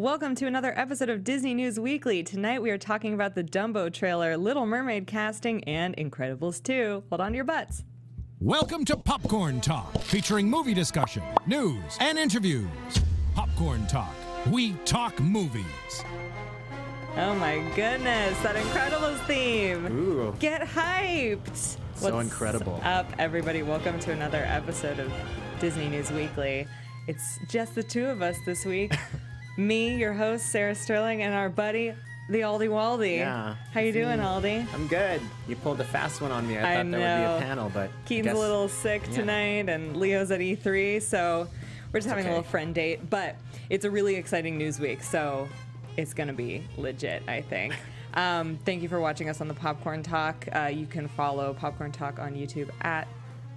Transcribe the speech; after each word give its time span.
Welcome 0.00 0.34
to 0.36 0.46
another 0.46 0.72
episode 0.78 1.10
of 1.10 1.24
Disney 1.24 1.52
News 1.52 1.78
Weekly. 1.78 2.22
Tonight 2.22 2.62
we 2.62 2.70
are 2.70 2.78
talking 2.78 3.12
about 3.12 3.34
the 3.34 3.44
Dumbo 3.44 3.92
trailer, 3.92 4.34
Little 4.34 4.64
Mermaid 4.64 5.06
casting, 5.06 5.62
and 5.64 5.94
Incredibles 5.98 6.62
2. 6.62 7.04
Hold 7.10 7.20
on 7.20 7.32
to 7.32 7.36
your 7.36 7.44
butts. 7.44 7.84
Welcome 8.40 8.86
to 8.86 8.96
Popcorn 8.96 9.60
Talk, 9.60 10.00
featuring 10.00 10.48
movie 10.48 10.72
discussion, 10.72 11.22
news, 11.46 11.98
and 12.00 12.18
interviews. 12.18 12.66
Popcorn 13.34 13.86
Talk, 13.88 14.14
we 14.50 14.72
talk 14.86 15.20
movies. 15.20 16.02
Oh 17.18 17.34
my 17.34 17.58
goodness, 17.76 18.38
that 18.42 18.56
Incredibles 18.56 19.22
theme. 19.26 19.84
Ooh. 19.92 20.34
Get 20.38 20.62
hyped. 20.62 21.76
So 21.96 22.20
incredible. 22.20 22.80
up, 22.84 23.06
everybody? 23.18 23.62
Welcome 23.62 24.00
to 24.00 24.12
another 24.12 24.44
episode 24.46 24.98
of 24.98 25.12
Disney 25.60 25.90
News 25.90 26.10
Weekly. 26.10 26.66
It's 27.06 27.38
just 27.50 27.74
the 27.74 27.82
two 27.82 28.06
of 28.06 28.22
us 28.22 28.38
this 28.46 28.64
week. 28.64 28.94
Me, 29.60 29.94
your 29.94 30.14
host, 30.14 30.46
Sarah 30.46 30.74
Sterling, 30.74 31.22
and 31.22 31.34
our 31.34 31.50
buddy, 31.50 31.92
the 32.30 32.40
Aldi 32.40 32.70
Waldy. 32.70 33.18
Yeah. 33.18 33.56
How 33.74 33.80
you 33.80 33.92
doing, 33.92 34.18
Aldi? 34.18 34.66
I'm 34.72 34.86
good. 34.86 35.20
You 35.46 35.54
pulled 35.56 35.78
a 35.82 35.84
fast 35.84 36.22
one 36.22 36.32
on 36.32 36.48
me. 36.48 36.56
I, 36.56 36.60
I 36.60 36.76
thought 36.82 36.90
there 36.90 37.28
would 37.28 37.38
be 37.38 37.44
a 37.44 37.46
panel, 37.46 37.70
but 37.74 37.90
Keaton's 38.06 38.28
guess- 38.28 38.36
a 38.36 38.38
little 38.38 38.68
sick 38.68 39.02
yeah. 39.10 39.16
tonight, 39.16 39.68
and 39.68 39.98
Leo's 39.98 40.30
at 40.30 40.40
E3, 40.40 41.02
so 41.02 41.46
we're 41.92 42.00
just 42.00 42.08
having 42.08 42.24
a 42.24 42.28
little 42.30 42.42
friend 42.42 42.74
date. 42.74 43.10
But 43.10 43.36
it's 43.68 43.84
a 43.84 43.90
really 43.90 44.14
exciting 44.14 44.56
news 44.56 44.80
week, 44.80 45.02
so 45.02 45.46
it's 45.98 46.14
gonna 46.14 46.32
be 46.32 46.64
legit, 46.78 47.22
I 47.28 47.42
think. 47.42 47.74
Um, 48.12 48.58
thank 48.64 48.82
you 48.82 48.88
for 48.88 48.98
watching 48.98 49.28
us 49.28 49.40
on 49.40 49.46
the 49.46 49.54
Popcorn 49.54 50.02
Talk. 50.02 50.44
Uh, 50.52 50.64
you 50.64 50.84
can 50.84 51.06
follow 51.06 51.54
Popcorn 51.54 51.92
Talk 51.92 52.18
on 52.18 52.34
YouTube 52.34 52.68
at 52.80 53.06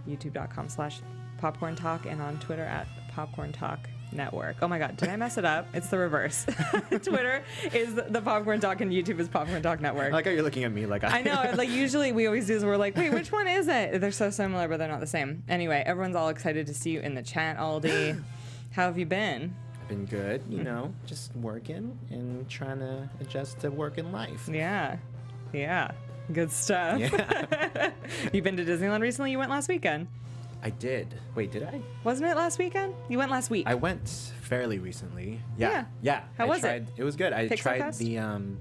youtube.com/slash 0.08 1.00
Popcorn 1.40 1.76
Talk 1.76 2.06
and 2.06 2.22
on 2.22 2.38
Twitter 2.40 2.62
at 2.62 2.86
Popcorn 3.16 3.52
Talk 3.52 3.90
Network. 4.16 4.58
Oh 4.62 4.68
my 4.68 4.80
God, 4.80 4.98
did 4.98 5.10
I 5.10 5.16
mess 5.16 5.38
it 5.38 5.46
up? 5.46 5.68
It's 5.74 5.88
the 5.88 5.98
reverse. 5.98 6.46
Twitter 6.90 7.44
is 7.74 7.96
the 7.96 8.22
Popcorn 8.22 8.60
Talk, 8.60 8.82
and 8.82 8.92
YouTube 8.92 9.20
is 9.20 9.28
Popcorn 9.28 9.62
Talk 9.62 9.82
Network. 9.82 10.12
I 10.12 10.16
like 10.16 10.26
how 10.26 10.32
you're 10.32 10.44
looking 10.44 10.64
at 10.64 10.72
me 10.72 10.86
like 10.86 11.04
I, 11.04 11.20
I 11.20 11.22
know. 11.22 11.52
Like 11.56 11.70
usually 11.70 12.12
we 12.12 12.26
always 12.28 12.48
do 12.48 12.56
is 12.56 12.66
we're 12.66 12.78
like, 12.78 12.96
wait, 12.96 13.12
which 13.12 13.32
one 13.32 13.48
is 13.48 13.68
it? 13.68 14.00
They're 14.00 14.12
so 14.12 14.30
similar, 14.30 14.68
but 14.68 14.78
they're 14.78 14.88
not 14.88 15.00
the 15.00 15.08
same. 15.08 15.44
Anyway, 15.48 15.84
everyone's 15.86 16.16
all 16.16 16.30
excited 16.30 16.68
to 16.68 16.74
see 16.74 16.92
you 16.92 17.00
in 17.00 17.16
the 17.16 17.24
chat, 17.24 17.58
Aldi. 17.58 18.22
How 18.72 18.84
have 18.88 18.98
you 18.98 19.06
been? 19.06 19.56
I've 19.82 19.88
been 19.88 20.06
good, 20.06 20.42
you 20.50 20.60
hmm. 20.60 20.64
know, 20.64 20.94
just 21.06 21.36
working 21.36 21.98
and 22.10 22.48
trying 22.50 22.80
to 22.80 23.10
adjust 23.20 23.60
to 23.60 23.70
working 23.70 24.12
life. 24.12 24.50
Yeah, 24.52 24.98
yeah, 25.52 25.92
good 26.32 26.52
stuff. 26.52 27.00
Yeah. 27.00 27.92
you 28.34 28.42
been 28.42 28.58
to 28.58 28.66
Disneyland 28.66 29.02
recently? 29.02 29.32
You 29.32 29.38
went 29.38 29.52
last 29.52 29.68
weekend, 29.68 30.08
I 30.66 30.70
did. 30.70 31.14
Wait, 31.36 31.52
did 31.52 31.64
I? 31.64 31.82
wasn't 32.06 32.30
it? 32.32 32.38
Last 32.38 32.58
weekend? 32.58 32.96
You 33.10 33.18
went 33.18 33.30
last 33.32 33.50
week. 33.50 33.68
I 33.68 33.76
went 33.76 34.08
fairly 34.42 34.80
recently. 34.80 35.42
Yeah. 35.58 35.70
Yeah. 35.70 35.86
Yeah. 36.02 36.22
How 36.38 36.46
I 36.46 36.48
was 36.48 36.60
it? 36.60 36.62
tried, 36.62 36.88
it? 36.96 37.04
was 37.04 37.16
good. 37.18 37.34
I 37.34 37.50
Pixar 37.50 37.58
tried 37.58 37.80
Fest? 37.80 38.00
the 38.00 38.18
um 38.20 38.60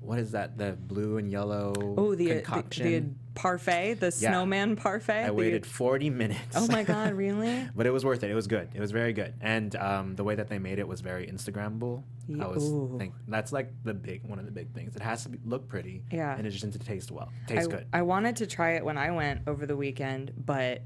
what 0.00 0.18
is 0.20 0.30
that? 0.32 0.56
The 0.56 0.72
blue 0.80 1.18
and 1.18 1.28
yellow 1.30 1.74
oh, 1.98 2.14
the, 2.14 2.26
the 2.28 2.34
concoction. 2.40 2.86
the 2.86 3.04
parfait, 3.40 3.94
the 3.94 4.06
Yeah. 4.06 4.30
snowman 4.30 4.76
parfait. 4.76 5.24
I 5.24 5.26
the- 5.26 5.34
waited 5.34 5.66
40 5.66 6.10
minutes. 6.10 6.38
Oh 6.54 6.68
my 6.68 6.84
God, 6.84 7.12
really? 7.16 7.68
but 7.74 7.86
it 7.86 7.90
was 7.90 8.04
worth 8.04 8.22
it. 8.22 8.30
It 8.30 8.34
was 8.34 8.46
good. 8.46 8.68
It 8.72 8.80
was 8.80 8.92
very 8.92 9.12
good, 9.12 9.34
and 9.40 9.74
um, 9.76 10.14
the 10.14 10.22
way 10.24 10.36
that 10.36 10.48
they 10.48 10.58
made 10.60 10.78
it 10.78 10.86
was 10.86 11.00
very 11.00 11.26
Instagrammable. 11.26 12.02
Ye- 12.28 12.40
I 12.40 12.46
was 12.46 12.70
think 12.98 13.14
that's 13.28 13.52
like 13.52 13.72
the 13.84 13.94
big 13.94 14.22
one 14.24 14.38
of 14.38 14.44
the 14.46 14.52
big 14.52 14.72
things. 14.72 14.94
It 14.96 15.02
has 15.02 15.24
to 15.24 15.28
be, 15.28 15.38
look 15.44 15.68
pretty, 15.68 16.02
Yeah. 16.12 16.34
and 16.36 16.46
it 16.46 16.50
just 16.50 16.64
needs 16.64 16.78
to 16.78 16.84
taste 16.86 17.10
well. 17.10 17.30
Taste 17.48 17.68
I, 17.68 17.70
good. 17.76 17.86
I 17.92 18.02
wanted 18.02 18.36
to 18.36 18.46
try 18.46 18.70
it 18.76 18.84
when 18.84 18.96
I 18.96 19.10
went 19.10 19.42
over 19.48 19.66
the 19.66 19.76
weekend, 19.76 20.32
but 20.46 20.82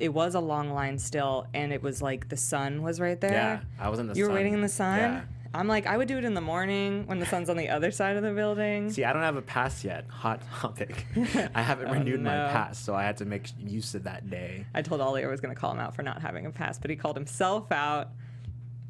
it 0.00 0.10
was 0.10 0.34
a 0.34 0.40
long 0.40 0.70
line 0.70 0.98
still, 0.98 1.46
and 1.54 1.72
it 1.72 1.82
was 1.82 2.00
like 2.02 2.28
the 2.28 2.36
sun 2.36 2.82
was 2.82 3.00
right 3.00 3.20
there. 3.20 3.32
yeah, 3.32 3.60
I 3.78 3.88
was 3.88 3.98
in 3.98 4.06
the. 4.06 4.14
Sun. 4.14 4.18
You 4.18 4.28
were 4.28 4.34
waiting 4.34 4.54
in 4.54 4.60
the 4.60 4.68
sun? 4.68 4.98
Yeah. 4.98 5.20
I'm 5.54 5.66
like, 5.66 5.86
I 5.86 5.96
would 5.96 6.08
do 6.08 6.18
it 6.18 6.24
in 6.24 6.34
the 6.34 6.42
morning 6.42 7.06
when 7.06 7.20
the 7.20 7.24
sun's 7.26 7.48
on 7.48 7.56
the 7.56 7.70
other 7.70 7.90
side 7.90 8.16
of 8.16 8.22
the 8.22 8.32
building. 8.32 8.90
See, 8.90 9.02
I 9.04 9.14
don't 9.14 9.22
have 9.22 9.36
a 9.36 9.42
pass 9.42 9.82
yet. 9.82 10.04
Hot 10.10 10.42
topic. 10.60 11.06
I 11.54 11.62
haven't 11.62 11.88
Oh, 11.88 11.92
renewed 11.94 12.20
my 12.20 12.30
pass, 12.30 12.78
so 12.78 12.94
I 12.94 13.02
had 13.02 13.16
to 13.16 13.24
make 13.24 13.46
use 13.58 13.94
of 13.94 14.04
that 14.04 14.28
day. 14.28 14.66
I 14.74 14.82
told 14.82 15.00
Ollie 15.00 15.24
I 15.24 15.26
was 15.26 15.40
going 15.40 15.54
to 15.54 15.58
call 15.58 15.72
him 15.72 15.78
out 15.78 15.96
for 15.96 16.02
not 16.02 16.20
having 16.20 16.44
a 16.44 16.50
pass, 16.50 16.78
but 16.78 16.90
he 16.90 16.96
called 16.96 17.16
himself 17.16 17.72
out. 17.72 18.10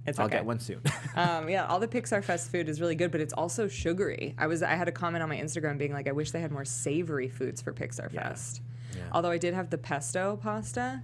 It's 0.04 0.19
I'll 0.19 0.27
okay. 0.27 0.38
get 0.38 0.47
one 0.47 0.59
soon. 0.59 0.81
Um, 1.15 1.49
yeah, 1.50 1.65
all 1.66 1.78
the 1.78 1.87
Pixar 1.88 2.25
Fest 2.25 2.50
food 2.50 2.69
is 2.69 2.81
really 2.81 2.97
good, 2.97 3.12
but 3.12 3.21
it's 3.21 3.33
also 3.34 3.69
sugary. 3.69 4.34
I 4.37 4.49
was 4.49 4.62
I 4.62 4.75
had 4.75 4.88
a 4.88 4.93
comment 4.93 5.22
on 5.22 5.28
my 5.28 5.37
Instagram 5.37 5.78
being 5.78 5.93
like, 5.93 6.09
I 6.09 6.12
wish 6.12 6.33
they 6.33 6.41
had 6.41 6.50
more 6.50 6.65
savory 6.65 7.28
foods 7.28 7.62
for 7.62 7.72
Pixar 7.72 8.12
Yeah. 8.12 8.31
Fest. 8.31 8.62
Yeah. 8.97 9.03
Although 9.12 9.31
I 9.31 9.38
did 9.38 9.54
have 9.54 9.71
the 9.71 9.78
pesto 9.78 10.38
pasta 10.43 11.03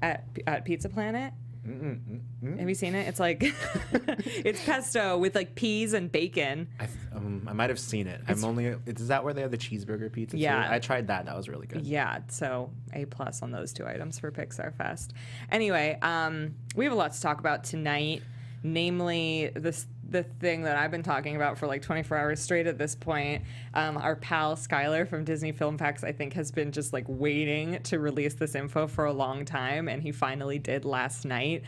at 0.00 0.24
at 0.46 0.64
Pizza 0.64 0.88
Planet. 0.88 1.32
Have 1.64 2.68
you 2.68 2.74
seen 2.74 2.96
it? 2.96 3.06
It's 3.06 3.20
like 3.20 3.40
it's 3.94 4.64
pesto 4.64 5.16
with 5.16 5.36
like 5.36 5.54
peas 5.54 5.92
and 5.92 6.10
bacon. 6.10 6.66
I, 6.80 6.86
th- 6.86 6.98
um, 7.14 7.46
I 7.48 7.52
might 7.52 7.70
have 7.70 7.78
seen 7.78 8.08
it. 8.08 8.20
I'm 8.26 8.44
only. 8.44 8.74
Is 8.84 9.06
that 9.08 9.22
where 9.22 9.32
they 9.32 9.42
have 9.42 9.52
the 9.52 9.58
cheeseburger 9.58 10.10
pizza? 10.10 10.36
too? 10.36 10.42
Yeah. 10.42 10.66
I 10.68 10.80
tried 10.80 11.06
that. 11.06 11.26
That 11.26 11.36
was 11.36 11.48
really 11.48 11.68
good. 11.68 11.82
Yeah, 11.82 12.18
so 12.28 12.70
A 12.94 13.04
plus 13.04 13.42
on 13.42 13.52
those 13.52 13.72
two 13.72 13.86
items 13.86 14.18
for 14.18 14.32
Pixar 14.32 14.74
Fest. 14.74 15.12
Anyway, 15.52 15.96
um, 16.02 16.56
we 16.74 16.84
have 16.84 16.92
a 16.92 16.96
lot 16.96 17.12
to 17.12 17.20
talk 17.20 17.38
about 17.38 17.62
tonight, 17.62 18.22
namely 18.64 19.52
this 19.54 19.86
the 20.12 20.22
thing 20.22 20.62
that 20.62 20.76
I've 20.76 20.90
been 20.90 21.02
talking 21.02 21.36
about 21.36 21.58
for 21.58 21.66
like 21.66 21.82
24 21.82 22.16
hours 22.16 22.40
straight 22.40 22.66
at 22.66 22.78
this 22.78 22.94
point. 22.94 23.42
Um, 23.74 23.96
our 23.96 24.16
pal 24.16 24.56
Skylar 24.56 25.08
from 25.08 25.24
Disney 25.24 25.52
Film 25.52 25.78
Facts, 25.78 26.04
I 26.04 26.12
think, 26.12 26.34
has 26.34 26.50
been 26.50 26.70
just 26.70 26.92
like 26.92 27.04
waiting 27.08 27.82
to 27.84 27.98
release 27.98 28.34
this 28.34 28.54
info 28.54 28.86
for 28.86 29.06
a 29.06 29.12
long 29.12 29.44
time, 29.44 29.88
and 29.88 30.02
he 30.02 30.12
finally 30.12 30.58
did 30.58 30.84
last 30.84 31.24
night. 31.24 31.62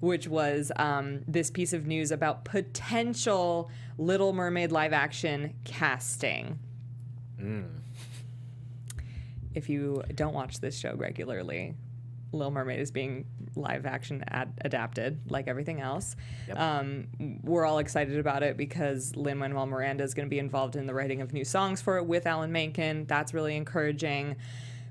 Which 0.00 0.28
was 0.28 0.70
um, 0.76 1.22
this 1.26 1.50
piece 1.50 1.72
of 1.72 1.86
news 1.86 2.10
about 2.10 2.44
potential 2.44 3.70
Little 3.96 4.34
Mermaid 4.34 4.70
live 4.70 4.92
action 4.92 5.54
casting 5.64 6.58
if 9.56 9.70
you 9.70 10.02
don't 10.14 10.34
watch 10.34 10.60
this 10.60 10.78
show 10.78 10.94
regularly, 10.94 11.74
Little 12.32 12.50
Mermaid 12.50 12.78
is 12.78 12.90
being 12.90 13.24
live 13.56 13.86
action 13.86 14.24
ad- 14.28 14.52
adapted 14.64 15.30
like 15.30 15.48
everything 15.48 15.80
else. 15.80 16.16
Yep. 16.48 16.58
Um, 16.58 17.06
we're 17.42 17.64
all 17.64 17.78
excited 17.78 18.18
about 18.18 18.42
it 18.42 18.56
because 18.56 19.16
Lin 19.16 19.38
Manuel 19.38 19.66
Miranda 19.66 20.04
is 20.04 20.14
going 20.14 20.26
to 20.26 20.30
be 20.30 20.38
involved 20.38 20.76
in 20.76 20.86
the 20.86 20.94
writing 20.94 21.22
of 21.22 21.32
new 21.32 21.44
songs 21.44 21.80
for 21.80 21.96
it 21.98 22.06
with 22.06 22.26
Alan 22.26 22.52
Menken. 22.52 23.06
That's 23.06 23.34
really 23.34 23.56
encouraging. 23.56 24.36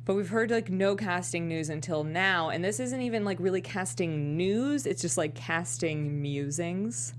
But 0.06 0.16
we've 0.16 0.30
heard 0.30 0.52
like 0.52 0.70
no 0.70 0.96
casting 0.96 1.48
news 1.48 1.70
until 1.70 2.04
now, 2.04 2.50
and 2.50 2.64
this 2.64 2.80
isn't 2.80 3.02
even 3.02 3.26
like 3.26 3.40
really 3.40 3.62
casting 3.62 4.38
news. 4.38 4.86
It's 4.86 5.02
just 5.02 5.18
like 5.18 5.34
casting 5.34 6.22
musings. 6.22 7.14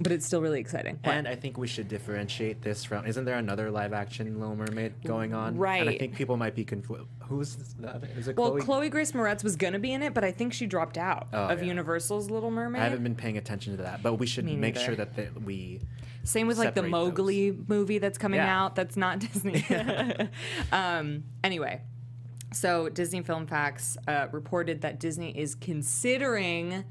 But 0.00 0.10
it's 0.10 0.24
still 0.24 0.40
really 0.40 0.58
exciting. 0.58 0.98
What? 1.02 1.14
And 1.14 1.28
I 1.28 1.34
think 1.34 1.58
we 1.58 1.66
should 1.66 1.86
differentiate 1.86 2.62
this 2.62 2.82
from. 2.82 3.04
Isn't 3.04 3.26
there 3.26 3.36
another 3.36 3.70
live 3.70 3.92
action 3.92 4.40
Little 4.40 4.56
Mermaid 4.56 4.94
going 5.04 5.34
on? 5.34 5.58
Right. 5.58 5.82
And 5.82 5.90
I 5.90 5.98
think 5.98 6.14
people 6.14 6.38
might 6.38 6.54
be 6.54 6.64
confused. 6.64 7.04
Who's 7.28 7.56
the 7.56 7.94
other? 7.94 8.08
Is 8.16 8.26
it 8.26 8.36
Well, 8.36 8.52
Chloe? 8.52 8.62
Chloe 8.62 8.88
Grace 8.88 9.12
Moretz 9.12 9.44
was 9.44 9.54
gonna 9.54 9.78
be 9.78 9.92
in 9.92 10.02
it, 10.02 10.14
but 10.14 10.24
I 10.24 10.32
think 10.32 10.54
she 10.54 10.66
dropped 10.66 10.96
out 10.96 11.28
Oh, 11.34 11.48
of 11.48 11.60
yeah. 11.60 11.66
Universal's 11.68 12.30
Little 12.30 12.50
Mermaid. 12.50 12.80
I 12.80 12.84
haven't 12.84 13.02
been 13.02 13.14
paying 13.14 13.36
attention 13.36 13.76
to 13.76 13.82
that, 13.82 14.02
but 14.02 14.14
we 14.14 14.26
should 14.26 14.46
make 14.46 14.76
sure 14.76 14.94
that 14.96 15.14
the, 15.14 15.28
we. 15.44 15.80
Same 16.24 16.46
with 16.46 16.56
like 16.56 16.74
the 16.74 16.82
Mowgli 16.84 17.52
movie 17.68 17.98
that's 17.98 18.16
coming 18.16 18.38
Yeah. 18.38 18.62
out. 18.64 18.74
That's 18.74 18.96
not 18.96 19.18
Disney. 19.32 19.62
um, 20.72 21.24
anyway, 21.44 21.82
so 22.54 22.88
Disney 22.88 23.20
Film 23.22 23.46
Facts 23.46 23.98
uh, 24.08 24.28
reported 24.32 24.80
that 24.82 24.98
Disney 25.00 25.36
is 25.38 25.54
considering 25.54 26.84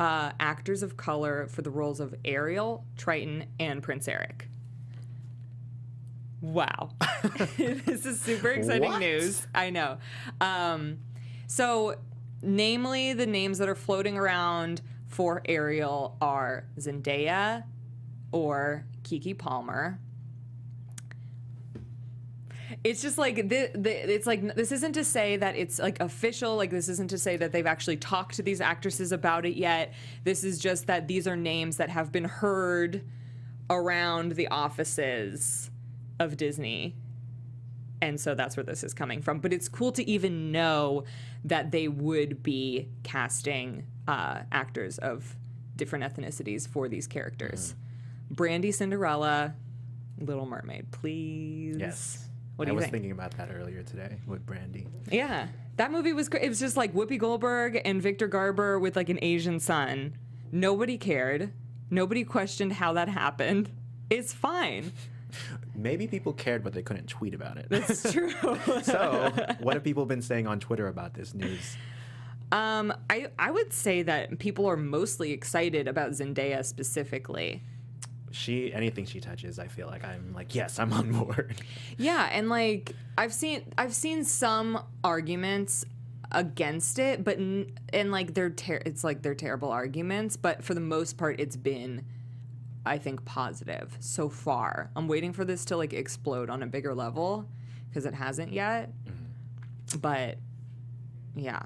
uh, 0.00 0.32
actors 0.40 0.82
of 0.82 0.96
color 0.96 1.46
for 1.48 1.62
the 1.62 1.70
roles 1.70 2.00
of 2.00 2.14
Ariel, 2.24 2.84
Triton, 2.96 3.46
and 3.58 3.82
Prince 3.82 4.08
Eric. 4.08 4.48
Wow. 6.40 6.90
this 7.56 8.04
is 8.04 8.20
super 8.20 8.50
exciting 8.50 8.90
What? 8.90 9.00
news. 9.00 9.46
I 9.54 9.70
know. 9.70 9.98
Um, 10.40 10.98
so, 11.46 11.96
namely, 12.42 13.14
the 13.14 13.26
names 13.26 13.58
that 13.58 13.68
are 13.68 13.74
floating 13.74 14.18
around 14.18 14.82
for 15.06 15.42
Ariel 15.46 16.16
are 16.20 16.66
Zendaya 16.78 17.64
or 18.32 18.84
Keke 19.04 19.38
Palmer. 19.38 19.98
It's 22.82 23.00
just 23.02 23.18
like 23.18 23.36
the, 23.36 23.70
the, 23.74 24.12
it's 24.12 24.26
like 24.26 24.54
this 24.54 24.72
isn't 24.72 24.92
to 24.92 25.04
say 25.04 25.36
that 25.36 25.56
it's 25.56 25.78
like 25.78 26.00
official. 26.00 26.56
Like 26.56 26.70
this 26.70 26.88
isn't 26.88 27.10
to 27.10 27.18
say 27.18 27.36
that 27.36 27.52
they've 27.52 27.66
actually 27.66 27.96
talked 27.96 28.36
to 28.36 28.42
these 28.42 28.60
actresses 28.60 29.12
about 29.12 29.46
it 29.46 29.56
yet. 29.56 29.92
This 30.24 30.44
is 30.44 30.58
just 30.58 30.86
that 30.86 31.06
these 31.08 31.26
are 31.26 31.36
names 31.36 31.76
that 31.76 31.90
have 31.90 32.10
been 32.10 32.24
heard 32.24 33.02
around 33.70 34.32
the 34.32 34.48
offices 34.48 35.70
of 36.18 36.36
Disney 36.36 36.94
and 38.04 38.20
so 38.20 38.34
that's 38.34 38.56
where 38.56 38.64
this 38.64 38.84
is 38.84 38.92
coming 38.92 39.22
from. 39.22 39.38
But 39.38 39.52
it's 39.52 39.68
cool 39.68 39.92
to 39.92 40.08
even 40.08 40.52
know 40.52 41.04
that 41.44 41.70
they 41.70 41.88
would 41.88 42.42
be 42.42 42.88
casting 43.02 43.86
uh, 44.06 44.40
actors 44.52 44.98
of 44.98 45.36
different 45.76 46.04
ethnicities 46.04 46.68
for 46.68 46.88
these 46.88 47.06
characters. 47.06 47.74
Brandy 48.30 48.72
Cinderella, 48.72 49.54
Little 50.18 50.46
Mermaid, 50.46 50.90
please. 50.92 51.76
Yes. 51.78 52.28
What 52.56 52.66
do 52.66 52.70
I 52.70 52.72
you 52.72 52.76
was 52.76 52.84
think? 52.84 52.92
thinking 52.92 53.10
about 53.10 53.36
that 53.36 53.50
earlier 53.52 53.82
today 53.82 54.16
with 54.26 54.46
Brandy. 54.46 54.86
Yeah, 55.10 55.48
that 55.76 55.90
movie 55.90 56.12
was 56.12 56.28
great. 56.28 56.44
It 56.44 56.48
was 56.48 56.60
just 56.60 56.76
like 56.76 56.94
Whoopi 56.94 57.18
Goldberg 57.18 57.80
and 57.84 58.00
Victor 58.00 58.28
Garber 58.28 58.78
with 58.78 58.94
like 58.96 59.08
an 59.08 59.18
Asian 59.22 59.58
son. 59.58 60.16
Nobody 60.52 60.96
cared. 60.96 61.52
Nobody 61.90 62.22
questioned 62.24 62.74
how 62.74 62.92
that 62.92 63.08
happened. 63.08 63.70
It's 64.08 64.32
fine. 64.32 64.92
Maybe 65.74 66.06
people 66.06 66.32
cared, 66.32 66.62
but 66.62 66.72
they 66.74 66.82
couldn't 66.82 67.08
tweet 67.08 67.34
about 67.34 67.56
it. 67.56 67.66
That's 67.68 68.12
true. 68.12 68.30
so, 68.82 69.32
what 69.60 69.74
have 69.74 69.82
people 69.82 70.06
been 70.06 70.22
saying 70.22 70.46
on 70.46 70.60
Twitter 70.60 70.86
about 70.86 71.14
this 71.14 71.34
news? 71.34 71.76
um, 72.52 72.92
I 73.10 73.28
I 73.36 73.50
would 73.50 73.72
say 73.72 74.02
that 74.02 74.38
people 74.38 74.66
are 74.66 74.76
mostly 74.76 75.32
excited 75.32 75.88
about 75.88 76.12
Zendaya 76.12 76.64
specifically. 76.64 77.62
She 78.34 78.72
anything 78.72 79.06
she 79.06 79.20
touches, 79.20 79.58
I 79.58 79.68
feel 79.68 79.86
like 79.86 80.04
I'm 80.04 80.32
like, 80.34 80.54
yes, 80.54 80.78
I'm 80.78 80.92
on 80.92 81.12
board. 81.24 81.54
Yeah, 81.96 82.28
and 82.32 82.48
like 82.48 82.92
I've 83.16 83.32
seen 83.32 83.72
I've 83.78 83.94
seen 83.94 84.24
some 84.24 84.82
arguments 85.02 85.84
against 86.32 86.98
it, 86.98 87.22
but 87.22 87.38
n- 87.38 87.72
and 87.92 88.10
like 88.10 88.34
they're 88.34 88.50
ter- 88.50 88.82
it's 88.84 89.04
like 89.04 89.22
they're 89.22 89.34
terrible 89.34 89.70
arguments, 89.70 90.36
but 90.36 90.64
for 90.64 90.74
the 90.74 90.80
most 90.80 91.16
part 91.16 91.38
it's 91.38 91.56
been 91.56 92.04
I 92.84 92.98
think 92.98 93.24
positive 93.24 93.96
so 94.00 94.28
far. 94.28 94.90
I'm 94.96 95.06
waiting 95.08 95.32
for 95.32 95.44
this 95.44 95.64
to 95.66 95.76
like 95.76 95.92
explode 95.92 96.50
on 96.50 96.62
a 96.62 96.66
bigger 96.66 96.94
level 96.94 97.48
because 97.88 98.04
it 98.04 98.14
hasn't 98.14 98.52
yet. 98.52 98.90
Mm-hmm. 99.06 99.98
But 100.00 100.38
yeah. 101.36 101.62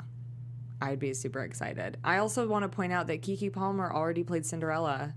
I'd 0.81 1.01
be 1.01 1.13
super 1.13 1.41
excited. 1.41 1.97
I 2.05 2.19
also 2.19 2.47
want 2.47 2.63
to 2.63 2.69
point 2.69 2.93
out 2.93 3.09
that 3.09 3.21
Keke 3.21 3.53
Palmer 3.53 3.93
already 3.93 4.23
played 4.23 4.47
Cinderella 4.47 5.13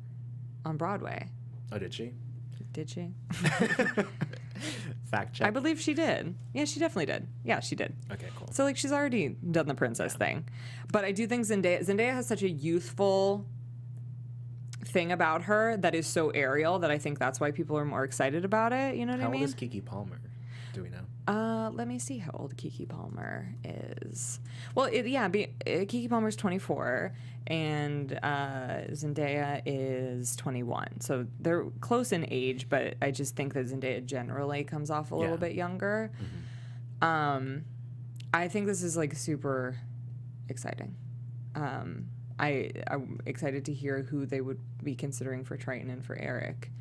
on 0.66 0.76
Broadway. 0.76 1.28
Oh, 1.72 1.78
did 1.78 1.94
she? 1.94 2.14
Did 2.74 2.90
she? 2.90 3.10
Fact 5.10 5.34
check. 5.34 5.48
I 5.48 5.50
believe 5.50 5.80
she 5.82 5.94
did. 5.94 6.36
Yeah, 6.54 6.66
she 6.66 6.80
definitely 6.80 7.08
did. 7.08 7.28
Yeah, 7.44 7.60
she 7.60 7.76
did. 7.76 7.96
okay, 8.12 8.28
cool. 8.38 8.48
So 8.52 8.64
like 8.64 8.78
she's 8.78 8.92
already 8.92 9.30
done 9.30 9.68
the 9.68 9.76
princess 9.76 10.14
thing, 10.14 10.48
but 10.92 11.04
I 11.04 11.12
do 11.12 11.28
think 11.28 11.46
Zendaya 11.46 11.86
Zendaya 11.86 12.14
has 12.14 12.28
such 12.28 12.44
a 12.44 12.50
youthful 12.50 13.46
thing 14.86 15.12
about 15.12 15.44
her 15.44 15.78
that 15.78 15.96
is 15.96 16.08
so 16.08 16.30
Ariel 16.30 16.80
that 16.80 16.92
I 16.92 16.98
think 16.98 17.20
that's 17.20 17.40
why 17.40 17.52
people 17.52 17.78
are 17.78 17.86
more 17.86 18.04
excited 18.04 18.46
about 18.46 18.74
it. 18.74 18.96
You 18.96 19.06
know 19.06 19.14
what 19.14 19.22
How 19.22 19.32
I 19.32 19.34
old 19.34 19.44
is 19.44 19.56
Keke 19.56 19.84
Palmer? 19.84 20.20
Do 20.74 20.84
we 20.84 20.90
know? 20.90 21.02
Uh, 21.28 21.70
let 21.74 21.88
me 21.88 22.00
see 22.00 22.18
how 22.18 22.32
old 22.34 22.56
Keke 22.58 22.90
Palmer 22.90 23.54
is. 23.64 24.40
Well, 24.76 24.88
it, 24.88 25.06
yeah, 25.08 25.28
be, 25.28 25.46
uh, 25.46 25.86
Keke 25.86 26.10
Palmer's 26.10 26.36
24 26.36 27.14
and 27.48 28.14
uh, 28.24 28.88
Zendaya 28.92 29.62
is 29.66 30.36
21. 30.36 31.00
So 31.02 31.28
they're 31.40 31.66
close 31.80 32.12
in 32.12 32.26
age, 32.30 32.68
but 32.70 32.96
I 33.02 33.12
just 33.12 33.36
think 33.36 33.54
that 33.54 33.68
Zendaya 33.68 34.04
generally 34.06 34.64
comes 34.64 34.90
off 34.90 35.12
a 35.12 35.16
little 35.16 35.36
Yeah. 35.36 35.40
bit 35.40 35.54
younger. 35.54 36.12
Um, 37.02 37.66
I 38.34 38.48
think 38.48 38.66
this 38.68 38.82
is 38.84 38.98
like 38.98 39.16
super 39.16 39.78
exciting. 40.50 40.96
Um, 41.56 42.08
I 42.40 42.72
I'm 42.88 43.20
excited 43.26 43.66
to 43.66 43.74
hear 43.74 44.04
who 44.04 44.26
they 44.26 44.42
would 44.42 44.60
be 44.84 44.96
considering 44.96 45.44
for 45.44 45.58
Triton 45.58 45.90
and 45.90 46.04
for 46.04 46.16
Eric. 46.18 46.72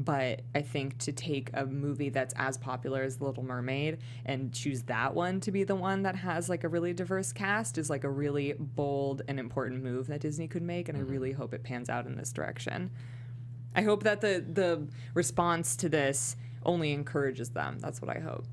But 0.00 0.42
I 0.54 0.62
think 0.62 0.98
to 0.98 1.12
take 1.12 1.50
a 1.54 1.66
movie 1.66 2.08
that's 2.08 2.32
as 2.36 2.56
popular 2.56 3.02
as 3.02 3.16
The 3.16 3.24
Little 3.24 3.42
Mermaid 3.42 3.98
and 4.24 4.52
choose 4.52 4.82
that 4.82 5.12
one 5.12 5.40
to 5.40 5.50
be 5.50 5.64
the 5.64 5.74
one 5.74 6.04
that 6.04 6.14
has 6.14 6.48
like 6.48 6.62
a 6.62 6.68
really 6.68 6.92
diverse 6.92 7.32
cast 7.32 7.78
is 7.78 7.90
like 7.90 8.04
a 8.04 8.10
really 8.10 8.54
bold 8.56 9.22
and 9.26 9.40
important 9.40 9.82
move 9.82 10.06
that 10.06 10.20
Disney 10.20 10.46
could 10.46 10.62
make, 10.62 10.88
and 10.88 10.96
I 10.96 11.00
really 11.00 11.32
hope 11.32 11.52
it 11.52 11.64
pans 11.64 11.88
out 11.88 12.06
in 12.06 12.16
this 12.16 12.32
direction. 12.32 12.90
I 13.74 13.82
hope 13.82 14.04
that 14.04 14.20
the 14.20 14.44
the 14.50 14.86
response 15.14 15.74
to 15.76 15.88
this 15.88 16.36
only 16.64 16.92
encourages 16.92 17.50
them. 17.50 17.78
That's 17.80 18.00
what 18.00 18.16
I 18.16 18.20
hope. 18.20 18.46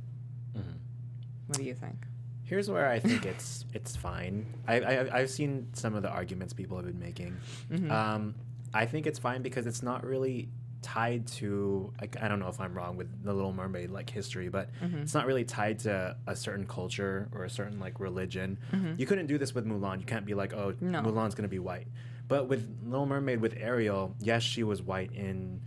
What 1.47 1.57
do 1.57 1.63
you 1.63 1.75
think? 1.75 1.95
Here's 2.43 2.69
where 2.69 2.89
I 2.89 2.99
think 2.99 3.25
it's 3.25 3.65
it's 3.73 3.95
fine. 3.95 4.45
I, 4.67 4.79
I 4.79 5.19
I've 5.19 5.29
seen 5.29 5.67
some 5.73 5.95
of 5.95 6.03
the 6.03 6.09
arguments 6.09 6.53
people 6.53 6.77
have 6.77 6.85
been 6.85 6.99
making. 6.99 7.37
Mm-hmm. 7.71 7.91
Um, 7.91 8.35
I 8.73 8.85
think 8.85 9.07
it's 9.07 9.19
fine 9.19 9.41
because 9.41 9.67
it's 9.67 9.81
not 9.81 10.05
really 10.05 10.49
tied 10.85 11.25
to 11.39 11.91
like 11.99 12.15
I 12.21 12.27
don't 12.27 12.39
know 12.39 12.47
if 12.47 12.59
I'm 12.61 12.73
wrong 12.75 12.95
with 12.95 13.07
the 13.23 13.33
Little 13.33 13.51
Mermaid 13.51 13.89
like 13.89 14.09
history, 14.09 14.49
but 14.49 14.69
Mm-hmm. 14.83 14.99
it's 14.99 15.13
not 15.15 15.25
really 15.25 15.43
tied 15.43 15.79
to 15.79 16.15
a 16.27 16.35
certain 16.35 16.67
culture 16.67 17.27
or 17.33 17.43
a 17.45 17.49
certain 17.49 17.79
like 17.79 17.99
religion. 17.99 18.57
You 18.97 19.05
couldn't 19.05 19.25
do 19.27 19.37
this 19.37 19.55
with 19.55 19.65
Mulan. 19.65 19.99
You 19.99 20.05
can't 20.05 20.25
be 20.25 20.35
like, 20.35 20.53
oh, 20.53 20.71
Mm-hmm. 20.73 20.91
No. 20.91 21.01
Mulan's 21.01 21.33
gonna 21.35 21.47
be 21.47 21.59
white. 21.59 21.87
But 22.27 22.47
with 22.47 22.67
Little 22.85 23.05
Mermaid 23.07 23.39
with 23.41 23.55
Ariel, 23.57 24.15
yes, 24.19 24.41
she 24.43 24.63
was 24.63 24.81
white 24.81 25.11
in 25.13 25.61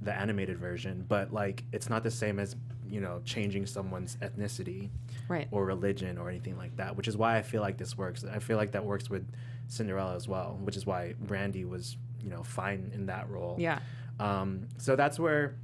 the 0.00 0.12
animated 0.14 0.58
version, 0.58 1.04
but 1.08 1.32
like 1.32 1.64
it's 1.72 1.88
not 1.88 2.02
the 2.02 2.10
same 2.10 2.38
as 2.40 2.56
you 2.88 3.00
know 3.00 3.20
changing 3.24 3.66
someone's 3.66 4.16
ethnicity 4.16 4.90
Right. 5.28 5.48
or 5.50 5.64
religion 5.64 6.18
or 6.18 6.28
anything 6.28 6.56
like 6.56 6.76
that, 6.76 6.96
which 6.96 7.08
is 7.08 7.16
why 7.16 7.36
I 7.38 7.42
feel 7.42 7.62
like 7.62 7.76
this 7.78 7.96
works. 7.96 8.24
I 8.24 8.38
feel 8.40 8.56
like 8.56 8.72
that 8.72 8.84
works 8.84 9.08
with 9.08 9.24
Cinderella 9.68 10.14
as 10.16 10.26
well, 10.28 10.58
which 10.62 10.76
is 10.76 10.84
why 10.84 11.14
Brandy 11.18 11.64
was, 11.64 11.96
you 12.22 12.28
know, 12.30 12.42
fine 12.42 12.90
in 12.94 13.06
that 13.06 13.30
role. 13.30 13.56
Yeah. 13.58 13.78
Um, 14.22 14.68
so 14.78 14.94
that's 14.94 15.18
where 15.18 15.56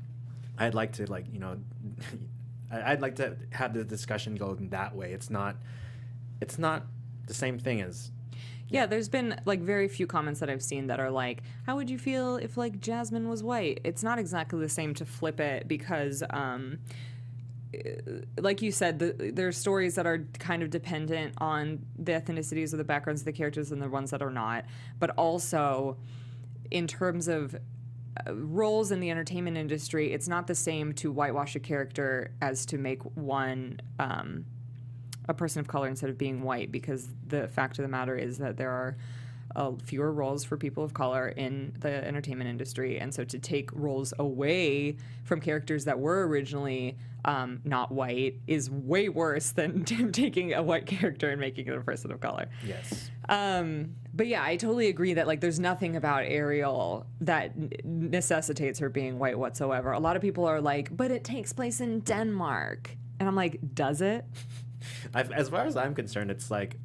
I'd 0.59 0.75
like 0.75 0.93
to 0.95 1.11
like, 1.11 1.27
you 1.33 1.39
know, 1.39 1.59
I'd 2.73 3.01
like 3.01 3.17
to 3.17 3.37
have 3.51 3.73
the 3.73 3.85
discussion 3.85 4.35
go 4.35 4.51
in 4.53 4.71
that 4.71 4.95
way. 4.95 5.13
It's 5.13 5.31
not, 5.31 5.57
it's 6.41 6.59
not 6.59 6.85
the 7.27 7.35
same 7.35 7.59
thing 7.59 7.81
as 7.81 8.11
Yeah, 8.69 8.87
there's 8.87 9.09
been 9.09 9.41
like 9.45 9.61
very 9.61 9.87
few 9.87 10.07
comments 10.07 10.41
that 10.41 10.51
I've 10.51 10.63
seen 10.63 10.89
that 10.89 10.99
are 10.99 11.11
like, 11.11 11.43
"How 11.67 11.77
would 11.77 11.89
you 11.89 11.99
feel 11.99 12.37
if 12.37 12.57
like 12.57 12.81
Jasmine 12.81 13.29
was 13.29 13.43
white?" 13.43 13.81
It's 13.85 14.03
not 14.03 14.19
exactly 14.19 14.59
the 14.61 14.69
same 14.69 14.93
to 14.95 15.07
flip 15.07 15.41
it 15.41 15.69
because, 15.69 16.23
um, 16.31 16.79
eh, 17.73 17.95
like 18.39 18.61
you 18.61 18.73
said, 18.73 18.99
the, 18.99 19.31
there 19.33 19.49
are 19.49 19.53
stories 19.53 19.95
that 19.95 20.07
are 20.07 20.27
kind 20.39 20.63
of 20.63 20.71
dependent 20.71 21.35
on 21.39 21.87
the 21.97 22.13
ethnicities 22.13 22.75
or 22.75 22.77
the 22.77 22.85
backgrounds 22.85 23.23
of 23.23 23.27
the 23.27 23.33
characters 23.33 23.73
and 23.73 23.81
the 23.81 23.89
ones 23.89 24.11
that 24.11 24.21
are 24.21 24.31
not. 24.31 24.65
But 24.99 25.11
also, 25.11 25.97
in 26.71 26.87
terms 26.87 27.29
of 27.29 27.55
uh, 27.55 27.59
roles 28.33 28.91
in 28.91 29.01
the 29.01 29.11
entertainment 29.11 29.57
industry, 29.57 30.13
it's 30.13 30.29
not 30.29 30.47
the 30.47 30.55
same 30.55 30.93
to 30.95 31.11
whitewash 31.13 31.57
a 31.57 31.61
character 31.61 32.33
as 32.41 32.67
to 32.67 32.79
make 32.79 33.03
one. 33.17 33.81
Um, 33.99 34.45
a 35.29 35.35
person 35.35 35.61
of 35.61 35.69
color 35.69 35.89
instead 35.89 36.09
of 36.11 36.17
being 36.17 36.43
white 36.43 36.73
because 36.73 37.07
the 37.27 37.49
fact 37.49 37.79
of 37.79 37.83
the 37.83 37.89
matter 37.89 38.17
is 38.17 38.39
that 38.39 38.57
there 38.57 38.71
are 38.71 38.97
uh, 39.57 39.73
fewer 39.83 40.13
roles 40.13 40.45
for 40.45 40.57
people 40.57 40.85
of 40.85 40.95
color 40.95 41.29
in 41.29 41.73
the 41.81 42.07
entertainment 42.07 42.49
industry 42.49 42.99
and 42.99 43.13
so 43.15 43.25
to 43.25 43.39
take 43.39 43.71
roles 43.73 44.13
away 44.19 44.97
from 45.25 45.41
characters 45.41 45.85
that 45.85 45.99
were 45.99 46.27
originally 46.27 46.97
um, 47.25 47.61
not 47.65 47.91
white 47.93 48.37
is 48.47 48.71
way 48.71 49.09
worse 49.09 49.51
than 49.59 49.85
taking 50.13 50.55
a 50.55 50.63
white 50.63 50.87
character 50.87 51.31
and 51.31 51.41
making 51.41 51.67
it 51.67 51.75
a 51.75 51.81
person 51.81 52.13
of 52.13 52.21
color 52.21 52.47
yes. 52.65 53.11
um, 53.29 53.95
but 54.19 54.27
yeah, 54.27 54.43
I 54.43 54.57
totally 54.57 54.89
agree 54.89 55.15
that 55.15 55.29
like 55.29 55.41
there's 55.41 55.61
nothing 55.61 55.95
about 55.95 56.25
Ariel 56.25 57.07
that 57.21 57.53
necessitates 57.85 58.81
her 58.81 58.89
being 58.89 59.21
white 59.21 59.39
whatsoever. 59.39 59.93
A 59.93 60.01
lot 60.01 60.17
of 60.17 60.23
people 60.23 60.45
are 60.45 60.61
like, 60.61 60.95
but 60.95 61.13
it 61.13 61.23
takes 61.23 61.53
place 61.53 61.81
in 61.81 62.01
Denmark, 62.01 62.97
and 63.21 63.29
I'm 63.29 63.37
like, 63.37 63.61
does 63.75 64.01
it? 64.01 64.25
I've, 65.15 65.31
as 65.31 65.51
far 65.51 65.65
as 65.67 65.77
I'm 65.77 65.95
concerned, 65.95 66.33
it's 66.33 66.51
like 66.51 66.79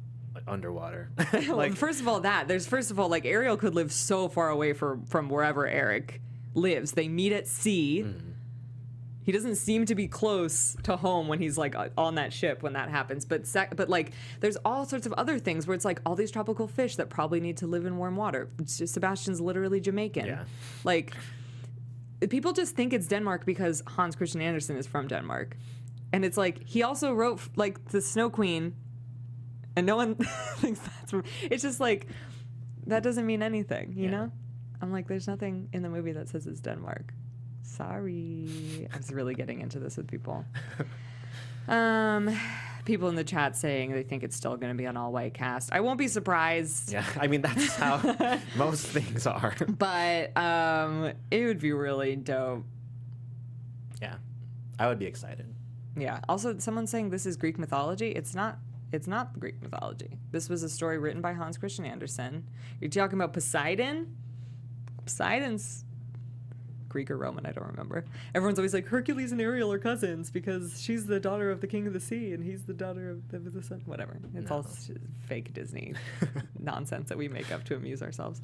underwater. 0.46 1.10
Well, 1.32 1.56
like 1.56 1.74
first 1.74 2.00
of 2.00 2.08
all, 2.08 2.20
that 2.20 2.48
there's 2.48 2.66
first 2.66 2.90
of 2.90 2.98
all 2.98 3.08
like 3.08 3.24
Ariel 3.24 3.56
could 3.56 3.74
live 3.74 3.92
so 3.92 4.28
far 4.28 4.48
away 4.50 4.72
from 4.72 5.04
from 5.06 5.28
wherever 5.28 5.66
Eric 5.66 6.20
lives. 6.54 6.92
They 6.92 7.08
meet 7.08 7.32
at 7.32 7.46
sea. 7.46 8.02
Mm-hmm. 8.06 8.30
He 9.24 9.32
doesn't 9.32 9.56
seem 9.56 9.86
to 9.86 9.94
be 9.94 10.06
close 10.06 10.76
to 10.82 10.96
home 10.96 11.28
when 11.28 11.38
he's 11.38 11.56
like 11.56 11.74
on 11.96 12.16
that 12.16 12.32
ship 12.32 12.62
when 12.62 12.74
that 12.74 12.90
happens. 12.90 13.24
But 13.24 13.46
sec- 13.46 13.74
but 13.74 13.88
like 13.88 14.12
there's 14.40 14.56
all 14.64 14.84
sorts 14.84 15.06
of 15.06 15.12
other 15.14 15.38
things 15.38 15.66
where 15.66 15.74
it's 15.74 15.84
like 15.84 16.00
all 16.04 16.14
these 16.14 16.30
tropical 16.30 16.68
fish 16.68 16.96
that 16.96 17.08
probably 17.08 17.40
need 17.40 17.56
to 17.58 17.66
live 17.66 17.86
in 17.86 17.96
warm 17.96 18.16
water. 18.16 18.50
Sebastian's 18.66 19.40
literally 19.40 19.80
Jamaican. 19.80 20.26
Yeah. 20.26 20.44
Like 20.84 21.14
people 22.28 22.52
just 22.52 22.76
think 22.76 22.92
it's 22.92 23.06
Denmark 23.06 23.46
because 23.46 23.82
Hans 23.86 24.14
Christian 24.14 24.40
Andersen 24.40 24.76
is 24.76 24.86
from 24.86 25.08
Denmark. 25.08 25.56
And 26.12 26.24
it's 26.24 26.36
like 26.36 26.62
he 26.64 26.82
also 26.82 27.12
wrote 27.12 27.40
like 27.56 27.88
the 27.88 28.00
Snow 28.00 28.30
Queen 28.30 28.74
and 29.76 29.86
no 29.86 29.96
one 29.96 30.14
thinks 30.56 30.80
that's. 30.80 31.14
It's 31.42 31.62
just 31.62 31.80
like 31.80 32.06
that 32.86 33.02
doesn't 33.02 33.26
mean 33.26 33.42
anything, 33.42 33.92
you 33.96 34.04
Yeah. 34.04 34.10
know? 34.10 34.32
I'm 34.82 34.92
like 34.92 35.06
there's 35.08 35.26
nothing 35.26 35.68
in 35.72 35.82
the 35.82 35.88
movie 35.88 36.12
that 36.12 36.28
says 36.28 36.46
it's 36.46 36.60
Denmark. 36.60 37.12
Sorry. 37.62 38.86
I 38.92 38.96
was 38.96 39.10
really 39.10 39.34
getting 39.34 39.60
into 39.60 39.78
this 39.78 39.96
with 39.96 40.06
people. 40.08 40.44
Um 41.66 42.38
people 42.84 43.08
in 43.08 43.14
the 43.14 43.24
chat 43.24 43.56
saying 43.56 43.92
they 43.92 44.02
think 44.02 44.22
it's 44.22 44.36
still 44.36 44.54
going 44.58 44.70
to 44.70 44.76
be 44.76 44.84
an 44.84 44.98
all 44.98 45.10
white 45.12 45.32
cast. 45.32 45.72
I 45.72 45.80
won't 45.80 45.98
be 45.98 46.08
surprised. 46.08 46.92
yeah, 46.92 47.06
I 47.18 47.26
mean 47.26 47.40
that's 47.40 47.74
how 47.82 48.38
most 48.54 48.84
things 48.86 49.26
are. 49.26 49.54
But 49.78 50.36
um 50.36 51.12
it 51.30 51.46
would 51.46 51.60
be 51.60 51.72
really 51.72 52.16
dope. 52.16 52.64
yeah, 54.02 54.16
I 54.78 54.88
would 54.88 54.98
be 54.98 55.06
excited. 55.06 55.46
Yeah. 55.96 56.20
Also, 56.28 56.58
someone 56.58 56.86
saying 56.86 57.08
this 57.10 57.24
is 57.24 57.36
Greek 57.38 57.58
mythology. 57.58 58.10
It's 58.10 58.34
not. 58.34 58.58
It's 58.94 59.08
not 59.08 59.38
Greek 59.40 59.60
mythology. 59.60 60.16
This 60.30 60.48
was 60.48 60.62
a 60.62 60.68
story 60.68 60.98
written 60.98 61.20
by 61.20 61.32
Hans 61.32 61.58
Christian 61.58 61.84
Andersen. 61.84 62.44
You're 62.80 62.90
talking 62.90 63.18
about 63.18 63.32
Poseidon. 63.32 64.16
Poseidon's 65.04 65.84
Greek 66.88 67.10
or 67.10 67.16
Roman, 67.16 67.44
I 67.44 67.50
don't 67.50 67.66
remember. 67.66 68.04
Everyone's 68.36 68.56
always 68.60 68.72
like 68.72 68.86
Hercules 68.86 69.32
and 69.32 69.40
Ariel 69.40 69.72
are 69.72 69.80
cousins 69.80 70.30
because 70.30 70.80
she's 70.80 71.06
the 71.06 71.18
daughter 71.18 71.50
of 71.50 71.60
the 71.60 71.66
king 71.66 71.88
of 71.88 71.92
the 71.92 71.98
sea 71.98 72.32
and 72.34 72.44
he's 72.44 72.62
the 72.62 72.72
daughter 72.72 73.10
of 73.10 73.28
the, 73.32 73.40
the 73.40 73.62
sun. 73.64 73.82
Whatever. 73.84 74.16
It's 74.36 74.48
all 74.48 74.62
No. 74.62 74.68
s- 74.68 74.90
fake 75.26 75.52
Disney 75.52 75.94
nonsense 76.60 77.08
that 77.08 77.18
we 77.18 77.26
make 77.26 77.50
up 77.50 77.64
to 77.64 77.74
amuse 77.74 78.00
ourselves. 78.00 78.40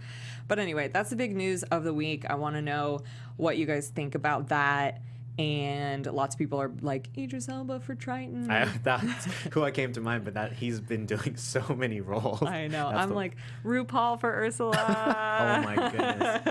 But 0.49 0.59
anyway, 0.59 0.89
that's 0.89 1.11
the 1.11 1.17
big 1.17 1.37
news 1.37 1.63
of 1.63 1.85
the 1.85 1.95
week. 1.95 2.29
I 2.29 2.35
want 2.35 2.57
to 2.57 2.63
know 2.63 3.03
what 3.37 3.57
you 3.57 3.67
guys 3.67 3.89
think 3.89 4.17
about 4.17 4.49
that. 4.49 5.01
And 5.39 6.05
lots 6.05 6.35
of 6.35 6.39
people 6.39 6.61
are 6.61 6.71
like 6.83 7.09
Idris 7.17 7.49
Elba 7.49 7.81
for 7.81 7.95
Triton. 7.95 8.51
I, 8.51 8.67
that's 8.83 9.25
who 9.55 9.63
I 9.63 9.71
came 9.71 9.93
to 9.95 10.01
mind, 10.01 10.25
but 10.25 10.35
that 10.35 10.53
he's 10.53 10.81
been 10.81 11.07
doing 11.07 11.37
so 11.37 11.63
many 11.75 12.01
roles. 12.03 12.43
I 12.43 12.67
know. 12.67 12.91
That's 12.91 13.03
I'm 13.03 13.09
the- 13.11 13.15
like 13.15 13.37
RuPaul 13.65 14.21
for 14.21 14.31
Ursula. 14.31 14.77
Oh 15.41 15.63
my 15.63 15.75
goodness. 15.77 16.43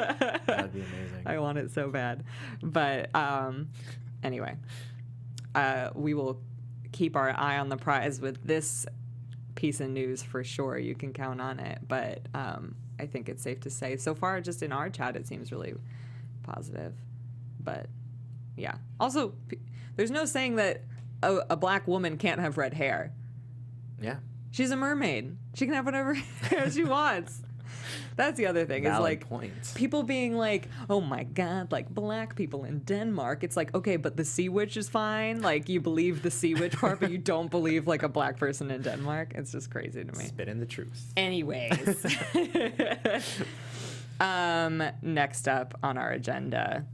That'd 0.48 0.74
be 0.74 0.80
amazing. 0.82 1.24
I 1.26 1.38
want 1.40 1.58
it 1.60 1.72
so 1.72 1.90
bad. 1.90 2.24
But 2.64 3.14
um, 3.16 3.70
anyway, 4.24 4.56
uh, 5.54 5.90
we 5.94 6.14
will 6.16 6.42
keep 6.92 7.16
our 7.16 7.30
eye 7.38 7.60
on 7.60 7.70
the 7.70 7.78
prize 7.78 8.20
with 8.20 8.44
this 8.44 8.88
piece 9.54 9.80
of 9.82 9.90
news 9.90 10.24
for 10.24 10.44
sure. 10.44 10.78
You 10.80 10.96
can 10.96 11.14
count 11.14 11.40
on 11.42 11.60
it. 11.60 11.80
But 11.88 12.22
um, 12.34 12.76
I 13.00 13.06
think 13.06 13.30
it's 13.30 13.44
safe 13.44 13.60
to 13.62 13.70
say 13.70 13.98
so 13.98 14.16
far, 14.16 14.42
just 14.42 14.64
in 14.64 14.72
our 14.72 14.90
chat, 14.90 15.16
it 15.16 15.28
seems 15.28 15.52
really 15.52 15.76
positive. 16.42 16.94
But 17.60 17.88
yeah. 18.60 18.76
Also, 19.00 19.34
p- 19.48 19.60
there's 19.96 20.12
no 20.12 20.26
saying 20.26 20.56
that 20.58 20.84
a, 21.24 21.40
a 21.52 21.56
black 21.56 21.88
woman 21.88 22.18
can't 22.18 22.40
have 22.40 22.58
red 22.58 22.74
hair. 22.74 23.12
yeah. 24.02 24.18
She's 24.52 24.72
a 24.72 24.76
mermaid. 24.76 25.38
She 25.54 25.66
can 25.66 25.76
have 25.76 25.86
whatever 25.86 26.14
hair 26.42 26.72
she 26.72 26.84
wants. 26.84 27.42
That's 28.16 28.36
the 28.38 28.48
other 28.48 28.66
thing. 28.66 28.86
Is 28.86 29.00
like 29.00 29.22
points. 29.30 29.74
people 29.74 30.04
being 30.04 30.36
like, 30.36 30.68
"Oh 30.90 31.00
my 31.02 31.24
god, 31.24 31.72
like 31.72 31.88
black 31.90 32.36
people 32.36 32.64
in 32.66 32.80
Denmark." 32.80 33.44
It's 33.44 33.56
like, 33.56 33.74
okay, 33.76 33.96
but 33.96 34.18
the 34.18 34.26
sea 34.26 34.50
witch 34.50 34.76
is 34.76 34.90
fine. 34.90 35.42
Like 35.42 35.70
you 35.70 35.80
believe 35.80 36.24
the 36.24 36.32
sea 36.32 36.56
witch 36.56 36.76
part, 36.76 37.00
but 37.00 37.12
you 37.12 37.18
don't 37.34 37.50
believe 37.52 37.88
like 37.88 38.04
a 38.04 38.10
black 38.10 38.38
person 38.38 38.72
in 38.72 38.82
Denmark. 38.82 39.34
It's 39.36 39.52
just 39.52 39.70
crazy 39.72 40.04
to 40.04 40.12
me. 40.18 40.26
Spit 40.26 40.48
in 40.50 40.60
the 40.60 40.66
truth. 40.66 41.14
Anyways, 41.16 42.06
um, 44.20 44.84
next 45.02 45.48
up 45.48 45.78
on 45.84 45.98
our 45.98 46.12
agenda, 46.12 46.86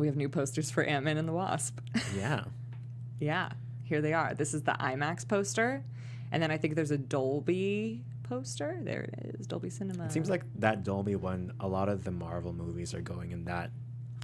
we 0.00 0.06
have 0.06 0.16
new 0.16 0.28
posters 0.28 0.70
for 0.70 0.82
Ant 0.82 1.04
Man 1.04 1.16
and 1.18 1.28
the 1.28 1.32
Wasp. 1.32 1.78
Yeah. 2.16 2.44
Yeah, 3.22 3.50
here 3.84 4.00
they 4.00 4.14
are. 4.14 4.32
This 4.32 4.54
is 4.54 4.62
the 4.62 4.72
IMAX 4.72 5.28
poster, 5.28 5.84
and 6.32 6.42
then 6.42 6.50
I 6.50 6.56
think 6.56 6.74
there's 6.74 6.90
a 6.90 6.96
Dolby 6.96 8.02
poster. 8.22 8.78
There 8.82 9.02
it 9.12 9.36
is, 9.38 9.46
Dolby 9.46 9.68
Cinema. 9.68 10.06
It 10.06 10.12
seems 10.12 10.30
like 10.30 10.42
that 10.60 10.84
Dolby 10.84 11.16
one, 11.16 11.52
a 11.60 11.68
lot 11.68 11.90
of 11.90 12.02
the 12.04 12.12
Marvel 12.12 12.54
movies 12.54 12.94
are 12.94 13.02
going 13.02 13.32
in 13.32 13.44
that 13.44 13.72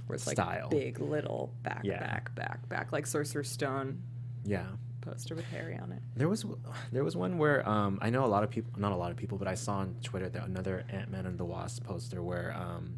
where 0.07 0.15
it's 0.15 0.25
like 0.25 0.37
style. 0.37 0.69
big 0.69 0.99
little 0.99 1.53
back, 1.61 1.81
Yeah. 1.83 1.99
back, 1.99 2.33
back, 2.33 2.67
back, 2.69 2.91
like 2.91 3.05
Sorcerer's 3.05 3.51
Stone 3.51 4.01
Yeah. 4.45 4.65
poster 5.01 5.35
with 5.35 5.45
Harry 5.45 5.77
on 5.77 5.91
it. 5.91 6.01
There 6.15 6.27
was 6.27 6.43
there 6.91 7.03
was 7.03 7.15
one 7.15 7.37
where 7.37 7.69
um, 7.69 7.99
I 8.01 8.09
know 8.09 8.25
a 8.25 8.31
lot 8.33 8.43
of 8.43 8.49
people, 8.49 8.71
not 8.79 8.93
a 8.93 8.97
lot 8.97 9.11
of 9.11 9.17
people, 9.17 9.37
but 9.37 9.47
I 9.47 9.53
saw 9.53 9.75
on 9.75 9.95
Twitter 10.01 10.27
that 10.29 10.43
another 10.43 10.85
Ant 10.89 11.11
Man 11.11 11.27
and 11.27 11.37
the 11.37 11.45
Wasp 11.45 11.83
poster 11.83 12.23
where 12.23 12.55
um, 12.57 12.97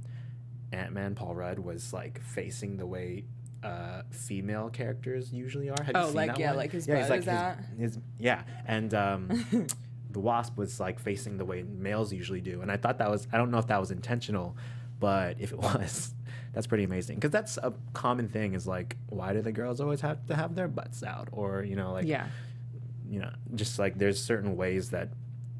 Ant 0.71 0.93
Man 0.93 1.15
Paul 1.15 1.35
Rudd 1.35 1.59
was 1.59 1.93
like 1.93 2.21
facing 2.21 2.77
the 2.77 2.85
way 2.85 3.25
uh, 3.63 4.03
female 4.11 4.69
characters 4.69 5.33
usually 5.33 5.69
are. 5.69 5.83
Have 5.83 5.95
Oh, 5.95 6.05
seen 6.07 6.15
like, 6.15 6.27
that 6.27 6.39
yeah, 6.39 6.47
one? 6.49 6.57
like 6.57 6.71
his 6.71 6.87
yeah, 6.87 7.01
butt 7.01 7.09
like 7.09 7.19
is 7.19 7.25
his, 7.25 7.33
out? 7.33 7.57
his 7.77 7.99
yeah, 8.19 8.43
and 8.65 8.93
um, 8.93 9.45
the 10.11 10.19
Wasp 10.19 10.57
was 10.57 10.79
like 10.79 10.99
facing 10.99 11.37
the 11.37 11.45
way 11.45 11.63
males 11.63 12.13
usually 12.13 12.41
do, 12.41 12.61
and 12.61 12.71
I 12.71 12.77
thought 12.77 12.97
that 12.99 13.09
was 13.09 13.27
I 13.33 13.37
don't 13.37 13.51
know 13.51 13.57
if 13.57 13.67
that 13.67 13.79
was 13.79 13.91
intentional, 13.91 14.55
but 14.99 15.39
if 15.39 15.51
it 15.51 15.57
was. 15.59 16.13
That's 16.51 16.65
pretty 16.65 16.83
amazing 16.83 17.15
because 17.15 17.29
that's 17.29 17.57
a 17.57 17.73
common 17.93 18.27
thing. 18.27 18.53
Is 18.55 18.65
like, 18.65 18.97
why 19.09 19.33
do 19.33 19.41
the 19.41 19.51
girls 19.51 19.79
always 19.79 20.01
have 20.01 20.25
to 20.27 20.35
have 20.35 20.55
their 20.55 20.67
butts 20.67 21.03
out, 21.03 21.27
or 21.31 21.63
you 21.63 21.75
know, 21.75 21.91
like, 21.93 22.05
yeah, 22.07 22.27
you 23.07 23.19
know, 23.19 23.29
just 23.53 23.77
like 23.77 23.99
there's 23.99 24.19
certain 24.23 24.57
ways 24.57 24.89
that 24.89 25.09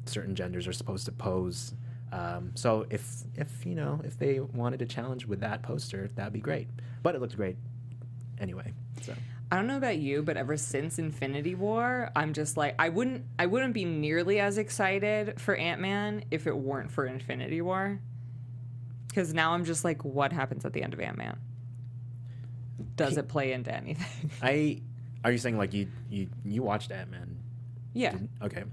certain 0.06 0.34
genders 0.34 0.66
are 0.66 0.72
supposed 0.72 1.04
to 1.06 1.12
pose. 1.12 1.74
Um, 2.12 2.52
so 2.54 2.86
if 2.90 3.06
if 3.36 3.64
you 3.64 3.74
know 3.74 4.00
if 4.04 4.18
they 4.18 4.40
wanted 4.40 4.80
to 4.80 4.86
challenge 4.86 5.26
with 5.26 5.40
that 5.40 5.62
poster, 5.62 6.08
that'd 6.14 6.32
be 6.32 6.40
great. 6.40 6.68
But 7.02 7.14
it 7.14 7.20
looked 7.20 7.36
great 7.36 7.56
anyway. 8.40 8.72
So 9.02 9.14
I 9.52 9.56
don't 9.56 9.66
know 9.66 9.76
about 9.76 9.98
you, 9.98 10.22
but 10.22 10.36
ever 10.36 10.56
since 10.56 10.98
Infinity 10.98 11.54
War, 11.54 12.10
I'm 12.14 12.32
just 12.32 12.56
like 12.56 12.74
I 12.78 12.88
wouldn't 12.88 13.24
I 13.38 13.46
wouldn't 13.46 13.74
be 13.74 13.84
nearly 13.84 14.40
as 14.40 14.58
excited 14.58 15.40
for 15.40 15.54
Ant 15.54 15.80
Man 15.80 16.24
if 16.30 16.46
it 16.46 16.56
weren't 16.56 16.90
for 16.90 17.06
Infinity 17.06 17.60
War. 17.60 18.00
Because 19.08 19.34
now 19.34 19.52
I'm 19.52 19.64
just 19.64 19.84
like, 19.84 20.04
what 20.04 20.32
happens 20.32 20.64
at 20.64 20.72
the 20.72 20.84
end 20.84 20.94
of 20.94 21.00
Ant 21.00 21.18
Man? 21.18 21.36
Does 22.94 23.16
it 23.16 23.26
play 23.28 23.52
into 23.52 23.74
anything? 23.74 24.30
I 24.42 24.80
are 25.24 25.32
you 25.32 25.38
saying 25.38 25.58
like 25.58 25.74
you 25.74 25.88
you 26.10 26.28
you 26.44 26.62
watched 26.62 26.90
Ant 26.90 27.10
Man? 27.10 27.36
yeah. 27.92 28.16
Okay. 28.42 28.64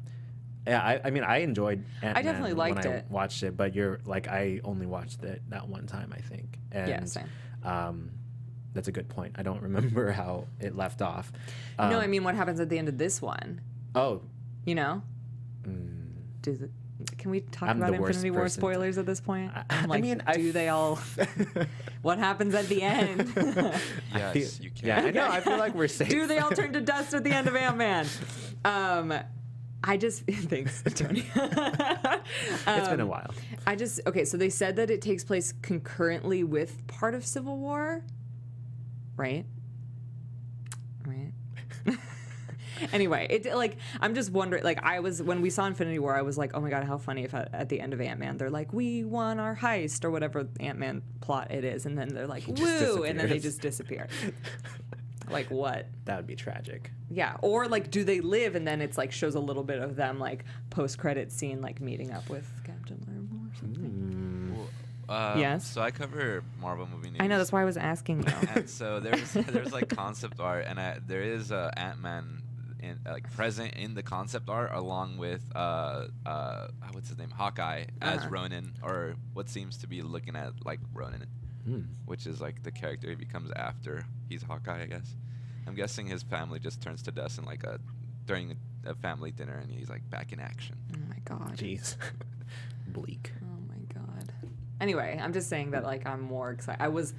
Yeah, 0.67 0.81
I, 0.81 0.99
I 1.05 1.09
mean 1.11 1.23
I 1.23 1.37
enjoyed 1.37 1.83
Ant 2.01 2.15
Man 2.15 2.23
definitely 2.25 2.53
when 2.53 2.75
liked 2.75 2.85
I 2.85 2.89
it. 2.89 3.05
watched 3.09 3.43
it, 3.43 3.55
but 3.57 3.73
you're 3.75 3.99
like 4.05 4.27
I 4.27 4.59
only 4.63 4.85
watched 4.85 5.23
it 5.23 5.41
that 5.49 5.67
one 5.67 5.87
time 5.87 6.13
I 6.15 6.19
think. 6.21 6.59
And 6.71 6.89
Yeah, 6.89 7.03
same. 7.05 7.29
um 7.63 8.11
that's 8.73 8.87
a 8.87 8.91
good 8.91 9.09
point. 9.09 9.35
I 9.39 9.43
don't 9.43 9.61
remember 9.63 10.11
how 10.21 10.45
it 10.59 10.75
left 10.75 11.01
off. 11.01 11.31
no, 11.79 11.85
Um, 11.85 11.93
I 11.95 12.07
mean, 12.07 12.23
what 12.23 12.35
happens 12.35 12.59
at 12.59 12.69
the 12.69 12.77
end 12.77 12.89
of 12.89 12.97
this 12.97 13.21
one? 13.21 13.61
Oh, 13.95 14.21
You 14.65 14.75
know? 14.75 15.01
mm, 15.63 16.11
Do 16.41 16.53
the, 16.55 16.69
can 17.17 17.31
we 17.31 17.39
talk 17.41 17.69
I'm 17.69 17.77
about 17.81 17.93
Infinity 17.95 18.29
War 18.31 18.41
person 18.41 18.55
to- 18.61 18.67
spoilers 18.67 18.97
at 18.99 19.05
this 19.07 19.19
point? 19.19 19.51
I- 19.55 19.63
I'm 19.71 19.85
I 19.85 19.87
like, 19.87 20.01
mean, 20.03 20.21
I 20.27 20.33
do 20.35 20.51
they 20.51 20.69
all? 20.69 20.99
what 22.03 22.19
happens 22.19 22.53
at 22.53 22.67
the 22.67 22.81
end? 22.83 23.31
Yes, 24.13 24.33
feel- 24.33 24.63
you 24.65 24.69
can. 24.71 24.87
Yeah, 24.87 24.99
I 25.05 25.11
know. 25.11 25.27
I 25.27 25.39
feel 25.41 25.57
like 25.57 25.73
we're 25.73 25.87
safe. 25.87 26.09
do 26.09 26.27
they 26.27 26.37
all 26.39 26.51
turn 26.51 26.73
to 26.73 26.81
dust 26.81 27.13
at 27.15 27.23
the 27.23 27.31
end 27.31 27.47
of 27.47 27.55
Ant 27.55 27.77
Man? 27.77 28.05
Um, 28.65 29.13
I 29.83 29.97
just 29.97 30.23
thanks, 30.27 30.83
Tony. 30.95 31.25
It's 32.67 32.89
been 32.89 32.99
a 32.99 33.03
Um, 33.03 33.09
while. 33.09 33.33
I 33.65 33.75
just 33.75 34.01
okay. 34.05 34.25
So 34.25 34.35
they 34.37 34.49
said 34.49 34.75
that 34.75 34.89
it 34.89 35.01
takes 35.01 35.23
place 35.23 35.53
concurrently 35.61 36.43
with 36.43 36.85
part 36.87 37.13
of 37.15 37.25
Civil 37.25 37.57
War, 37.57 38.03
right? 39.15 39.45
Right. 41.05 41.31
anyway, 42.91 43.27
it 43.29 43.45
like 43.55 43.77
I'm 44.01 44.13
just 44.13 44.31
wondering. 44.31 44.63
Like 44.63 44.83
I 44.83 44.99
was 44.99 45.21
when 45.21 45.41
we 45.41 45.49
saw 45.49 45.65
Infinity 45.67 45.99
War, 45.99 46.15
I 46.17 46.21
was 46.21 46.37
like, 46.37 46.51
oh 46.53 46.59
my 46.59 46.69
god, 46.69 46.83
how 46.83 46.97
funny 46.97 47.23
if 47.23 47.33
at, 47.33 47.53
at 47.53 47.69
the 47.69 47.79
end 47.79 47.93
of 47.93 48.01
Ant 48.01 48.19
Man 48.19 48.35
they're 48.37 48.49
like, 48.49 48.73
we 48.73 49.05
won 49.05 49.39
our 49.39 49.55
heist 49.55 50.03
or 50.03 50.11
whatever 50.11 50.47
Ant 50.59 50.79
Man 50.79 51.01
plot 51.21 51.51
it 51.51 51.63
is, 51.63 51.85
and 51.85 51.97
then 51.97 52.09
they're 52.09 52.27
like, 52.27 52.43
woo, 52.47 53.03
and 53.03 53.17
then 53.17 53.29
they 53.29 53.39
just 53.39 53.61
disappear. 53.61 54.07
Like 55.29 55.49
what? 55.51 55.87
That 56.05 56.17
would 56.17 56.27
be 56.27 56.35
tragic. 56.35 56.91
Yeah, 57.09 57.35
or 57.41 57.67
like, 57.67 57.89
do 57.91 58.03
they 58.03 58.19
live? 58.19 58.55
And 58.55 58.67
then 58.67 58.81
it's 58.81 58.97
like 58.97 59.11
shows 59.11 59.35
a 59.35 59.39
little 59.39 59.63
bit 59.63 59.79
of 59.79 59.95
them 59.95 60.19
like 60.19 60.43
post 60.69 60.97
credit 60.97 61.31
scene, 61.31 61.61
like 61.61 61.79
meeting 61.81 62.11
up 62.11 62.29
with 62.29 62.49
Captain 62.65 63.01
Marvel 63.07 63.47
or 63.47 63.55
something. 63.59 64.55
Well, 65.07 65.15
uh, 65.17 65.35
Yes? 65.37 65.65
So 65.65 65.81
I 65.81 65.91
cover 65.91 66.43
Marvel 66.59 66.87
movie 66.91 67.09
news. 67.09 67.19
I 67.21 67.27
know 67.27 67.37
that's 67.37 67.51
why 67.51 67.61
I 67.61 67.65
was 67.65 67.77
asking 67.77 68.23
you. 68.23 68.33
and 68.55 68.69
so 68.69 68.99
there's 68.99 69.31
there's 69.33 69.71
like 69.71 69.89
concept 69.89 70.39
art, 70.39 70.65
and 70.67 70.79
I, 70.79 70.99
there 71.05 71.21
is 71.21 71.51
uh, 71.51 71.71
Ant 71.77 71.99
Man 72.01 72.41
in 72.79 72.99
like 73.05 73.31
present 73.33 73.73
in 73.73 73.95
the 73.95 74.03
concept 74.03 74.49
art 74.49 74.69
along 74.71 75.17
with 75.17 75.41
uh 75.55 76.05
uh 76.27 76.67
what's 76.91 77.09
his 77.09 77.17
name 77.17 77.31
Hawkeye 77.31 77.85
as 78.03 78.19
Uh-huh. 78.19 78.27
Ronin 78.29 78.71
or 78.83 79.15
what 79.33 79.49
seems 79.49 79.77
to 79.77 79.87
be 79.87 80.03
looking 80.03 80.35
at 80.35 80.63
like 80.63 80.79
Ronin, 80.93 81.25
Hmm. 81.67 81.81
which 82.05 82.25
is 82.25 82.39
like 82.39 82.63
the 82.63 82.71
character 82.71 83.09
he 83.09 83.15
becomes 83.15 83.51
after 83.51 84.05
he's 84.29 84.41
Hawkeye, 84.41 84.83
I 84.83 84.85
guess. 84.85 85.15
I'm 85.67 85.75
guessing 85.75 86.07
his 86.07 86.23
family 86.23 86.59
just 86.59 86.81
turns 86.81 87.01
to 87.03 87.11
dust 87.11 87.39
in 87.39 87.43
like 87.45 87.63
a 87.65 87.79
during 88.25 88.51
a, 88.85 88.91
a 88.91 88.95
family 88.95 89.31
dinner, 89.31 89.57
and 89.57 89.69
he's 89.69 89.89
like 89.89 90.09
back 90.09 90.31
in 90.31 90.39
action. 90.39 90.77
oh 90.95 90.99
my 91.09 91.17
god. 91.25 91.57
Jeez. 91.57 91.97
Bleak. 92.87 93.31
Oh 93.43 93.59
my 93.67 93.79
god. 93.93 94.31
Anyway, 94.79 95.19
I'm 95.21 95.33
just 95.33 95.49
saying 95.49 95.71
that 95.71 95.83
like 95.83 96.05
I'm 96.07 96.21
more 96.21 96.51
excited. 96.51 96.81
I 96.81 96.87
was 96.87 97.13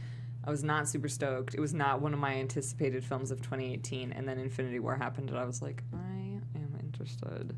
I 0.44 0.50
was 0.50 0.64
not 0.64 0.88
super 0.88 1.08
stoked. 1.08 1.54
It 1.54 1.60
was 1.60 1.74
not 1.74 2.00
one 2.00 2.14
of 2.14 2.20
my 2.20 2.34
anticipated 2.36 3.04
films 3.04 3.30
of 3.30 3.42
2018 3.42 4.12
and 4.12 4.26
then 4.26 4.38
Infinity 4.38 4.78
War 4.78 4.96
happened 4.96 5.28
and 5.28 5.38
I 5.38 5.44
was 5.44 5.60
like, 5.60 5.82
I 5.92 6.38
am 6.54 6.78
interested 6.80 7.54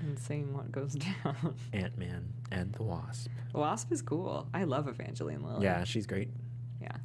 in 0.00 0.16
seeing 0.16 0.54
what 0.54 0.70
goes 0.72 0.94
down. 1.24 1.54
Ant 1.72 1.96
Man 1.98 2.32
and 2.50 2.72
the 2.72 2.82
Wasp. 2.82 3.28
Wasp 3.52 3.90
is 3.92 4.02
cool. 4.02 4.48
I 4.54 4.64
love 4.64 4.88
Evangeline 4.88 5.42
Lilly. 5.42 5.64
Yeah, 5.64 5.84
she's 5.84 6.06
great. 6.06 6.30
Yeah. 6.80 6.96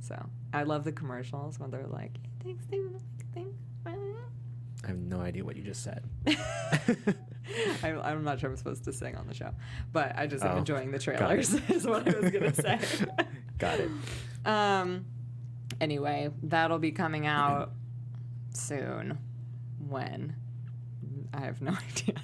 So, 0.00 0.26
I 0.52 0.64
love 0.64 0.84
the 0.84 0.92
commercials 0.92 1.58
when 1.58 1.70
they're 1.70 1.86
like, 1.86 2.12
"Thanks, 2.42 2.64
thanks, 2.70 3.02
thanks." 3.34 3.50
I 3.86 4.88
have 4.88 4.98
no 4.98 5.20
idea 5.20 5.42
what 5.42 5.56
you 5.56 5.62
just 5.62 5.82
said. 5.82 6.04
I'm, 7.82 8.00
I'm 8.00 8.22
not 8.24 8.38
sure 8.38 8.50
I'm 8.50 8.56
supposed 8.56 8.84
to 8.84 8.92
sing 8.92 9.16
on 9.16 9.26
the 9.26 9.32
show, 9.32 9.50
but 9.92 10.12
I 10.18 10.26
just 10.26 10.44
am 10.44 10.52
Oh, 10.52 10.58
enjoying 10.58 10.90
the 10.90 10.98
trailers. 10.98 11.54
Is 11.70 11.86
what 11.86 12.06
I 12.06 12.18
was 12.20 12.30
gonna 12.30 12.54
say. 12.54 12.78
Got 13.58 13.80
it. 13.80 13.90
Um. 14.44 15.06
Anyway, 15.80 16.28
that'll 16.42 16.78
be 16.78 16.92
coming 16.92 17.26
out 17.26 17.72
soon. 18.52 19.18
When? 19.88 20.36
I 21.34 21.40
have 21.40 21.60
no 21.60 21.72
idea. 21.90 22.14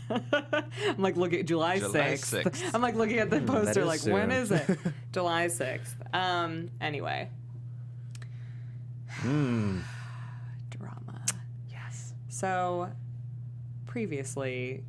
I'm 0.88 0.98
like 1.02 1.16
looking 1.16 1.44
July 1.46 1.78
July 1.78 2.12
6th. 2.12 2.44
6th. 2.44 2.70
I'm 2.74 2.80
like 2.82 2.94
looking 2.94 3.18
at 3.18 3.28
the 3.30 3.40
Hmm, 3.40 3.46
poster 3.46 3.84
like 3.84 4.02
when 4.02 4.30
soon. 4.30 4.32
is 4.32 4.50
it? 4.52 4.78
July 5.12 5.46
6th. 5.46 5.94
Um 6.14 6.70
anyway, 6.80 7.28
Mm. 9.22 9.82
drama. 10.70 11.24
Yes. 11.70 12.14
So 12.28 12.90
previously 13.86 14.84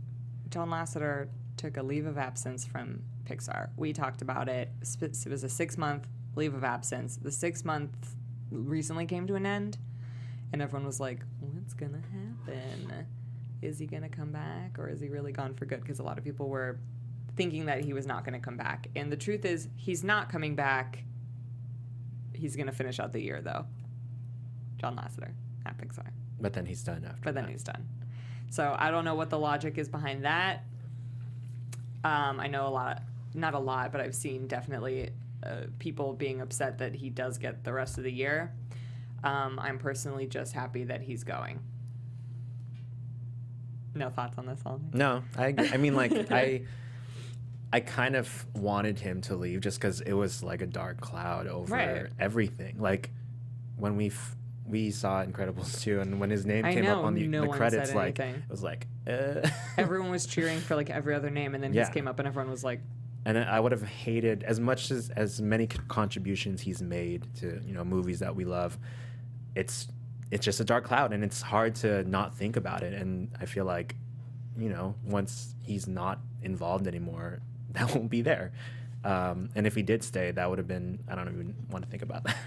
John 0.49 0.69
Lasseter 0.69 1.27
took 1.57 1.77
a 1.77 1.83
leave 1.83 2.05
of 2.05 2.17
absence 2.17 2.65
from 2.65 3.01
Pixar. 3.25 3.69
We 3.77 3.93
talked 3.93 4.21
about 4.21 4.49
it. 4.49 4.69
It 4.81 5.27
was 5.29 5.43
a 5.43 5.47
6-month 5.47 6.07
leave 6.35 6.53
of 6.53 6.63
absence. 6.63 7.17
The 7.17 7.31
6 7.31 7.65
month 7.65 8.15
recently 8.51 9.05
came 9.05 9.27
to 9.27 9.35
an 9.35 9.45
end 9.45 9.77
and 10.53 10.61
everyone 10.61 10.85
was 10.85 10.99
like, 10.99 11.19
"What's 11.39 11.73
going 11.73 11.93
to 11.93 11.99
happen? 11.99 13.05
Is 13.61 13.79
he 13.79 13.85
going 13.85 14.03
to 14.03 14.09
come 14.09 14.31
back 14.31 14.77
or 14.79 14.89
is 14.89 14.99
he 14.99 15.09
really 15.09 15.31
gone 15.31 15.53
for 15.53 15.65
good?" 15.65 15.81
Because 15.81 15.99
a 15.99 16.03
lot 16.03 16.17
of 16.17 16.23
people 16.23 16.49
were 16.49 16.79
thinking 17.35 17.65
that 17.67 17.83
he 17.83 17.93
was 17.93 18.05
not 18.05 18.25
going 18.25 18.33
to 18.33 18.43
come 18.43 18.57
back. 18.57 18.87
And 18.95 19.11
the 19.11 19.17
truth 19.17 19.45
is, 19.45 19.69
he's 19.75 20.03
not 20.03 20.29
coming 20.29 20.55
back. 20.55 21.03
He's 22.33 22.55
going 22.55 22.65
to 22.67 22.73
finish 22.73 22.99
out 22.99 23.13
the 23.13 23.21
year 23.21 23.41
though. 23.41 23.65
John 24.77 24.95
Lasseter 24.95 25.31
at 25.65 25.77
Pixar 25.77 26.07
But 26.39 26.53
then 26.53 26.65
he's 26.65 26.83
done 26.83 27.03
after. 27.05 27.21
but 27.23 27.35
then 27.35 27.45
that. 27.45 27.51
he's 27.51 27.63
done. 27.63 27.87
So 28.49 28.75
I 28.77 28.91
don't 28.91 29.05
know 29.05 29.15
what 29.15 29.29
the 29.29 29.37
logic 29.39 29.77
is 29.77 29.87
behind 29.87 30.25
that. 30.25 30.63
Um, 32.03 32.39
I 32.39 32.47
know 32.47 32.67
a 32.67 32.69
lot, 32.69 33.03
not 33.35 33.53
a 33.53 33.59
lot, 33.59 33.91
but 33.91 34.01
I've 34.01 34.15
seen 34.15 34.47
definitely 34.47 35.11
uh, 35.43 35.67
people 35.79 36.13
being 36.13 36.41
upset 36.41 36.79
that 36.79 36.95
he 36.95 37.09
does 37.09 37.37
get 37.37 37.63
the 37.63 37.71
rest 37.71 37.97
of 37.97 38.03
the 38.03 38.11
year. 38.11 38.51
Um, 39.23 39.59
I'm 39.59 39.77
personally 39.77 40.25
just 40.25 40.53
happy 40.53 40.83
that 40.85 41.01
he's 41.01 41.23
going. 41.23 41.59
No 43.95 44.09
thoughts 44.09 44.37
on 44.37 44.45
this, 44.45 44.59
Ollie? 44.65 44.81
No, 44.93 45.23
I. 45.37 45.53
I 45.57 45.77
mean 45.77 45.95
like 45.95 46.11
I 46.31 46.63
I 47.73 47.79
kind 47.79 48.15
of 48.15 48.45
wanted 48.55 48.99
him 48.99 49.21
to 49.21 49.35
leave 49.35 49.61
just 49.61 49.79
because 49.79 50.01
it 50.01 50.13
was 50.13 50.43
like 50.43 50.61
a 50.61 50.67
dark 50.67 50.99
cloud 51.01 51.47
over 51.47 51.73
Right. 51.73 52.07
everything. 52.19 52.77
Like 52.79 53.11
when 53.77 53.95
we 53.95 54.07
f- 54.07 54.35
we 54.65 54.91
saw 54.91 55.23
Incredibles 55.25 55.81
2 55.83 55.99
and 56.01 56.19
when 56.19 56.29
his 56.29 56.45
name 56.45 56.65
I 56.65 56.73
came 56.73 56.85
up 56.87 57.03
on 57.03 57.13
the, 57.15 57.27
no 57.27 57.41
the 57.43 57.47
credits, 57.49 57.93
like 57.93 58.19
anything. 58.19 58.41
it 58.43 58.49
was 58.49 58.63
like 58.63 58.87
uh. 59.07 59.47
Everyone 59.77 60.09
was 60.11 60.25
cheering 60.25 60.59
for 60.59 60.75
like 60.75 60.89
every 60.89 61.15
other 61.15 61.29
name, 61.29 61.55
and 61.55 61.63
then 61.63 61.73
Yeah. 61.73 61.81
his 61.81 61.89
came 61.89 62.07
up, 62.07 62.19
and 62.19 62.27
everyone 62.27 62.51
was 62.51 62.63
like, 62.63 62.79
and 63.25 63.37
I 63.37 63.59
would 63.59 63.71
have 63.71 63.83
hated 63.83 64.43
as 64.43 64.59
much 64.59 64.91
as 64.91 65.09
as 65.11 65.41
many 65.41 65.67
contributions 65.67 66.61
he's 66.61 66.81
made 66.81 67.25
to 67.37 67.61
you 67.65 67.73
know 67.73 67.83
movies 67.83 68.19
that 68.19 68.35
we 68.35 68.45
love. 68.45 68.77
It's 69.55 69.87
it's 70.31 70.45
just 70.45 70.59
a 70.61 70.63
dark 70.63 70.85
cloud, 70.85 71.13
and 71.13 71.23
it's 71.23 71.41
hard 71.41 71.75
to 71.75 72.03
not 72.09 72.35
think 72.35 72.55
about 72.55 72.83
it. 72.83 72.93
And 72.93 73.29
I 73.39 73.45
feel 73.45 73.65
like, 73.65 73.95
you 74.57 74.69
know, 74.69 74.95
once 75.05 75.55
he's 75.61 75.87
not 75.87 76.19
involved 76.41 76.87
anymore, 76.87 77.41
that 77.71 77.93
won't 77.93 78.09
be 78.09 78.21
there. 78.21 78.53
Um, 79.03 79.49
and 79.55 79.67
if 79.67 79.75
he 79.75 79.81
did 79.81 80.03
stay, 80.03 80.31
that 80.31 80.49
would 80.49 80.57
have 80.57 80.67
been 80.67 80.99
I 81.07 81.15
don't 81.15 81.27
even 81.27 81.55
want 81.69 81.83
to 81.85 81.91
think 81.91 82.03
about 82.03 82.23
that. 82.23 82.37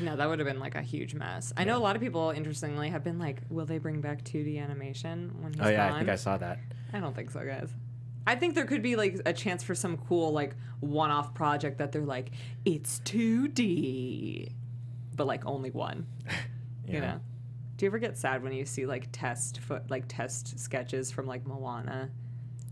No, 0.00 0.16
that 0.16 0.28
would 0.28 0.38
have 0.38 0.48
been 0.48 0.58
like 0.58 0.74
a 0.74 0.82
huge 0.82 1.14
mess. 1.14 1.52
I 1.56 1.64
know 1.64 1.76
a 1.76 1.78
lot 1.78 1.96
of 1.96 2.02
people, 2.02 2.30
interestingly, 2.30 2.88
have 2.88 3.04
been 3.04 3.18
like, 3.18 3.40
"Will 3.50 3.66
they 3.66 3.78
bring 3.78 4.00
back 4.00 4.24
2D 4.24 4.60
animation 4.60 5.32
when 5.40 5.52
he's 5.52 5.62
oh 5.62 5.68
yeah, 5.68 5.88
gone?" 5.88 5.96
I 5.96 5.98
think 5.98 6.10
I 6.10 6.16
saw 6.16 6.36
that. 6.38 6.58
I 6.92 7.00
don't 7.00 7.14
think 7.14 7.30
so, 7.30 7.44
guys. 7.44 7.70
I 8.26 8.36
think 8.36 8.54
there 8.54 8.64
could 8.64 8.82
be 8.82 8.96
like 8.96 9.20
a 9.26 9.32
chance 9.32 9.62
for 9.62 9.74
some 9.74 9.96
cool 9.96 10.32
like 10.32 10.54
one-off 10.80 11.34
project 11.34 11.78
that 11.78 11.92
they're 11.92 12.02
like, 12.02 12.30
"It's 12.64 13.00
2D," 13.04 14.52
but 15.14 15.26
like 15.26 15.44
only 15.46 15.70
one. 15.70 16.06
You 16.86 17.00
know? 17.00 17.20
Do 17.76 17.84
you 17.86 17.90
ever 17.90 17.98
get 17.98 18.16
sad 18.18 18.42
when 18.42 18.52
you 18.52 18.64
see 18.64 18.86
like 18.86 19.08
test 19.12 19.58
foot 19.60 19.90
like 19.90 20.04
test 20.08 20.58
sketches 20.58 21.10
from 21.10 21.26
like 21.26 21.46
Moana? 21.46 22.10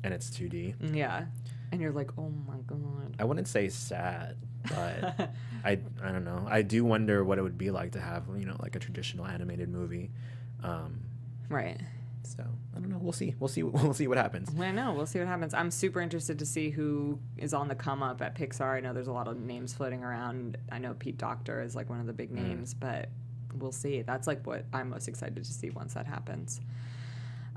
and 0.03 0.15
it's 0.15 0.31
2D. 0.31 0.95
Yeah, 0.97 1.27
and 1.73 1.81
you're 1.81 1.93
like, 1.93 2.11
"Oh 2.19 2.31
my 2.49 2.59
god." 2.67 3.17
I 3.19 3.25
wouldn't 3.25 3.49
say 3.49 3.69
sad, 3.69 4.37
but 4.69 5.31
I 5.65 5.79
I 6.03 6.11
don't 6.13 6.25
know. 6.25 6.47
I 6.49 6.63
do 6.63 6.85
wonder 6.85 7.23
what 7.25 7.39
it 7.39 7.43
would 7.43 7.59
be 7.59 7.71
like 7.71 7.93
to 7.93 8.01
have 8.01 8.25
you 8.39 8.47
know 8.47 8.57
like 8.61 8.77
a 8.77 8.79
traditional 8.79 9.27
animated 9.27 9.69
movie. 9.69 10.11
Um, 10.63 11.01
Right. 11.49 11.81
so 12.23 12.45
I 12.77 12.79
don't 12.79 12.89
know. 12.91 12.99
We'll 12.99 13.13
see. 13.13 13.35
We'll 13.41 13.49
see. 13.49 13.63
We'll 13.65 13.93
see 13.95 14.07
what 14.07 14.17
happens. 14.19 14.51
I 14.59 14.71
know. 14.71 14.93
We'll 14.95 15.07
see 15.07 15.19
what 15.19 15.29
happens. 15.29 15.53
I'm 15.53 15.71
super 15.71 16.01
interested 16.01 16.39
to 16.39 16.47
see 16.47 16.71
who 16.71 17.19
is 17.37 17.53
on 17.53 17.69
the 17.69 17.75
come 17.75 18.03
up 18.03 18.23
at 18.23 18.35
Pixar. 18.37 18.77
I 18.77 18.81
know 18.81 18.93
there's 18.93 19.09
a 19.09 19.13
lot 19.13 19.27
of 19.29 19.39
names 19.41 19.73
floating 19.75 20.03
around. 20.05 20.57
I 20.71 20.79
know 20.79 20.95
Pete 20.95 21.19
Docter 21.19 21.61
is 21.63 21.75
like 21.75 21.91
one 21.91 21.99
of 22.01 22.07
the 22.07 22.13
big 22.13 22.31
names, 22.31 22.73
but 22.73 23.09
we'll 23.55 23.73
see. 23.73 24.03
That's 24.03 24.27
like 24.27 24.47
what 24.47 24.65
I'm 24.73 24.91
most 24.91 25.09
excited 25.09 25.37
to 25.37 25.45
see 25.45 25.71
once 25.71 25.95
that 25.95 26.07
happens. 26.07 26.61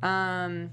Um. 0.02 0.72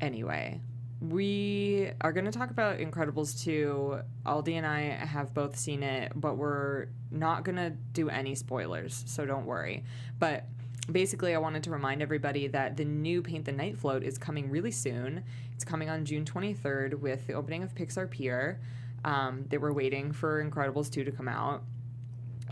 Anyway, 0.00 0.60
we 1.00 1.90
are 2.00 2.12
going 2.12 2.24
to 2.24 2.32
talk 2.32 2.50
about 2.50 2.78
Incredibles 2.78 3.42
2. 3.42 4.00
Aldi 4.26 4.54
and 4.54 4.66
I 4.66 4.80
have 4.80 5.32
both 5.32 5.56
seen 5.56 5.82
it, 5.82 6.12
but 6.14 6.36
we're 6.36 6.86
not 7.10 7.44
going 7.44 7.56
to 7.56 7.70
do 7.70 8.08
any 8.08 8.34
spoilers, 8.34 9.04
so 9.06 9.24
don't 9.24 9.46
worry. 9.46 9.84
But 10.18 10.46
basically, 10.90 11.34
I 11.34 11.38
wanted 11.38 11.62
to 11.64 11.70
remind 11.70 12.02
everybody 12.02 12.48
that 12.48 12.76
the 12.76 12.84
new 12.84 13.22
Paint 13.22 13.44
the 13.44 13.52
Night 13.52 13.78
float 13.78 14.02
is 14.02 14.18
coming 14.18 14.50
really 14.50 14.72
soon. 14.72 15.22
It's 15.54 15.64
coming 15.64 15.88
on 15.88 16.04
June 16.04 16.24
23rd 16.24 16.94
with 16.94 17.26
the 17.26 17.34
opening 17.34 17.62
of 17.62 17.74
Pixar 17.74 18.10
Pier. 18.10 18.60
Um, 19.04 19.44
they 19.48 19.58
were 19.58 19.72
waiting 19.72 20.12
for 20.12 20.44
Incredibles 20.44 20.90
2 20.90 21.04
to 21.04 21.12
come 21.12 21.28
out 21.28 21.62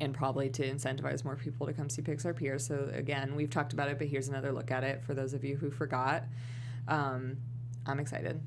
and 0.01 0.15
probably 0.15 0.49
to 0.51 0.69
incentivize 0.69 1.25
more 1.25 1.37
people 1.37 1.67
to 1.67 1.73
come 1.73 1.89
see 1.89 2.03
Pixar 2.03 2.35
Pier. 2.35 2.59
So 2.59 2.91
again, 2.93 3.35
we've 3.35 3.51
talked 3.51 3.73
about 3.73 3.89
it, 3.89 3.99
but 3.99 4.07
here's 4.09 4.29
another 4.29 4.53
look 4.53 4.71
at 4.71 4.85
it 4.85 5.03
for 5.05 5.15
those 5.15 5.33
of 5.33 5.45
you 5.45 5.57
who 5.57 5.71
forgot. 5.71 6.25
Um, 6.89 7.37
I'm 7.87 8.01
excited 8.01 8.41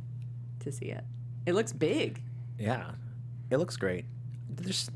to 0.61 0.71
see 0.71 0.85
it. 0.85 1.03
It 1.45 1.53
looks 1.53 1.73
big. 1.73 2.21
Yeah, 2.57 2.91
it 3.49 3.57
looks 3.57 3.77
great. 3.77 4.05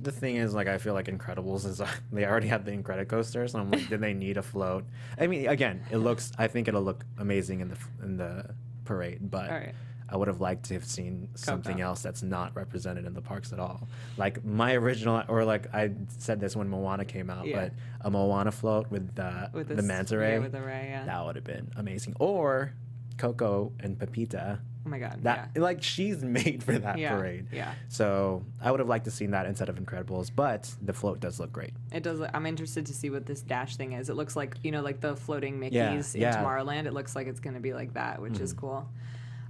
The 0.02 0.12
thing 0.12 0.36
is, 0.36 0.54
like, 0.54 0.68
I 0.68 0.78
feel 0.78 0.94
like 0.94 1.06
Incredibles 1.06 1.66
is 1.66 1.82
they 2.12 2.26
already 2.26 2.48
have 2.48 2.66
the 2.66 2.72
Incredicoaster, 2.72 3.50
so 3.50 3.60
I'm 3.60 3.72
like, 3.72 3.88
did 3.88 4.02
they 4.02 4.14
need 4.14 4.38
a 4.38 4.42
float? 4.42 4.84
I 5.18 5.28
mean, 5.28 5.48
again, 5.48 5.84
it 5.90 5.98
looks. 5.98 6.32
I 6.38 6.48
think 6.48 6.68
it'll 6.68 6.82
look 6.82 7.06
amazing 7.18 7.62
in 7.62 7.70
the 7.70 7.78
in 8.04 8.18
the 8.18 8.54
parade, 8.84 9.32
but 9.32 9.50
All 9.50 9.56
right. 9.56 9.76
I 10.10 10.18
would 10.18 10.28
have 10.28 10.42
liked 10.42 10.66
to 10.66 10.74
have 10.76 10.86
seen 10.86 11.30
something 11.36 11.76
Coco. 11.78 11.86
else 11.88 12.02
that's 12.02 12.22
not 12.24 12.56
represented 12.56 13.06
in 13.06 13.14
the 13.14 13.22
parks 13.22 13.52
at 13.54 13.60
all. 13.60 13.88
Like 14.18 14.44
my 14.46 14.74
original, 14.76 15.24
or 15.28 15.44
like 15.46 15.74
I 15.74 15.92
said 16.18 16.40
this 16.40 16.56
when 16.56 16.70
Moana 16.70 17.06
came 17.06 17.30
out, 17.30 17.48
Yeah. 17.48 17.70
but 17.70 17.74
a 18.02 18.12
Moana 18.12 18.52
float 18.52 18.92
with 18.92 19.18
uh, 19.18 19.48
With 19.54 19.70
the 19.70 19.76
this- 19.76 19.86
manta 19.86 20.16
yeah, 20.16 20.22
ray, 20.22 20.40
with 20.40 20.52
the 20.52 20.62
ray, 20.62 20.88
yeah. 20.90 21.06
that 21.06 21.26
would 21.26 21.36
have 21.36 21.46
been 21.46 21.72
amazing. 21.78 22.16
Or 22.20 22.74
Coco 23.18 23.72
and 23.80 23.98
Pepita. 23.98 24.60
Oh 24.86 24.90
my 24.90 25.00
god. 25.00 25.20
That 25.24 25.52
like 25.56 25.82
she's 25.82 26.22
made 26.24 26.62
for 26.64 26.78
that 26.78 26.98
Yeah, 26.98 27.16
parade. 27.16 27.48
yeah. 27.54 27.74
So 27.88 28.44
I 28.62 28.70
would 28.70 28.82
have 28.82 28.90
liked 28.90 29.06
to 29.06 29.12
seen 29.12 29.32
that 29.32 29.46
instead 29.46 29.70
of 29.70 29.78
Incredibles, 29.78 30.30
but 30.36 30.70
the 30.82 30.92
float 30.94 31.22
does 31.22 31.40
look 31.40 31.54
great. 31.54 31.72
It 31.94 32.04
does. 32.04 32.20
look- 32.20 32.32
I'm 32.34 32.46
interested 32.46 32.86
to 32.88 32.94
see 32.94 33.10
what 33.10 33.26
this 33.26 33.42
dash 33.42 33.78
thing 33.78 33.94
is. 33.94 34.10
It 34.10 34.16
looks 34.16 34.36
like 34.36 34.58
you 34.64 34.72
know, 34.72 34.82
like 34.82 35.00
the 35.00 35.16
floating 35.16 35.58
Mickey's 35.60 35.76
Yeah, 35.76 35.94
in 35.94 36.22
yeah. 36.22 36.44
Tomorrowland. 36.44 36.86
It 36.86 36.94
looks 36.94 37.16
like 37.16 37.28
it's 37.28 37.40
going 37.40 37.54
to 37.54 37.62
be 37.62 37.74
like 37.74 37.94
that, 37.94 38.22
which 38.22 38.40
is 38.40 38.52
cool. 38.52 38.90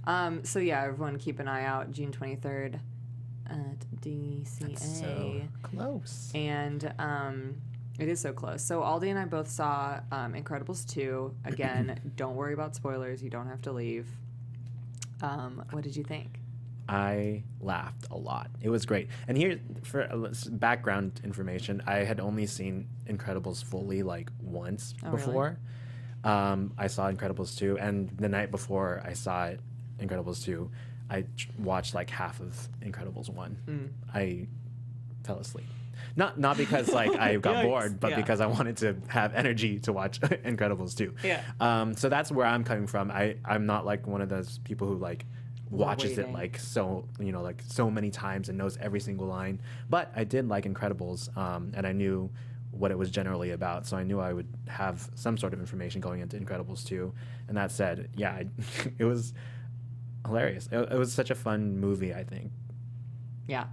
Um, 0.06 0.44
so 0.44 0.58
yeah, 0.58 0.82
everyone 0.84 1.18
keep 1.18 1.38
an 1.40 1.48
eye 1.48 1.64
out. 1.64 1.90
June 1.90 2.12
23rd 2.12 2.78
at 3.48 3.80
DCA. 4.00 4.60
That's 4.60 5.00
So 5.00 5.40
close. 5.62 6.30
and 6.34 6.92
um, 6.98 7.56
it 7.98 8.08
is 8.08 8.20
so 8.20 8.32
close. 8.32 8.62
So 8.64 8.80
Aldi 8.80 9.08
and 9.08 9.18
I 9.18 9.24
both 9.24 9.48
saw 9.48 10.00
um, 10.12 10.34
Incredibles 10.34 10.86
2. 10.92 11.34
Again, 11.44 12.00
don't 12.16 12.36
worry 12.36 12.54
about 12.54 12.74
spoilers. 12.74 13.22
You 13.22 13.30
don't 13.30 13.46
have 13.48 13.62
to 13.62 13.72
leave. 13.72 14.06
Um, 15.22 15.64
what 15.70 15.84
did 15.84 15.96
you 15.96 16.04
think? 16.04 16.38
I 16.86 17.44
laughed 17.60 18.06
a 18.10 18.16
lot. 18.16 18.50
It 18.60 18.68
was 18.68 18.84
great. 18.84 19.08
And 19.26 19.38
here, 19.38 19.58
for 19.84 20.02
uh, 20.02 20.30
background 20.50 21.18
information, 21.24 21.82
I 21.86 21.98
had 22.04 22.20
only 22.20 22.44
seen 22.46 22.88
Incredibles 23.08 23.64
fully 23.64 24.02
like 24.02 24.28
once 24.42 24.94
Oh, 25.02 25.06
really? 25.12 25.16
before. 25.16 25.58
Um, 26.24 26.72
I 26.76 26.88
saw 26.88 27.10
Incredibles 27.10 27.56
2, 27.56 27.78
and 27.78 28.10
the 28.18 28.28
night 28.28 28.50
before 28.50 29.02
I 29.02 29.14
saw 29.14 29.46
it, 29.46 29.60
Incredibles 30.00 30.42
2, 30.44 30.70
I 31.10 31.24
watched 31.58 31.94
like 31.94 32.10
half 32.10 32.40
of 32.40 32.68
Incredibles 32.80 33.28
1. 33.28 33.56
Mm. 33.68 33.88
I 34.14 34.46
fell 35.24 35.38
asleep. 35.38 35.66
Not 36.16 36.38
not 36.38 36.56
because 36.56 36.90
like 36.92 37.14
I 37.16 37.36
got 37.48 37.56
Yikes. 37.56 37.62
bored, 37.64 38.00
but 38.00 38.10
Yeah. 38.10 38.16
because 38.16 38.40
I 38.40 38.46
wanted 38.46 38.76
to 38.78 38.96
have 39.08 39.34
energy 39.34 39.78
to 39.80 39.92
watch 39.92 40.20
Incredibles 40.20 40.96
2. 40.96 41.14
Yeah. 41.22 41.42
Um, 41.60 41.94
so 41.94 42.08
that's 42.08 42.30
where 42.32 42.46
I'm 42.46 42.64
coming 42.64 42.86
from. 42.86 43.10
I 43.10 43.36
I'm 43.44 43.66
not 43.66 43.84
like 43.86 44.06
one 44.06 44.20
of 44.20 44.28
those 44.28 44.58
people 44.58 44.86
who 44.88 44.96
like 44.96 45.24
watches 45.70 46.18
it 46.18 46.30
like 46.30 46.56
so 46.58 47.08
you 47.18 47.32
know 47.32 47.42
like 47.42 47.60
so 47.66 47.90
many 47.90 48.10
times 48.10 48.48
and 48.48 48.56
knows 48.58 48.76
every 48.80 49.00
single 49.00 49.26
line. 49.26 49.60
But 49.88 50.12
I 50.14 50.24
did 50.24 50.48
like 50.48 50.64
Incredibles, 50.64 51.34
um, 51.36 51.72
and 51.74 51.86
I 51.86 51.92
knew 51.92 52.30
what 52.70 52.90
it 52.90 52.98
was 52.98 53.08
generally 53.10 53.52
about, 53.52 53.86
so 53.86 53.96
I 53.96 54.02
knew 54.02 54.18
I 54.20 54.32
would 54.32 54.48
have 54.66 55.08
some 55.14 55.38
sort 55.38 55.52
of 55.54 55.60
information 55.60 56.00
going 56.00 56.20
into 56.20 56.36
Incredibles 56.36 56.84
2. 56.84 57.12
And 57.46 57.56
that 57.56 57.70
said, 57.70 58.08
yeah, 58.16 58.32
I, 58.32 58.46
it 58.98 59.04
was 59.04 59.32
hilarious. 60.26 60.68
It, 60.70 60.78
it 60.78 60.98
was 60.98 61.12
such 61.12 61.30
a 61.30 61.34
fun 61.34 61.78
movie. 61.78 62.14
I 62.14 62.24
think. 62.24 62.50
Yeah. 63.46 63.66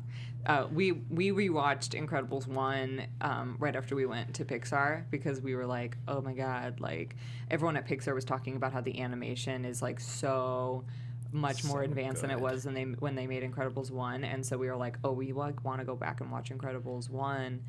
Uh, 0.46 0.66
we 0.74 0.92
we 0.92 1.32
rewatched 1.32 1.90
Incredibles 2.00 2.48
one 2.48 3.04
um, 3.22 3.58
right 3.60 3.76
after 3.76 3.96
we 3.96 4.08
went 4.08 4.34
to 4.36 4.46
Pixar 4.46 5.04
because 5.12 5.40
we 5.40 5.56
were 5.56 5.68
like, 5.68 5.98
oh 6.08 6.22
my 6.22 6.34
god, 6.34 6.80
like 6.80 7.16
everyone 7.52 7.78
at 7.78 7.88
Pixar 7.88 8.16
was 8.16 8.26
talking 8.26 8.56
about 8.56 8.74
how 8.74 8.82
the 8.82 9.00
animation 9.00 9.66
is 9.66 9.82
like 9.84 10.00
so 10.00 10.84
much 11.32 11.64
more 11.64 11.80
So 11.80 11.86
advanced 11.86 12.22
than 12.22 12.32
it 12.32 12.40
was 12.40 12.66
when 12.66 12.74
they 12.74 12.84
when 12.84 13.16
they 13.16 13.28
made 13.28 13.44
Incredibles 13.44 13.92
one, 13.92 14.24
and 14.24 14.44
so 14.44 14.58
we 14.58 14.68
were 14.68 14.76
like, 14.76 14.98
oh, 15.04 15.12
we 15.12 15.32
like 15.32 15.64
want 15.64 15.80
to 15.80 15.86
go 15.86 15.96
back 15.96 16.22
and 16.22 16.32
watch 16.32 16.50
Incredibles 16.50 17.10
one 17.10 17.64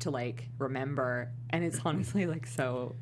to 0.00 0.10
like 0.10 0.48
remember, 0.58 1.30
and 1.50 1.64
it's 1.64 1.80
honestly 1.84 2.26
like 2.26 2.46
so 2.46 2.94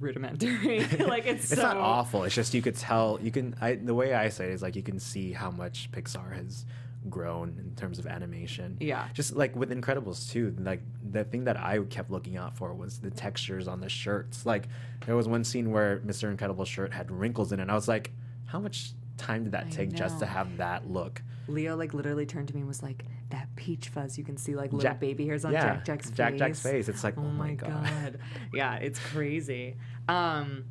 rudimentary. 0.00 0.80
like 1.06 1.26
it's, 1.26 1.52
It's 1.52 1.60
so 1.60 1.66
not 1.66 1.76
awful. 1.76 2.24
It's 2.24 2.34
just 2.34 2.54
you 2.54 2.62
could 2.62 2.76
tell. 2.76 3.18
You 3.22 3.30
can. 3.30 3.54
I, 3.60 3.74
the 3.74 3.94
way 3.94 4.14
I 4.14 4.28
say 4.28 4.46
it 4.46 4.52
is 4.52 4.62
like 4.62 4.76
you 4.76 4.82
can 4.82 4.98
see 4.98 5.32
how 5.32 5.50
much 5.50 5.90
Pixar 5.92 6.34
has 6.34 6.64
grown 7.08 7.56
in 7.58 7.74
terms 7.76 7.98
of 7.98 8.06
animation. 8.06 8.76
Yeah. 8.80 9.08
Just 9.14 9.36
like 9.36 9.54
with 9.54 9.70
Incredibles 9.70 10.30
too. 10.30 10.54
Like 10.58 10.82
the 11.10 11.24
thing 11.24 11.44
that 11.44 11.56
I 11.56 11.78
kept 11.90 12.10
looking 12.10 12.36
out 12.36 12.56
for 12.56 12.74
was 12.74 12.98
the 12.98 13.10
textures 13.10 13.68
on 13.68 13.80
the 13.80 13.88
shirts. 13.88 14.44
Like 14.44 14.68
there 15.06 15.16
was 15.16 15.28
one 15.28 15.44
scene 15.44 15.70
where 15.70 15.98
Mr. 16.00 16.28
Incredible's 16.30 16.68
shirt 16.68 16.92
had 16.92 17.10
wrinkles 17.10 17.52
in 17.52 17.60
it. 17.60 17.62
And 17.62 17.70
I 17.70 17.74
was 17.74 17.88
like, 17.88 18.10
how 18.46 18.58
much 18.58 18.92
time 19.16 19.44
did 19.44 19.52
that 19.52 19.66
I 19.66 19.70
take 19.70 19.92
just 19.92 20.18
to 20.20 20.26
have 20.26 20.56
that 20.58 20.90
look? 20.90 21.22
Leo 21.46 21.76
like 21.76 21.94
literally 21.94 22.26
turned 22.26 22.48
to 22.48 22.54
me 22.54 22.60
and 22.60 22.68
was 22.68 22.82
like, 22.82 23.04
"That 23.30 23.48
peach 23.56 23.88
fuzz, 23.88 24.16
you 24.18 24.24
can 24.24 24.36
see 24.36 24.54
like 24.54 24.72
little 24.72 24.80
Jack- 24.80 25.00
baby 25.00 25.26
hairs 25.26 25.44
on 25.44 25.52
yeah, 25.52 25.76
Jack 25.76 25.84
Jack's 25.84 26.06
face. 26.08 26.16
Jack 26.16 26.30
face." 26.32 26.38
Jack's 26.38 26.62
face. 26.62 26.88
It's 26.88 27.04
like, 27.04 27.18
oh, 27.18 27.22
oh 27.22 27.28
my 27.28 27.48
my 27.48 27.54
God. 27.54 27.84
god. 27.84 28.18
yeah, 28.52 28.76
it's 28.76 28.98
crazy. 28.98 29.76
Um, 30.08 30.64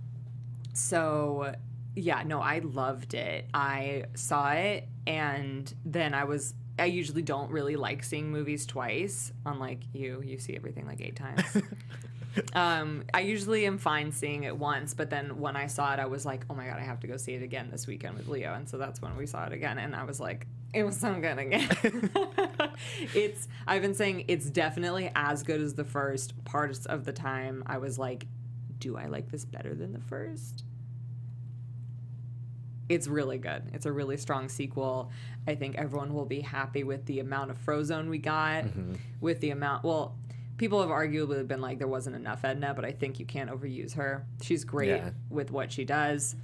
so 0.73 1.53
yeah, 1.95 2.23
no, 2.23 2.39
I 2.39 2.59
loved 2.59 3.15
it. 3.15 3.47
I 3.53 4.05
saw 4.13 4.51
it, 4.51 4.87
and 5.05 5.71
then 5.85 6.13
I 6.13 6.25
was. 6.25 6.53
I 6.79 6.85
usually 6.85 7.23
don't 7.23 7.49
really 7.49 7.75
like 7.75 8.03
seeing 8.03 8.31
movies 8.31 8.67
twice. 8.67 9.31
Unlike 9.47 9.79
you, 9.93 10.21
you 10.23 10.37
see 10.37 10.55
everything 10.55 10.85
like 10.85 11.01
eight 11.01 11.15
times. 11.15 11.63
um, 12.53 13.03
I 13.15 13.21
usually 13.21 13.65
am 13.65 13.79
fine 13.79 14.11
seeing 14.11 14.43
it 14.43 14.55
once, 14.55 14.93
but 14.93 15.09
then 15.09 15.39
when 15.39 15.55
I 15.55 15.65
saw 15.65 15.93
it, 15.93 15.99
I 15.99 16.05
was 16.05 16.23
like, 16.23 16.45
oh 16.51 16.53
my 16.53 16.67
god, 16.67 16.77
I 16.77 16.83
have 16.83 16.99
to 16.99 17.07
go 17.07 17.17
see 17.17 17.33
it 17.33 17.41
again 17.41 17.69
this 17.71 17.87
weekend 17.87 18.15
with 18.15 18.27
Leo, 18.27 18.53
and 18.53 18.69
so 18.69 18.77
that's 18.77 19.01
when 19.01 19.17
we 19.17 19.25
saw 19.25 19.45
it 19.45 19.53
again, 19.53 19.79
and 19.79 19.95
I 19.95 20.03
was 20.03 20.19
like, 20.19 20.45
it 20.73 20.83
was 20.83 20.97
so 20.97 21.13
good 21.19 21.37
again. 21.39 21.69
it's 23.13 23.47
I've 23.67 23.81
been 23.81 23.95
saying 23.95 24.25
it's 24.27 24.49
definitely 24.49 25.11
as 25.15 25.43
good 25.43 25.61
as 25.61 25.73
the 25.75 25.83
first. 25.85 26.43
Parts 26.45 26.85
of 26.85 27.05
the 27.05 27.13
time, 27.13 27.63
I 27.65 27.77
was 27.77 27.97
like, 27.97 28.27
do 28.79 28.97
I 28.97 29.05
like 29.07 29.29
this 29.31 29.45
better 29.45 29.73
than 29.73 29.93
the 29.93 29.99
first? 30.01 30.63
It's 32.89 33.07
really 33.07 33.37
good. 33.37 33.63
It's 33.73 33.85
a 33.85 33.91
really 33.91 34.15
strong 34.17 34.47
sequel. 34.47 35.11
I 35.45 35.55
think 35.55 35.75
everyone 35.75 36.13
will 36.13 36.25
be 36.25 36.39
happy 36.41 36.83
with 36.85 37.05
the 37.05 37.19
amount 37.19 37.51
of 37.51 37.57
Frozone 37.65 38.09
we 38.09 38.17
got, 38.17 38.63
Mm-hmm. 38.65 38.93
with 39.19 39.41
the 39.41 39.49
amount. 39.49 39.83
Well, 39.83 40.15
people 40.57 40.79
have 40.81 40.89
arguably 40.89 41.45
been 41.45 41.59
like 41.59 41.79
there 41.79 41.87
wasn't 41.87 42.15
enough 42.15 42.45
Edna, 42.45 42.73
but 42.73 42.85
I 42.85 42.91
think 42.91 43.19
you 43.19 43.25
can't 43.25 43.49
overuse 43.49 43.95
her. 43.95 44.25
She's 44.41 44.63
great 44.63 44.89
Yeah. 44.89 45.09
with 45.29 45.51
what 45.51 45.71
she 45.71 45.83
does. 45.85 46.35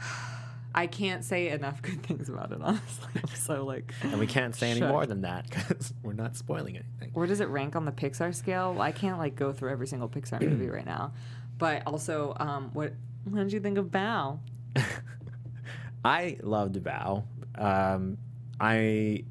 I 0.76 0.86
can't 0.86 1.24
say 1.24 1.48
enough 1.48 1.80
good 1.80 2.02
things 2.02 2.28
about 2.28 2.52
it, 2.52 2.58
honestly. 2.62 3.08
I'm 3.16 3.34
so 3.34 3.64
like. 3.64 3.92
And 4.02 4.18
we 4.18 4.26
can't 4.26 4.54
say 4.54 4.70
any 4.70 4.80
more 4.82 5.06
than 5.06 5.22
that 5.22 5.48
because 5.48 5.94
we're 6.02 6.12
not 6.12 6.36
spoiling 6.36 6.76
anything. 6.76 7.10
Where 7.14 7.26
does 7.26 7.40
it 7.40 7.48
rank 7.48 7.74
on 7.74 7.86
the 7.86 7.92
Pixar 7.92 8.34
scale? 8.34 8.74
Well, 8.74 8.82
I 8.82 8.92
can't 8.92 9.18
like 9.18 9.34
go 9.34 9.52
through 9.52 9.70
every 9.70 9.86
single 9.86 10.08
Pixar 10.08 10.40
movie 10.48 10.68
right 10.68 10.84
now, 10.84 11.12
but 11.56 11.82
also, 11.86 12.36
um, 12.38 12.70
what 12.74 12.92
what 13.24 13.42
did 13.42 13.52
you 13.52 13.60
think 13.60 13.78
of 13.78 13.86
Bao? 13.86 14.38
I 16.04 16.36
loved 16.42 16.76
Bao. 16.76 17.24
Um, 17.56 18.18
I 18.60 19.24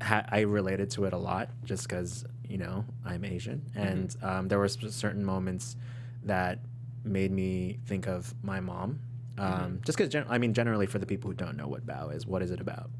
ha- 0.00 0.26
I 0.28 0.40
related 0.40 0.90
to 0.92 1.04
it 1.06 1.12
a 1.12 1.18
lot 1.18 1.50
just 1.64 1.88
because 1.88 2.24
you 2.48 2.58
know 2.58 2.84
I'm 3.04 3.24
Asian, 3.24 3.68
and 3.74 4.14
um, 4.22 4.48
there 4.48 4.60
were 4.60 4.68
certain 4.68 5.24
moments 5.24 5.76
that 6.22 6.60
made 7.04 7.32
me 7.32 7.78
think 7.86 8.06
of 8.06 8.32
my 8.42 8.60
mom. 8.60 9.00
Um, 9.38 9.80
Just 9.84 9.98
because, 9.98 10.24
I 10.28 10.38
mean, 10.38 10.54
generally 10.54 10.86
for 10.86 10.98
the 10.98 11.06
people 11.06 11.30
who 11.30 11.34
don't 11.34 11.56
know 11.56 11.68
what 11.68 11.86
Bao 11.86 12.14
is, 12.14 12.26
what 12.26 12.42
is 12.42 12.50
it 12.50 12.60
about? 12.60 12.90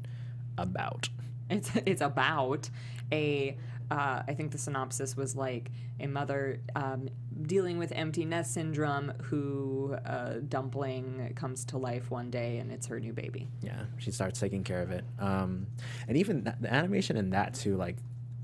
About. 0.57 1.09
It's 1.49 1.71
it's 1.85 2.01
about 2.01 2.69
a. 3.11 3.57
Uh, 3.91 4.23
I 4.27 4.33
think 4.33 4.51
the 4.51 4.57
synopsis 4.57 5.15
was 5.15 5.35
like 5.35 5.69
a 5.99 6.07
mother 6.07 6.59
um, 6.75 7.07
dealing 7.43 7.77
with 7.77 7.91
empty 7.91 8.25
nest 8.25 8.51
syndrome 8.51 9.13
who 9.21 9.95
uh, 10.07 10.39
dumpling 10.49 11.31
comes 11.35 11.65
to 11.65 11.77
life 11.77 12.09
one 12.09 12.31
day 12.31 12.57
and 12.57 12.71
it's 12.71 12.87
her 12.87 12.99
new 12.99 13.13
baby. 13.13 13.47
Yeah, 13.61 13.83
she 13.99 14.09
starts 14.09 14.39
taking 14.39 14.63
care 14.63 14.81
of 14.81 14.89
it. 14.89 15.05
Um, 15.19 15.67
and 16.07 16.17
even 16.17 16.45
that, 16.45 16.63
the 16.63 16.73
animation 16.73 17.15
in 17.15 17.29
that 17.29 17.53
too, 17.53 17.75
like, 17.77 17.97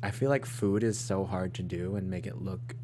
I 0.04 0.12
feel 0.12 0.30
like 0.30 0.46
food 0.46 0.84
is 0.84 1.00
so 1.00 1.26
hard 1.26 1.56
to 1.56 1.64
do 1.64 1.96
and 1.96 2.08
make 2.08 2.28
it 2.28 2.40
look 2.40 2.76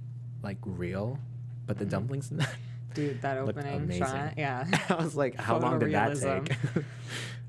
like 0.42 0.58
real, 0.66 1.20
but 1.68 1.78
the 1.78 1.86
dumplings 1.86 2.32
in 2.32 2.38
that 2.38 2.56
Dude, 2.98 3.22
that 3.22 3.38
opening 3.38 3.92
shot, 3.92 4.34
yeah. 4.38 4.66
I 4.90 4.96
was 4.96 5.16
like, 5.16 5.36
how 5.36 5.60
long 5.60 5.78
did 5.78 5.94
that 5.94 6.20
take? 6.20 6.84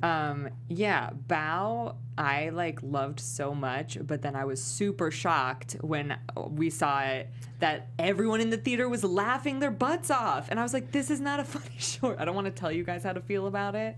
Um, 0.00 0.50
yeah, 0.68 1.10
Bao, 1.26 1.96
I 2.16 2.50
like 2.50 2.80
loved 2.82 3.18
so 3.18 3.52
much, 3.52 3.98
but 4.00 4.22
then 4.22 4.36
I 4.36 4.44
was 4.44 4.62
super 4.62 5.10
shocked 5.10 5.76
when 5.80 6.16
we 6.36 6.70
saw 6.70 7.00
it 7.00 7.28
that 7.58 7.88
everyone 7.98 8.40
in 8.40 8.50
the 8.50 8.56
theater 8.56 8.88
was 8.88 9.02
laughing 9.02 9.58
their 9.58 9.72
butts 9.72 10.08
off. 10.08 10.50
And 10.50 10.60
I 10.60 10.62
was 10.62 10.72
like, 10.72 10.92
this 10.92 11.10
is 11.10 11.20
not 11.20 11.40
a 11.40 11.44
funny 11.56 11.78
short. 11.78 12.20
I 12.20 12.24
don't 12.24 12.36
want 12.36 12.46
to 12.46 12.52
tell 12.52 12.70
you 12.70 12.84
guys 12.84 13.02
how 13.02 13.12
to 13.12 13.20
feel 13.20 13.48
about 13.48 13.74
it, 13.74 13.96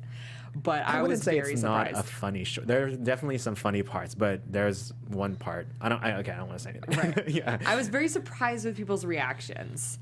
but 0.55 0.87
I, 0.87 1.01
I 1.01 1.03
wouldn't 1.03 1.19
was 1.19 1.23
say 1.23 1.39
very 1.39 1.53
it's 1.53 1.61
surprised. 1.61 1.97
not 1.97 2.05
a 2.05 2.09
funny 2.09 2.45
show. 2.45 2.63
There's 2.63 2.97
definitely 2.97 3.37
some 3.37 3.55
funny 3.55 3.83
parts, 3.83 4.15
but 4.15 4.41
there's 4.51 4.95
one 5.09 5.37
part. 5.37 5.69
I 5.83 5.91
don't. 5.91 6.03
I, 6.03 6.17
okay, 6.21 6.33
I 6.33 6.39
don't 6.39 6.49
want 6.49 6.61
to 6.61 6.65
say 6.65 6.71
anything. 6.71 7.13
Right. 7.13 7.29
yeah. 7.29 7.59
I 7.67 7.77
was 7.77 7.89
very 7.89 8.09
surprised 8.09 8.65
with 8.65 8.75
people's 8.75 9.05
reactions 9.05 9.99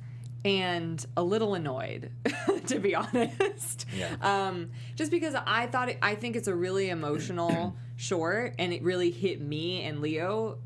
and 0.48 1.04
a 1.14 1.22
little 1.22 1.54
annoyed, 1.54 2.11
to 2.68 2.78
be 2.78 2.94
honest. 2.94 3.84
Yeah. 3.94 4.14
Um, 4.22 4.70
just 4.96 5.11
because 5.11 5.34
I 5.34 5.66
thought 5.66 5.90
it, 5.90 5.98
I 6.00 6.14
think 6.14 6.37
it's 6.37 6.48
a 6.48 6.54
really 6.54 6.88
emotional 6.88 7.76
short, 7.96 8.54
and 8.58 8.72
it 8.72 8.82
really 8.82 9.11
hit 9.11 9.42
me 9.42 9.82
and 9.82 10.00
Leo 10.00 10.58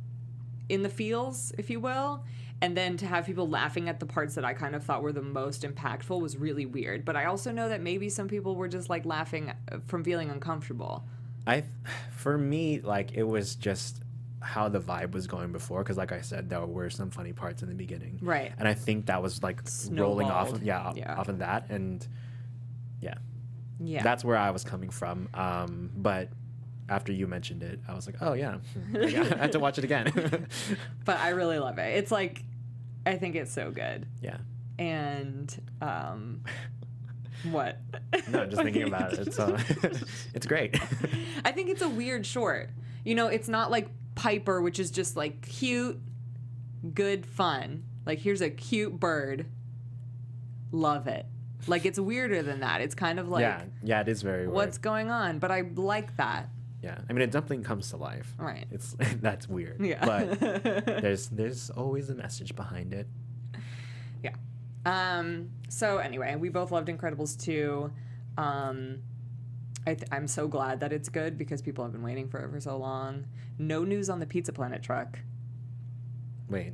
in 0.68 0.84
the 0.84 0.88
feels, 0.88 1.52
if 1.58 1.68
you 1.68 1.80
will. 1.80 2.22
And 2.60 2.76
then 2.76 2.96
to 2.98 3.06
have 3.06 3.26
people 3.26 3.48
laughing 3.48 3.88
at 3.88 3.98
the 3.98 4.06
parts 4.06 4.36
that 4.36 4.44
I 4.44 4.54
kind 4.54 4.76
of 4.76 4.84
thought 4.84 5.02
were 5.02 5.12
the 5.12 5.20
most 5.20 5.62
impactful 5.62 6.20
was 6.20 6.36
really 6.36 6.64
weird. 6.64 7.04
But 7.04 7.16
I 7.16 7.24
also 7.24 7.50
know 7.50 7.68
that 7.68 7.80
maybe 7.80 8.08
some 8.08 8.28
people 8.28 8.54
were 8.54 8.68
just 8.68 8.88
like 8.88 9.04
laughing 9.04 9.50
uh, 9.50 9.78
from 9.88 10.04
feeling 10.04 10.30
uncomfortable. 10.30 11.02
I, 11.44 11.64
for 12.16 12.38
me, 12.38 12.80
like 12.80 13.14
it 13.14 13.24
was 13.24 13.56
just 13.56 14.01
how 14.42 14.68
the 14.68 14.81
vibe 14.81 15.12
was 15.12 15.26
going 15.26 15.52
before, 15.52 15.83
because 15.83 15.96
like 15.96 16.12
I 16.12 16.20
said, 16.20 16.50
there 16.50 16.64
were 16.66 16.90
some 16.90 17.11
funny 17.11 17.33
parts 17.33 17.62
in 17.62 17.68
the 17.68 17.74
beginning, 17.74 18.18
Right. 18.20 18.52
And 18.59 18.66
I 18.68 18.74
think 18.74 19.07
that 19.07 19.22
was 19.22 19.42
like 19.42 19.62
rolling 19.90 20.28
off, 20.31 20.48
Snowballed. 20.48 20.66
yeah, 20.66 20.92
Yeah. 20.94 21.14
off 21.16 21.28
of 21.28 21.38
that, 21.38 21.70
and 21.70 22.07
yeah, 23.00 23.14
Yeah. 23.81 24.02
that's 24.02 24.24
where 24.24 24.37
I 24.37 24.50
was 24.50 24.64
coming 24.64 24.90
from. 24.90 25.28
Um, 25.35 25.90
but 25.96 26.28
after 26.88 27.12
you 27.12 27.26
mentioned 27.26 27.62
it, 27.62 27.81
I 27.88 27.94
was 27.94 28.07
like, 28.07 28.16
oh 28.20 28.33
yeah, 28.35 28.59
I 28.94 29.09
had 29.38 29.52
to 29.52 29.59
watch 29.61 29.78
it 29.78 29.85
again. 29.85 30.12
but 31.05 31.18
I 31.18 31.31
really 31.31 31.59
love 31.59 31.78
it. 31.78 31.96
It's 31.96 32.11
like, 32.11 32.42
I 33.07 33.16
think 33.16 33.35
it's 33.37 33.52
so 33.52 33.70
good. 33.70 34.07
yeah. 34.20 34.38
and 34.78 35.61
um 35.81 36.42
what 37.50 37.78
No, 38.31 38.46
just 38.46 38.62
thinking 38.62 38.85
about 38.85 39.12
it, 39.14 39.26
it's 39.26 39.38
uh, 39.38 39.61
it's 40.35 40.46
great. 40.46 40.78
i 41.44 41.50
think 41.50 41.68
it's 41.70 41.83
a 41.83 41.88
weird 41.88 42.24
short 42.24 42.70
you 43.05 43.14
know 43.16 43.26
it's 43.26 43.48
not 43.48 43.68
like 43.70 43.88
piper 44.22 44.61
which 44.62 44.78
is 44.78 44.90
just 44.90 45.16
like 45.16 45.42
cute 45.42 45.98
good 46.94 47.26
fun 47.26 47.82
like 48.06 48.18
here's 48.20 48.40
a 48.40 48.48
cute 48.50 48.98
bird 49.00 49.46
love 50.70 51.06
it 51.08 51.26
like 51.66 51.85
it's 51.85 51.98
weirder 51.98 52.42
than 52.42 52.61
that 52.61 52.80
it's 52.80 52.94
kind 52.94 53.18
of 53.18 53.28
like 53.28 53.42
yeah, 53.42 53.62
yeah, 53.82 54.00
it 54.00 54.08
is 54.08 54.22
very. 54.22 54.46
what's 54.46 54.78
going 54.78 55.11
on 55.11 55.38
but 55.40 55.50
i 55.50 55.62
like 55.74 56.16
that 56.16 56.48
Yeah, 56.82 56.98
I 57.08 57.12
mean, 57.12 57.22
a 57.22 57.26
dumpling 57.28 57.62
comes 57.62 57.90
to 57.90 57.96
life. 57.96 58.35
Right. 58.38 58.66
It's 58.72 58.96
that's 59.20 59.48
weird. 59.48 59.78
Yeah. 59.80 60.04
But 60.04 60.40
there's 61.02 61.28
there's 61.28 61.70
always 61.70 62.11
a 62.11 62.14
message 62.16 62.56
behind 62.56 62.92
it. 62.92 63.06
yeah 64.22 64.35
um 64.85 65.50
so 65.68 65.98
anyway 65.98 66.35
we 66.37 66.48
both 66.48 66.70
loved 66.72 66.88
incredibles 66.88 67.40
2 67.40 67.90
um 68.37 68.98
I 69.86 69.94
th- 69.94 70.08
I'm 70.12 70.28
so 70.28 70.46
glad 70.48 70.80
that 70.80 70.92
it's 70.92 71.08
good 71.08 71.36
because 71.36 71.60
people 71.62 71.82
have 71.84 71.92
been 71.92 72.02
waiting 72.02 72.28
for 72.28 72.38
it 72.44 72.50
for 72.50 72.60
so 72.60 72.76
long. 72.76 73.24
No 73.58 73.82
news 73.84 74.08
on 74.08 74.20
the 74.20 74.26
Pizza 74.26 74.52
Planet 74.52 74.82
truck 74.82 75.18
Wait. 76.48 76.72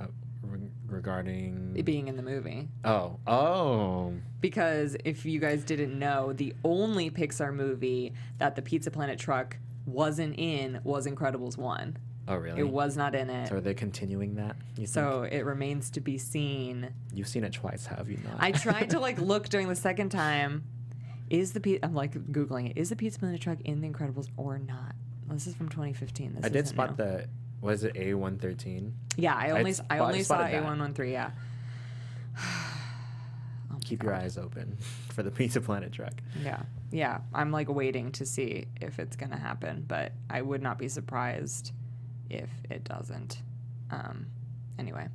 Uh, 0.00 0.06
re- 0.42 0.70
regarding. 0.88 1.72
it 1.76 1.84
being 1.84 2.08
in 2.08 2.16
the 2.16 2.22
movie. 2.22 2.68
oh. 2.84 3.18
Oh. 3.26 4.12
Because 4.40 4.96
if 5.04 5.24
you 5.24 5.40
guys 5.40 5.64
didn't 5.64 5.98
know, 5.98 6.32
the 6.32 6.54
only 6.64 7.10
Pixar 7.10 7.52
movie 7.54 8.12
that 8.38 8.56
the 8.56 8.62
Pizza 8.62 8.90
Planet 8.90 9.18
truck 9.18 9.56
wasn't 9.86 10.38
in 10.38 10.80
was 10.84 11.06
Incredibles 11.06 11.56
1. 11.58 11.96
Oh 12.26 12.36
really? 12.36 12.60
It 12.60 12.68
was 12.68 12.96
not 12.96 13.14
in 13.14 13.28
it. 13.28 13.48
So 13.48 13.56
are 13.56 13.60
they 13.60 13.74
continuing 13.74 14.36
that? 14.36 14.56
You 14.78 14.86
So 14.86 15.24
it 15.24 15.44
remains 15.44 15.90
to 15.90 16.00
be 16.00 16.16
seen. 16.16 16.90
you've 17.12 17.28
seen 17.28 17.44
it 17.44 17.52
twice, 17.52 17.84
have 17.86 18.08
you 18.08 18.18
not? 18.24 18.36
I 18.38 18.52
tried 18.52 18.90
to 18.90 19.00
like 19.00 19.18
look 19.20 19.48
during 19.50 19.68
the 19.68 19.76
second 19.76 20.08
time. 20.10 20.64
Is 21.30 21.52
the 21.52 21.60
pi- 21.60 21.78
I'm 21.82 21.94
like 21.94 22.12
googling 22.32 22.70
it. 22.70 22.76
Is 22.78 22.90
the 22.90 22.96
Pizza 22.96 23.18
Planet 23.18 23.40
truck 23.40 23.60
in 23.62 23.80
the 23.80 23.88
Incredibles 23.88 24.28
or 24.36 24.58
not? 24.58 24.94
This 25.28 25.46
is 25.46 25.54
from 25.54 25.68
2015. 25.68 26.34
This 26.34 26.44
I 26.44 26.48
did 26.48 26.68
spot 26.68 26.90
new. 26.98 27.04
the. 27.04 27.28
Was 27.60 27.82
it 27.82 27.96
A 27.96 28.12
one 28.12 28.36
thirteen? 28.38 28.94
Yeah, 29.16 29.34
I 29.34 29.46
I 29.46 29.50
only 29.52 29.72
spot- 29.72 29.86
I 29.90 29.98
only 30.00 30.22
saw. 30.22 30.38
A113. 30.46 31.10
Yeah. 31.12 31.30
Oh 33.72 33.78
Keep 33.80 34.02
your 34.04 34.14
eyes 34.14 34.38
open 34.38 34.76
for 35.12 35.22
the 35.22 35.30
Pizza 35.30 35.60
Planet 35.60 35.92
truck. 35.92 36.12
Yeah, 36.42 36.62
yeah. 36.92 37.18
I'm 37.32 37.50
like 37.50 37.68
waiting 37.68 38.12
to 38.12 38.24
see 38.26 38.66
if 38.80 38.98
it's 39.00 39.16
gonna 39.16 39.38
happen, 39.38 39.84
but 39.88 40.12
I 40.30 40.42
would 40.42 40.62
not 40.62 40.78
be 40.78 40.88
surprised 40.88 41.72
if 42.30 42.48
it 42.70 42.84
doesn't. 42.84 43.42
Um, 43.90 44.26
anyway. 44.78 45.08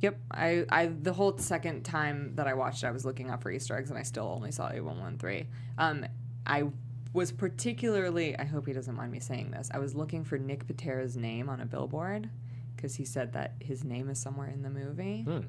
Yep, 0.00 0.18
I, 0.30 0.64
I 0.70 0.86
the 0.86 1.12
whole 1.12 1.36
second 1.38 1.82
time 1.84 2.32
that 2.36 2.46
I 2.46 2.54
watched 2.54 2.82
it, 2.82 2.86
I 2.86 2.90
was 2.90 3.04
looking 3.04 3.30
up 3.30 3.42
for 3.42 3.50
Easter 3.50 3.76
eggs, 3.76 3.90
and 3.90 3.98
I 3.98 4.02
still 4.02 4.26
only 4.34 4.50
saw 4.50 4.70
A113. 4.70 5.46
Um, 5.78 6.06
I 6.46 6.64
was 7.12 7.32
particularly, 7.32 8.38
I 8.38 8.44
hope 8.44 8.66
he 8.66 8.72
doesn't 8.72 8.94
mind 8.94 9.12
me 9.12 9.20
saying 9.20 9.50
this. 9.50 9.70
I 9.74 9.78
was 9.78 9.94
looking 9.94 10.24
for 10.24 10.38
Nick 10.38 10.66
Patera's 10.66 11.16
name 11.16 11.48
on 11.48 11.60
a 11.60 11.66
billboard 11.66 12.30
because 12.76 12.94
he 12.94 13.04
said 13.04 13.32
that 13.34 13.54
his 13.60 13.84
name 13.84 14.08
is 14.08 14.18
somewhere 14.18 14.48
in 14.48 14.62
the 14.62 14.70
movie 14.70 15.22
Hmm. 15.22 15.40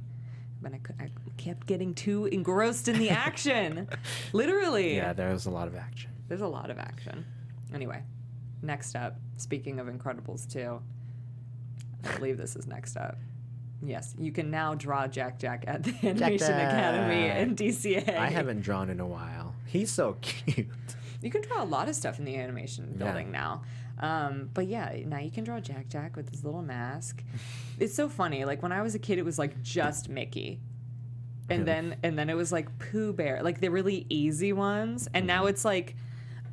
but 0.61 0.73
I, 0.73 0.79
I 1.05 1.09
kept 1.37 1.65
getting 1.67 1.93
too 1.93 2.25
engrossed 2.25 2.87
in 2.89 2.97
the 2.99 3.09
action. 3.27 3.87
Literally. 4.33 4.95
Yeah, 4.97 5.13
there 5.13 5.31
was 5.31 5.45
a 5.45 5.49
lot 5.51 5.67
of 5.69 5.75
action. 5.75 6.11
There's 6.27 6.41
a 6.41 6.47
lot 6.47 6.69
of 6.69 6.77
action. 6.77 7.25
Anyway, 7.73 8.03
next 8.61 8.95
up, 8.97 9.17
speaking 9.37 9.79
of 9.79 9.87
Incredibles 9.87 10.51
2, 10.51 10.81
I 12.03 12.15
believe 12.17 12.37
this 12.37 12.55
is 12.57 12.67
next 12.67 12.97
up. 12.97 13.17
Yes, 13.83 14.13
you 14.19 14.31
can 14.31 14.51
now 14.51 14.75
draw 14.75 15.07
Jack 15.07 15.39
Jack 15.39 15.63
at 15.67 15.83
the 15.83 15.91
Animation 16.07 16.53
Academy 16.53 17.27
Jack. 17.27 17.37
in 17.39 17.55
DCA. 17.55 18.17
I 18.17 18.29
haven't 18.29 18.61
drawn 18.61 18.89
in 18.89 18.99
a 18.99 19.07
while. 19.07 19.55
He's 19.65 19.91
so 19.91 20.13
cute. 20.21 20.67
You 21.21 21.29
can 21.31 21.41
draw 21.41 21.63
a 21.63 21.65
lot 21.65 21.89
of 21.89 21.95
stuff 21.95 22.19
in 22.19 22.25
the 22.25 22.35
animation 22.37 22.95
Yeah. 22.97 23.05
building 23.05 23.31
now. 23.31 23.63
Um, 23.99 24.49
but 24.53 24.67
yeah, 24.67 24.95
now 25.05 25.19
you 25.19 25.29
can 25.31 25.43
draw 25.43 25.59
Jack 25.59 25.87
Jack 25.89 26.15
with 26.15 26.29
his 26.31 26.43
little 26.43 26.61
mask. 26.63 27.23
It's 27.79 27.93
so 27.93 28.09
funny. 28.09 28.45
Like 28.45 28.61
when 28.63 28.71
I 28.71 28.81
was 28.81 28.95
a 28.95 28.99
kid, 28.99 29.17
it 29.19 29.25
was 29.25 29.37
like 29.39 29.61
just 29.61 30.09
Mickey. 30.09 30.59
And 31.49 31.59
Really? 31.59 31.65
then 31.65 31.95
and 32.03 32.17
then 32.17 32.29
it 32.29 32.35
was 32.35 32.51
like 32.51 32.67
Pooh 32.79 33.13
Bear, 33.13 33.43
like 33.43 33.59
the 33.61 33.69
really 33.69 34.05
easy 34.09 34.53
ones. 34.53 35.07
And 35.13 35.27
now 35.27 35.45
it's 35.47 35.65
like 35.65 35.95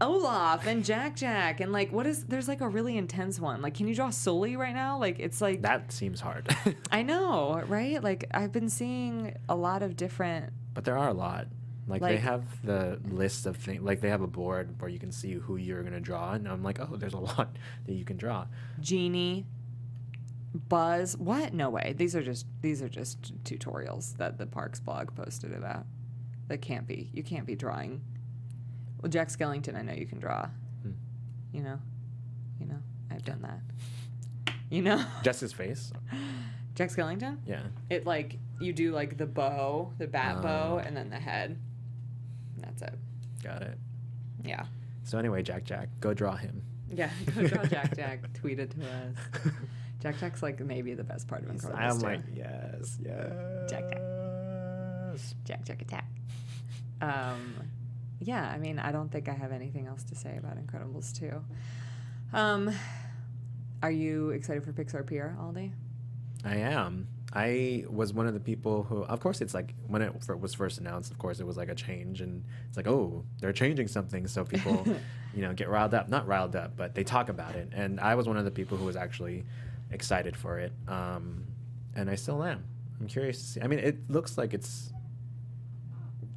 Olaf 0.00 0.66
and 0.66 0.84
Jack 0.84 1.16
Jack 1.16 1.60
and 1.60 1.72
like 1.72 1.92
what 1.92 2.06
is 2.06 2.24
there's 2.24 2.48
like 2.48 2.60
a 2.60 2.68
really 2.68 2.96
intense 2.96 3.40
one. 3.40 3.62
Like 3.62 3.74
can 3.74 3.88
you 3.88 3.94
draw 3.94 4.10
Sully 4.10 4.56
right 4.56 4.74
now? 4.74 4.98
Like 4.98 5.18
it's 5.18 5.40
like 5.40 5.62
That 5.62 5.92
seems 5.92 6.20
hard. 6.20 6.54
I 6.92 7.02
know, 7.02 7.62
right? 7.66 8.02
Like 8.02 8.26
I've 8.32 8.52
been 8.52 8.68
seeing 8.68 9.34
a 9.48 9.56
lot 9.56 9.82
of 9.82 9.96
different 9.96 10.52
but 10.74 10.84
there 10.84 10.96
are 10.96 11.08
a 11.08 11.12
lot. 11.14 11.48
Like, 11.88 12.02
they 12.02 12.18
have 12.18 12.44
the 12.64 13.00
list 13.10 13.46
of 13.46 13.56
things. 13.56 13.82
Like 13.82 14.00
they 14.00 14.10
have 14.10 14.20
a 14.20 14.26
board 14.28 14.80
where 14.80 14.90
you 14.90 14.98
can 14.98 15.10
see 15.10 15.32
who 15.32 15.56
you're 15.56 15.82
gonna 15.82 16.00
draw, 16.00 16.34
and 16.34 16.46
I'm 16.46 16.62
like, 16.62 16.78
oh, 16.78 16.96
there's 16.96 17.14
a 17.14 17.18
lot 17.36 17.56
that 17.86 17.94
you 17.94 18.04
can 18.04 18.16
draw. 18.16 18.46
Genie, 18.78 19.46
Buzz. 20.54 21.16
What? 21.16 21.54
No 21.54 21.70
way. 21.70 21.94
These 21.96 22.14
are 22.14 22.22
just 22.22 22.46
these 22.60 22.82
are 22.82 22.88
just 22.88 23.42
tutorials 23.42 24.16
that 24.18 24.38
the 24.38 24.46
Parks 24.46 24.80
blog 24.80 25.14
posted 25.16 25.52
about. 25.52 25.86
That 26.48 26.62
can't 26.62 26.86
be. 26.86 27.10
You 27.12 27.22
can't 27.22 27.46
be 27.46 27.56
drawing. 27.56 28.02
Well, 29.00 29.10
Jack 29.10 29.28
Skellington, 29.28 29.76
I 29.76 29.82
know 29.82 29.92
you 29.92 30.06
can 30.06 30.18
draw. 30.18 30.46
Hmm. 30.82 30.90
You 31.52 31.62
know, 31.62 31.78
you 32.60 32.66
know, 32.66 32.78
I've 33.10 33.24
done 33.24 33.42
that. 33.42 34.54
You 34.70 34.82
know, 34.82 35.04
Just 35.22 35.40
his 35.40 35.52
face. 35.52 35.92
Jack 36.74 36.90
Skellington. 36.90 37.38
Yeah. 37.46 37.62
It 37.90 38.06
like 38.06 38.38
you 38.60 38.72
do 38.72 38.92
like 38.92 39.16
the 39.16 39.26
bow, 39.26 39.92
the 39.98 40.06
bat 40.06 40.42
bow, 40.42 40.74
Oh. 40.74 40.86
and 40.86 40.96
then 40.96 41.10
the 41.10 41.16
head. 41.18 41.58
That's 42.58 42.82
it. 42.82 42.98
Got 43.42 43.62
it. 43.62 43.78
Yeah. 44.44 44.64
So 45.04 45.18
anyway, 45.18 45.42
Jack 45.42 45.64
Jack, 45.64 45.88
go 46.00 46.12
draw 46.14 46.36
him. 46.36 46.62
Yeah. 46.90 47.10
Go 47.34 47.46
draw 47.46 47.64
Jack 47.64 47.94
Jack. 47.96 48.32
Tweet 48.32 48.58
it 48.58 48.70
to 48.70 48.80
us. 48.80 49.52
Jack 50.00 50.18
Jack's 50.18 50.42
like 50.42 50.58
maybe 50.60 50.94
the 50.94 51.04
best 51.04 51.28
part 51.28 51.42
of 51.42 51.50
Incredibles 51.50 51.74
I'm 51.78 51.98
2. 51.98 52.06
like, 52.06 52.20
yes, 52.34 52.98
yes. 53.04 53.32
Jack 53.68 53.90
Jack. 53.90 53.98
Jack 55.44 55.64
Jack 55.64 55.82
Attack. 55.82 56.06
Um, 57.02 57.54
yeah, 58.20 58.48
I 58.48 58.58
mean, 58.58 58.78
I 58.78 58.92
don't 58.92 59.10
think 59.10 59.28
I 59.28 59.34
have 59.34 59.52
anything 59.52 59.86
else 59.86 60.02
to 60.04 60.14
say 60.14 60.36
about 60.36 60.56
Incredibles 60.56 61.16
2. 61.18 61.42
Um, 62.32 62.74
are 63.82 63.90
you 63.90 64.30
excited 64.30 64.64
for 64.64 64.72
Pixar 64.72 65.06
Pier, 65.06 65.36
Aldi? 65.40 65.72
I 66.44 66.56
am. 66.56 67.08
I 67.32 67.84
was 67.88 68.12
one 68.12 68.26
of 68.26 68.34
the 68.34 68.40
people 68.40 68.84
who, 68.84 69.04
of 69.04 69.20
course, 69.20 69.40
it's 69.40 69.52
like 69.52 69.74
when 69.86 70.00
it 70.02 70.12
was 70.40 70.54
first 70.54 70.78
announced. 70.78 71.10
Of 71.10 71.18
course, 71.18 71.40
it 71.40 71.46
was 71.46 71.56
like 71.56 71.68
a 71.68 71.74
change, 71.74 72.20
and 72.20 72.42
it's 72.68 72.76
like, 72.76 72.88
oh, 72.88 73.24
they're 73.40 73.52
changing 73.52 73.86
something, 73.88 74.26
so 74.26 74.44
people, 74.44 74.86
you 75.34 75.42
know, 75.42 75.52
get 75.52 75.68
riled 75.68 75.92
up. 75.94 76.08
Not 76.08 76.26
riled 76.26 76.56
up, 76.56 76.76
but 76.76 76.94
they 76.94 77.04
talk 77.04 77.28
about 77.28 77.54
it. 77.54 77.68
And 77.72 78.00
I 78.00 78.14
was 78.14 78.26
one 78.26 78.38
of 78.38 78.44
the 78.44 78.50
people 78.50 78.78
who 78.78 78.86
was 78.86 78.96
actually 78.96 79.44
excited 79.90 80.36
for 80.36 80.58
it, 80.58 80.72
um, 80.88 81.44
and 81.94 82.08
I 82.08 82.14
still 82.14 82.42
am. 82.42 82.64
I'm 82.98 83.06
curious 83.06 83.38
to 83.40 83.44
see. 83.44 83.60
I 83.60 83.66
mean, 83.66 83.78
it 83.78 84.10
looks 84.10 84.38
like 84.38 84.54
it's 84.54 84.92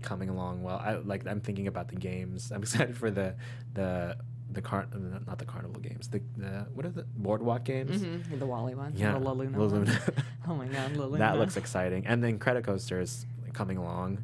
coming 0.01 0.29
along 0.29 0.63
well. 0.63 0.77
I 0.77 0.95
like. 0.95 1.25
I'm 1.27 1.41
thinking 1.41 1.67
about 1.67 1.87
the 1.89 1.95
games. 1.95 2.51
I'm 2.51 2.61
excited 2.67 2.97
for 2.97 3.11
the 3.11 3.35
the 3.73 4.17
the 4.51 4.61
car 4.61 4.85
not 5.25 5.39
the 5.39 5.45
carnival 5.45 5.79
games. 5.81 6.07
The 6.09 6.21
the 6.37 6.67
what 6.73 6.85
are 6.85 6.89
the 6.89 7.03
boardwalk 7.15 7.63
games? 7.63 8.01
Mm-hmm. 8.01 8.39
The 8.39 8.45
Wally 8.45 8.75
ones. 8.75 8.99
Yeah, 8.99 9.13
The 9.13 9.19
La 9.19 9.31
Luna 9.31 9.57
La. 9.59 9.65
Luna. 9.65 9.99
Oh 10.47 10.55
my 10.55 10.67
god, 10.67 10.95
La 10.97 11.05
Luna. 11.05 11.17
That 11.19 11.37
looks 11.37 11.55
exciting. 11.57 12.05
And 12.07 12.23
then 12.23 12.39
Credit 12.39 12.63
Coaster 12.63 12.99
is 12.99 13.25
coming 13.53 13.77
along. 13.77 14.23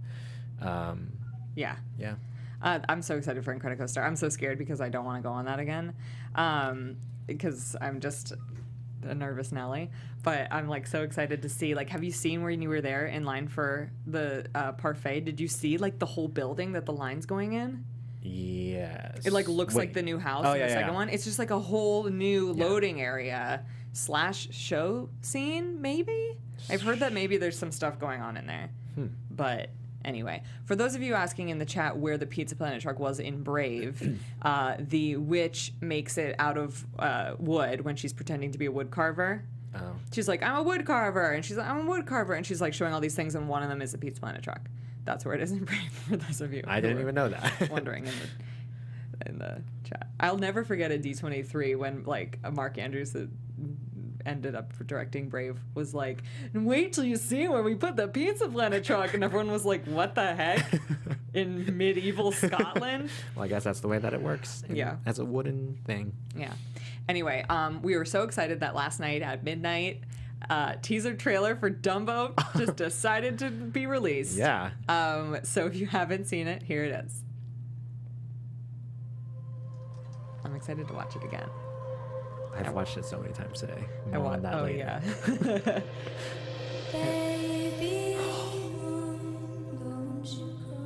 Um, 0.62 1.12
Yeah. 1.56 1.76
yeah. 1.98 2.16
Uh, 2.62 2.80
I'm 2.90 3.04
so 3.04 3.18
excited 3.18 3.46
for 3.46 3.56
Incredicoaster. 3.58 4.04
I'm 4.04 4.16
so 4.16 4.30
scared 4.30 4.58
because 4.58 4.82
I 4.82 4.90
don't 4.90 5.06
want 5.06 5.22
to 5.22 5.28
go 5.28 5.32
on 5.32 5.46
that 5.46 5.60
again. 5.60 5.94
Um, 6.34 6.98
because 7.28 7.76
I'm 7.80 8.00
just 8.00 8.34
a 9.04 9.14
nervous 9.16 9.52
Nelly. 9.52 9.90
But 10.24 10.48
I'm 10.52 10.68
like 10.68 10.88
so 10.88 11.04
excited 11.04 11.42
to 11.44 11.50
see. 11.50 11.74
Like, 11.76 11.90
have 11.90 12.04
you 12.04 12.12
seen 12.12 12.44
when 12.44 12.62
you 12.62 12.70
were 12.70 12.82
there 12.82 13.08
in 13.08 13.24
line 13.26 13.48
for 13.48 13.92
the 14.06 14.48
uh, 14.56 14.74
parfait? 14.74 15.22
Did 15.22 15.40
you 15.40 15.48
see 15.48 15.78
like 15.78 16.00
the 16.00 16.06
whole 16.06 16.28
building 16.28 16.74
that 16.74 16.86
the 16.86 16.94
line's 16.94 17.26
going 17.26 17.54
in? 17.54 17.86
Yes. 18.22 19.26
It 19.26 19.32
like 19.34 19.48
looks 19.48 19.76
like 19.76 19.94
the 19.94 20.02
new 20.02 20.18
house 20.20 20.44
Oh, 20.46 20.54
in 20.54 20.60
yeah, 20.60 20.68
the 20.68 20.74
second 20.74 20.90
yeah. 20.90 20.96
one. 20.96 21.10
It's 21.10 21.24
just 21.24 21.40
like 21.40 21.52
a 21.52 21.60
whole 21.60 22.04
new 22.06 22.54
Yeah. 22.56 22.66
loading 22.66 23.02
area 23.02 23.64
slash 23.94 24.50
show 24.52 25.10
scene, 25.22 25.82
maybe. 25.82 26.38
I've 26.70 26.82
heard 26.82 27.00
that 27.00 27.14
maybe 27.14 27.38
there's 27.38 27.58
some 27.58 27.72
stuff 27.72 28.00
going 28.00 28.22
on 28.22 28.36
in 28.38 28.48
there. 28.48 28.70
Hmm. 28.96 29.08
But 29.32 29.70
anyway, 30.08 30.41
for 30.65 30.76
those 30.76 30.96
of 30.96 31.04
you 31.04 31.13
asking 31.13 31.50
in 31.50 31.60
the 31.60 31.65
chat 31.65 31.98
where 31.98 32.17
the 32.17 32.26
Pizza 32.26 32.56
Planet 32.56 32.82
truck 32.82 33.00
was 33.00 33.20
in 33.20 33.43
Brave, 33.43 34.17
uh, 34.41 34.76
the 34.80 35.17
witch 35.17 35.74
makes 35.82 36.17
it 36.17 36.36
out 36.39 36.58
of 36.58 36.86
uh, 36.98 37.34
wood 37.38 37.82
when 37.82 37.96
she's 37.96 38.13
pretending 38.13 38.52
to 38.52 38.58
be 38.58 38.65
a 38.65 38.72
wood 38.72 38.89
carver. 38.89 39.43
Oh. 39.76 39.96
She's 40.12 40.28
like, 40.28 40.41
I'm 40.41 40.56
a 40.56 40.63
wood 40.63 40.86
carver. 40.86 41.32
And 41.32 41.46
she's 41.46 41.58
like, 41.58 41.67
I'm 41.70 41.86
a 41.86 41.89
wood 41.89 42.08
carver. 42.08 42.34
And 42.34 42.46
she's 42.46 42.62
like 42.62 42.74
showing 42.74 42.93
all 42.93 43.02
these 43.02 43.15
things, 43.15 43.36
and 43.36 43.48
one 43.48 43.62
of 43.62 43.70
them 43.70 43.82
is 43.82 43.93
a 43.93 43.98
Pizza 43.98 44.22
Planet 44.22 44.41
truck. 44.41 44.62
That's 45.04 45.24
where 45.24 45.36
it 45.36 45.41
is 45.41 45.52
in 45.52 45.65
Brave, 45.65 45.91
for 46.10 46.17
those 46.17 46.41
of 46.41 46.54
you. 46.54 46.63
I 46.65 46.82
didn't 46.82 47.02
even 47.02 47.13
know 47.13 47.30
that. 47.30 47.70
wondering 47.70 48.06
in 48.06 48.13
the, 48.13 49.30
in 49.30 49.38
the 49.38 49.62
chat. 49.84 50.08
I'll 50.20 50.38
never 50.38 50.63
forget 50.63 50.91
a 50.91 50.98
D23 50.98 51.78
when, 51.78 52.04
like, 52.06 52.39
Mark 52.52 52.78
Andrews 52.78 53.13
that 53.13 53.30
ended 54.28 54.54
up 54.54 54.74
directing 54.86 55.30
Brave 55.30 55.58
was 55.74 55.94
like, 55.94 56.22
wait 56.54 56.94
till 56.94 57.06
you 57.06 57.16
see 57.16 57.48
where 57.48 57.63
we 57.63 57.74
put 57.74 57.96
the 57.96 58.08
Pizza 58.08 58.48
Planet 58.48 58.84
truck. 58.84 59.13
And 59.13 59.24
everyone 59.24 59.52
was 59.52 59.66
like, 59.66 59.86
what 59.86 60.13
the 60.13 60.36
heck? 60.36 60.80
In 61.34 61.78
medieval 61.78 62.32
Scotland? 62.32 63.10
well, 63.36 63.46
I 63.46 63.48
guess 63.48 63.63
that's 63.63 63.80
the 63.80 63.88
way 63.88 64.00
that 64.00 64.13
it 64.13 64.22
works. 64.22 64.63
Yeah. 64.70 64.98
As 65.06 65.20
a 65.20 65.26
wooden 65.26 65.78
thing. 65.86 66.13
Yeah. 66.36 66.54
Anyway, 67.08 67.46
um, 67.50 67.82
we 67.82 67.96
were 67.96 68.06
so 68.06 68.24
excited 68.24 68.60
that 68.60 68.76
last 68.76 69.00
night 69.00 69.22
at 69.22 69.44
midnight, 69.44 70.02
uh, 70.50 70.76
teaser 70.82 71.16
trailer 71.16 71.56
for 71.56 71.70
Dumbo 71.70 72.34
just 72.58 72.76
decided 72.76 73.40
to 73.40 73.50
be 73.50 73.86
released. 73.86 74.38
Yeah. 74.38 74.72
Um, 74.90 75.38
so 75.44 75.66
if 75.66 75.76
you 75.76 75.88
haven't 75.88 76.26
seen 76.26 76.48
it, 76.48 76.63
here 76.63 76.84
it 76.84 77.06
is. 77.06 77.24
I'm 80.44 80.56
excited 80.56 80.88
to 80.88 80.94
watch 80.94 81.16
it 81.16 81.24
again. 81.24 81.50
I've 82.58 82.74
watched 82.74 82.98
it 82.98 83.06
so 83.06 83.20
many 83.20 83.34
times 83.34 83.60
today. 83.60 83.84
I 84.12 84.15
More 84.17 84.26
want. 84.26 84.41
that 84.43 84.54
Oh 84.56 84.63
later. 84.63 85.02
yeah. 85.63 85.80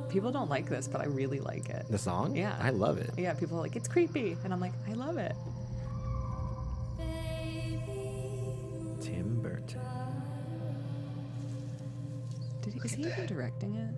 people 0.08 0.30
don't 0.30 0.50
like 0.50 0.68
this, 0.68 0.88
but 0.88 1.00
I 1.00 1.06
really 1.06 1.40
like 1.40 1.68
it. 1.70 1.86
The 1.88 1.98
song? 1.98 2.36
Yeah. 2.36 2.56
I 2.60 2.70
love 2.70 2.98
it. 2.98 3.10
Yeah, 3.16 3.34
people 3.34 3.58
are 3.58 3.62
like 3.62 3.76
it's 3.76 3.88
creepy, 3.88 4.36
and 4.44 4.52
I'm 4.52 4.60
like 4.60 4.72
I 4.88 4.92
love 4.92 5.16
it. 5.16 5.34
Tim 9.00 9.40
Burton. 9.42 9.80
Did 12.60 12.74
he, 12.74 12.80
is 12.80 12.92
he 12.92 13.02
even 13.06 13.26
directing 13.26 13.74
it? 13.74 13.90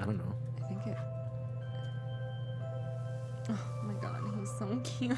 I 0.00 0.04
don't 0.04 0.18
know. 0.18 0.34
I 0.62 0.68
think 0.68 0.86
it. 0.86 0.96
Oh 3.50 3.58
my 3.84 3.94
god, 4.00 4.20
he's 4.38 4.50
so 4.58 4.80
cute 4.82 5.16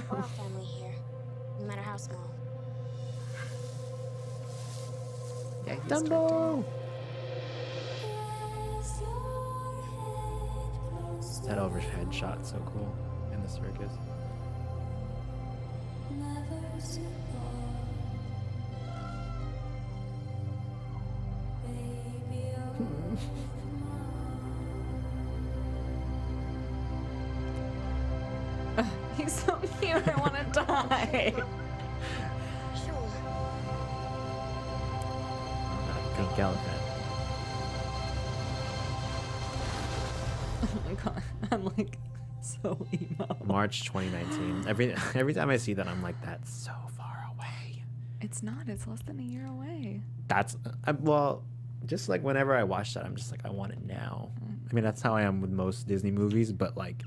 no 1.60 1.66
matter 1.66 1.82
how 1.82 1.96
small. 1.96 2.30
Yay, 5.66 5.78
Dumbo! 5.88 6.64
That 11.46 11.58
overhead 11.58 12.12
shot 12.12 12.44
so 12.44 12.56
cool 12.72 12.92
in 13.32 13.40
the 13.42 13.48
circus. 13.48 13.92
So 29.46 29.56
cute. 29.80 30.08
I 30.08 30.20
want 30.20 30.34
to 30.34 30.44
die. 30.52 31.34
Uh, 35.68 36.16
Pink 36.16 36.38
elephant. 36.38 36.82
Oh 40.62 40.80
my 40.86 40.94
god. 40.94 41.22
I'm 41.52 41.64
like 41.76 41.98
so 42.40 42.86
emo. 42.92 43.36
March 43.44 43.84
2019. 43.84 44.64
Every 44.68 44.94
every 45.14 45.34
time 45.34 45.50
I 45.50 45.56
see 45.56 45.74
that, 45.74 45.86
I'm 45.86 46.02
like, 46.02 46.20
that's 46.22 46.50
so 46.52 46.72
far 46.96 47.26
away. 47.36 47.82
It's 48.20 48.42
not. 48.42 48.68
It's 48.68 48.86
less 48.86 49.02
than 49.02 49.20
a 49.20 49.22
year 49.22 49.46
away. 49.46 50.00
That's 50.28 50.56
uh, 50.86 50.94
well, 51.00 51.44
just 51.86 52.08
like 52.08 52.22
whenever 52.22 52.54
I 52.54 52.64
watch 52.64 52.94
that, 52.94 53.04
I'm 53.04 53.16
just 53.16 53.30
like, 53.30 53.44
I 53.44 53.50
want 53.50 53.72
it 53.72 53.84
now. 53.86 54.30
I 54.68 54.74
mean, 54.74 54.82
that's 54.82 55.00
how 55.02 55.14
I 55.14 55.22
am 55.22 55.40
with 55.40 55.50
most 55.50 55.86
Disney 55.86 56.10
movies, 56.10 56.52
but 56.52 56.76
like, 56.76 57.02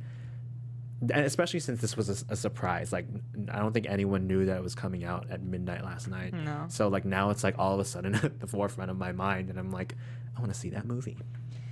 and 1.01 1.25
especially 1.25 1.59
since 1.62 1.79
this 1.81 1.95
was 1.95 2.09
a, 2.29 2.33
a 2.33 2.35
surprise. 2.35 2.91
Like, 2.91 3.05
I 3.51 3.59
don't 3.59 3.71
think 3.73 3.88
anyone 3.89 4.27
knew 4.27 4.45
that 4.45 4.57
it 4.57 4.63
was 4.63 4.75
coming 4.75 5.03
out 5.05 5.27
at 5.29 5.41
midnight 5.41 5.83
last 5.83 6.07
night. 6.07 6.33
No. 6.33 6.65
So 6.69 6.88
like 6.89 7.05
now 7.05 7.29
it's 7.29 7.43
like 7.43 7.55
all 7.57 7.73
of 7.73 7.79
a 7.79 7.85
sudden 7.85 8.15
at 8.23 8.39
the 8.39 8.47
forefront 8.47 8.91
of 8.91 8.97
my 8.97 9.12
mind, 9.12 9.49
and 9.49 9.57
I'm 9.57 9.71
like, 9.71 9.95
I 10.35 10.39
want 10.41 10.53
to 10.53 10.59
see 10.59 10.69
that 10.71 10.85
movie. 10.85 11.17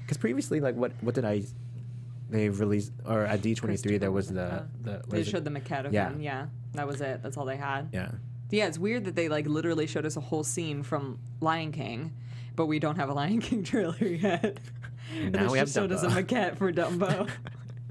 Because 0.01 0.17
previously, 0.17 0.59
like, 0.59 0.75
what 0.75 0.91
what 1.01 1.15
did 1.15 1.25
I? 1.25 1.43
They 2.29 2.49
released 2.49 2.91
or 3.05 3.23
at 3.23 3.41
D23 3.41 3.99
there 4.01 4.11
was 4.11 4.27
the 4.27 4.67
the 4.81 5.01
They 5.07 5.21
is 5.21 5.27
it? 5.27 5.31
showed 5.31 5.45
the 5.45 5.49
maquette 5.51 5.85
of 5.85 5.93
Yeah. 5.93 6.09
him. 6.09 6.19
Yeah, 6.21 6.47
that 6.73 6.85
was 6.87 6.99
it. 7.01 7.21
That's 7.23 7.37
all 7.37 7.45
they 7.45 7.55
had. 7.57 7.89
yeah. 7.93 8.11
Yeah, 8.49 8.67
it's 8.67 8.77
weird 8.79 9.03
that 9.05 9.15
they 9.15 9.27
like 9.29 9.45
literally 9.47 9.87
showed 9.87 10.05
us 10.05 10.15
a 10.15 10.21
whole 10.21 10.43
scene 10.45 10.81
from 10.83 11.19
Lion 11.41 11.71
King, 11.73 12.13
but 12.55 12.65
we 12.67 12.79
don't 12.79 12.95
have 12.95 13.09
a 13.09 13.13
Lion 13.13 13.41
King 13.47 13.63
trailer 13.63 13.97
yet. 14.05 14.57
And 15.13 15.33
Now 15.33 15.51
we 15.51 15.57
have 15.57 15.67
just 15.67 15.75
showed 15.75 15.91
us 15.91 16.03
a 16.03 16.07
Dumbo. 16.07 16.23
maquette 16.25 16.57
for 16.57 16.71
Dumbo. 16.71 17.29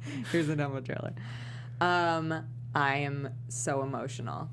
Here's 0.33 0.47
the 0.47 0.57
Dumbo 0.57 0.85
trailer. 0.85 1.13
Um, 1.81 2.47
I 2.75 2.97
am 2.99 3.29
so 3.49 3.83
emotional. 3.83 4.49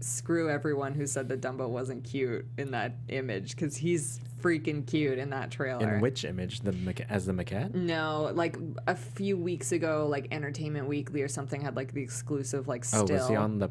Screw 0.00 0.50
everyone 0.50 0.94
who 0.94 1.06
said 1.06 1.28
that 1.28 1.40
Dumbo 1.40 1.68
wasn't 1.68 2.02
cute 2.02 2.44
in 2.58 2.72
that 2.72 2.96
image 3.08 3.54
because 3.54 3.76
he's 3.76 4.18
freaking 4.40 4.84
cute 4.84 5.16
in 5.16 5.30
that 5.30 5.52
trailer. 5.52 5.94
In 5.94 6.00
which 6.00 6.24
image? 6.24 6.60
The 6.60 6.74
as 7.08 7.26
the 7.26 7.32
maquette? 7.32 7.72
No, 7.72 8.32
like 8.34 8.56
a 8.88 8.96
few 8.96 9.36
weeks 9.36 9.70
ago, 9.70 10.08
like 10.10 10.26
Entertainment 10.32 10.88
Weekly 10.88 11.22
or 11.22 11.28
something 11.28 11.60
had 11.60 11.76
like 11.76 11.92
the 11.92 12.02
exclusive 12.02 12.66
like 12.66 12.84
still. 12.84 13.06
Oh, 13.08 13.14
was 13.14 13.28
he 13.28 13.36
on 13.36 13.58
the? 13.58 13.70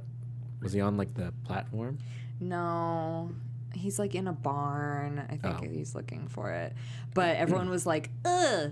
Was 0.62 0.72
he 0.72 0.80
on 0.80 0.96
like 0.96 1.14
the 1.16 1.34
platform? 1.44 1.98
No, 2.40 3.32
he's 3.74 4.00
like 4.00 4.16
in 4.16 4.30
a 4.30 4.34
barn. 4.34 5.20
I 5.30 5.36
think 5.36 5.58
Oh. 5.62 5.68
he's 5.70 5.94
looking 5.94 6.30
for 6.30 6.52
it. 6.52 6.74
But 7.14 7.36
everyone 7.36 7.70
was 7.70 7.86
like, 7.86 8.10
"Ugh, 8.24 8.72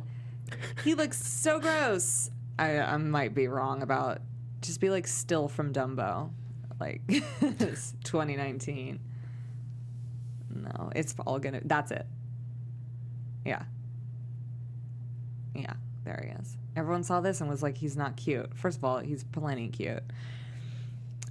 he 0.83 0.95
looks 0.95 1.23
so 1.23 1.59
gross." 1.59 2.31
I, 2.57 2.79
I 2.79 2.97
might 2.97 3.33
be 3.33 3.47
wrong 3.47 3.81
about. 3.81 4.19
Just 4.61 4.81
be 4.81 4.89
like 4.89 5.07
still 5.07 5.47
from 5.47 5.71
Dumbo, 5.71 6.31
like 6.79 7.01
it's 7.07 7.93
2019. 8.03 8.99
No, 10.53 10.91
it's 10.95 11.15
all 11.25 11.39
gonna. 11.39 11.61
That's 11.63 11.91
it. 11.91 12.05
Yeah. 13.45 13.63
Yeah, 15.55 15.73
there 16.03 16.21
he 16.23 16.41
is. 16.41 16.57
Everyone 16.75 17.03
saw 17.03 17.21
this 17.21 17.41
and 17.41 17.49
was 17.49 17.63
like, 17.63 17.77
he's 17.77 17.97
not 17.97 18.15
cute. 18.15 18.55
First 18.55 18.77
of 18.77 18.83
all, 18.83 18.99
he's 18.99 19.23
plenty 19.23 19.69
cute. 19.69 20.03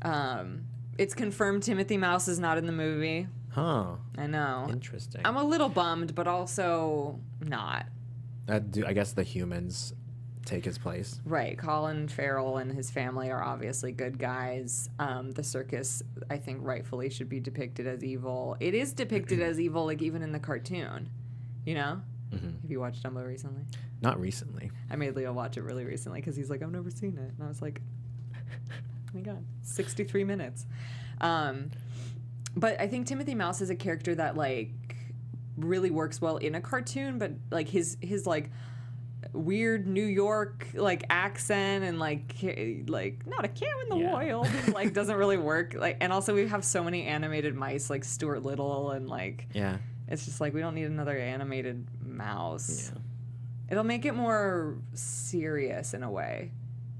Um, 0.03 0.65
it's 0.99 1.15
confirmed 1.15 1.63
Timothy 1.63 1.97
Mouse 1.97 2.29
is 2.29 2.39
not 2.39 2.59
in 2.59 2.67
the 2.67 2.73
movie. 2.73 3.29
Huh. 3.51 3.93
I 4.17 4.27
know. 4.27 4.67
Interesting. 4.69 5.23
I'm 5.25 5.37
a 5.37 5.45
little 5.45 5.69
bummed, 5.69 6.15
but 6.15 6.27
also 6.27 7.21
not. 7.41 7.87
Uh, 8.49 8.59
do, 8.61 8.85
I 8.87 8.93
guess 8.93 9.13
the 9.13 9.23
humans 9.23 9.93
take 10.45 10.65
his 10.65 10.79
place. 10.79 11.21
Right. 11.25 11.59
Colin 11.59 12.09
Farrell 12.09 12.57
and 12.57 12.73
his 12.73 12.91
family 12.91 13.31
are 13.31 13.43
obviously 13.43 13.93
good 13.93 14.19
guys. 14.19 14.89
Um, 14.99 15.31
the 15.33 15.45
circus, 15.45 16.03
I 16.31 16.39
think, 16.39 16.61
rightfully 16.63 17.11
should 17.11 17.29
be 17.29 17.39
depicted 17.39 17.87
as 17.87 18.03
evil. 18.03 18.57
It 18.59 18.75
is 18.75 18.93
depicted 18.93 19.41
as 19.41 19.61
evil, 19.61 19.85
like 19.85 20.01
even 20.01 20.23
in 20.23 20.33
the 20.33 20.39
cartoon. 20.39 21.11
You 21.67 21.75
know? 21.75 22.01
Have 22.33 22.71
you 22.71 22.81
watched 22.81 23.03
Dumbo 23.03 23.27
recently? 23.27 23.63
Not 24.01 24.21
recently. 24.21 24.71
I 24.91 24.97
made 24.97 25.17
Leo 25.17 25.33
watch 25.33 25.57
it 25.57 25.63
really 25.63 25.85
recently 25.85 26.21
because 26.21 26.37
he's 26.37 26.51
like, 26.51 26.63
I've 26.63 26.71
never 26.71 26.91
seen 26.91 27.17
it. 27.17 27.33
And 27.35 27.43
I 27.43 27.49
was 27.49 27.63
like, 27.63 27.81
oh 28.35 28.41
my 29.15 29.21
God, 29.21 29.45
63 29.63 30.25
minutes. 30.25 30.67
Um, 31.21 31.71
but 32.57 32.81
I 32.81 32.87
think 32.87 33.07
Timothy 33.07 33.35
Mouse 33.35 33.61
is 33.61 33.71
a 33.71 33.75
character 33.75 34.15
that, 34.15 34.37
like, 34.37 34.71
really 35.59 35.91
works 35.91 36.21
well 36.21 36.37
in 36.39 36.55
a 36.55 36.61
cartoon, 36.61 37.19
but, 37.19 37.33
like, 37.51 37.69
his, 37.69 37.97
his 38.01 38.27
like, 38.27 38.51
weird 39.33 39.87
New 39.87 40.05
York 40.05 40.69
like 40.75 41.05
accent 41.11 41.85
and 41.85 41.99
like 41.99 42.37
like 42.87 43.27
not 43.27 43.45
a 43.45 43.49
care 43.49 43.75
in 43.83 43.89
the 43.89 43.97
Yeah. 43.97 44.15
world 44.15 44.49
like 44.73 44.95
doesn't 44.95 45.17
really 45.17 45.37
work 45.53 45.75
like 45.75 45.97
and 46.01 46.13
also 46.13 46.35
we 46.35 46.47
have 46.47 46.65
so 46.65 46.83
many 46.85 47.05
animated 47.05 47.55
mice 47.55 47.91
like 47.91 48.05
Stuart 48.05 48.45
Little 48.45 48.93
and 48.93 49.09
like 49.09 49.49
Yeah. 49.53 49.79
it's 50.07 50.25
just 50.25 50.41
like 50.41 50.55
we 50.55 50.61
don't 50.61 50.75
need 50.77 50.85
another 50.85 51.19
animated 51.19 51.85
mouse. 52.01 52.91
Yeah. 52.95 53.01
It'll 53.73 53.85
make 53.85 54.05
it 54.07 54.15
more 54.15 54.77
serious 54.95 55.95
in 55.95 56.05
a 56.05 56.11
way 56.11 56.53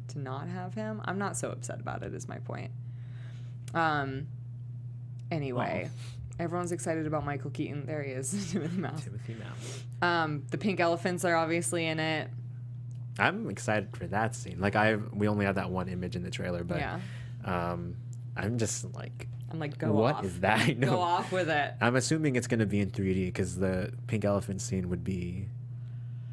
to 0.09 0.19
not 0.19 0.49
have 0.49 0.75
him. 0.75 1.01
I'm 1.05 1.19
not 1.19 1.37
so 1.37 1.51
upset 1.51 1.81
about 1.81 2.03
it. 2.03 2.13
Is 2.15 2.29
my 2.29 2.39
point. 2.39 2.73
Um. 3.75 4.27
Anyway, 5.31 5.89
everyone's 6.39 6.73
excited 6.73 7.07
about 7.07 7.25
Michael 7.25 7.51
Keaton. 7.51 7.87
There 7.87 8.03
he 8.03 8.13
is, 8.13 8.31
Timothy 8.53 8.77
Mouse. 8.79 9.05
Timothy 9.05 9.35
Mouse. 9.35 9.83
Um, 10.03 10.45
the 10.51 10.59
pink 10.59 10.81
elephants 10.81 11.25
are 11.25 11.35
obviously 11.37 11.87
in 11.87 11.99
it. 12.01 12.31
I'm 13.19 13.51
excited 13.51 13.97
for 13.97 14.07
that 14.09 14.35
scene. 14.37 14.61
Like 14.61 14.77
I, 14.77 14.97
we 14.97 15.27
only 15.29 15.45
had 15.45 15.57
that 15.57 15.71
one 15.71 15.89
image 15.89 16.15
in 16.17 16.23
the 16.23 16.31
trailer, 16.31 16.63
but 16.65 16.79
Yeah. 16.79 17.01
um, 17.45 17.97
I'm 18.37 18.59
just 18.59 18.95
like, 18.95 19.27
I'm 19.51 19.59
like, 19.59 19.79
go 19.79 19.91
what 19.93 20.17
off. 20.17 20.25
is 20.25 20.41
that? 20.41 20.61
I 20.69 20.73
Go 20.75 21.01
off 21.01 21.33
with 21.33 21.49
it. 21.49 21.75
I'm 21.81 21.97
assuming 21.97 22.37
it's 22.37 22.47
gonna 22.47 22.67
be 22.67 22.81
in 22.81 22.91
3D 22.91 23.27
because 23.27 23.57
the 23.57 23.93
pink 24.07 24.25
elephant 24.25 24.61
scene 24.61 24.89
would 24.91 25.03
be 25.03 25.49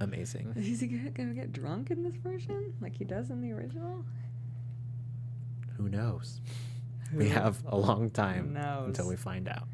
amazing. 0.02 0.54
Is 0.58 0.82
he 0.82 0.88
gonna 0.88 1.34
get 1.34 1.54
drunk 1.54 1.90
in 1.90 2.04
this 2.04 2.16
version, 2.18 2.74
like 2.82 2.96
he 2.98 3.06
does 3.06 3.30
in 3.32 3.42
the 3.42 3.52
original? 3.54 4.04
Who 5.78 5.90
knows? 5.90 6.42
We 7.16 7.30
have 7.30 7.58
a 7.68 7.78
long 7.78 8.10
time 8.10 8.54
knows? 8.54 8.88
until 8.88 9.08
we 9.08 9.16
find 9.16 9.48
out. 9.48 9.68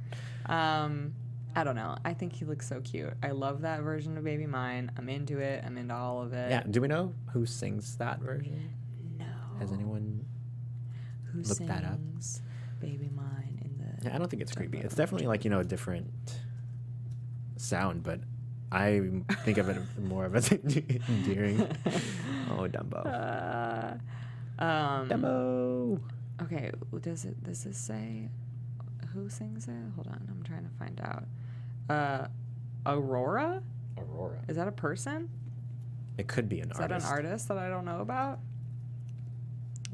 Um, 0.46 1.14
I 1.56 1.64
don't 1.64 1.76
know. 1.76 1.98
I 2.06 2.14
think 2.14 2.34
he 2.34 2.46
looks 2.46 2.68
so 2.68 2.82
cute. 2.82 3.14
I 3.22 3.32
love 3.32 3.62
that 3.62 3.82
version 3.82 4.18
of 4.18 4.24
Baby 4.24 4.46
Mine. 4.46 4.92
I'm 4.98 5.10
into 5.10 5.40
it. 5.40 5.64
I'm 5.66 5.78
into 5.78 5.94
all 5.94 6.22
of 6.22 6.34
it. 6.34 6.52
Yeah. 6.52 6.64
Do 6.70 6.82
we 6.82 6.88
know 6.88 7.14
who 7.34 7.46
sings 7.46 7.98
that 7.98 8.20
version? 8.20 8.74
No. 9.18 9.26
Has 9.60 9.72
anyone? 9.72 10.26
Who 11.34 11.42
looked 11.42 11.68
that 11.68 11.84
up? 11.84 12.00
Baby 12.80 13.10
Mine 13.14 13.60
in 13.64 13.78
the? 13.78 14.10
Yeah, 14.10 14.16
I 14.16 14.18
don't 14.18 14.30
think 14.30 14.42
it's 14.42 14.54
creepy. 14.54 14.80
It's 14.80 14.96
definitely 14.96 15.28
like 15.28 15.44
you 15.44 15.52
know 15.52 15.60
a 15.60 15.64
different 15.64 16.10
sound, 17.58 18.04
but 18.04 18.20
I 18.72 19.02
think 19.44 19.58
of 19.58 19.70
it 19.70 19.78
more 20.02 20.26
of 20.26 20.36
as 20.36 20.52
endearing. 21.10 21.62
oh, 22.50 22.68
Dumbo. 22.68 23.06
Uh, 23.06 24.64
um, 24.64 25.10
Dumbo. 25.10 26.00
Okay. 26.44 26.72
Does 27.02 27.26
it? 27.26 27.44
Does 27.44 27.64
this 27.64 27.78
say 27.78 28.30
who 29.14 29.30
sings 29.30 29.68
it? 29.68 29.74
Hold 29.96 30.08
on. 30.08 30.28
I'm 30.30 30.44
trying 30.44 30.64
to 30.64 30.70
find 30.80 31.02
out. 31.02 31.26
Uh, 31.90 32.28
Aurora. 32.86 33.62
Aurora. 33.98 34.40
Is 34.48 34.56
that 34.56 34.68
a 34.68 34.72
person? 34.72 35.30
It 36.18 36.28
could 36.28 36.48
be 36.50 36.60
an 36.62 36.72
Is 36.72 36.78
artist. 36.80 37.06
that 37.06 37.12
an 37.20 37.26
artist 37.26 37.48
that 37.50 37.58
I 37.58 37.70
don't 37.70 37.86
know 37.86 38.00
about? 38.02 38.40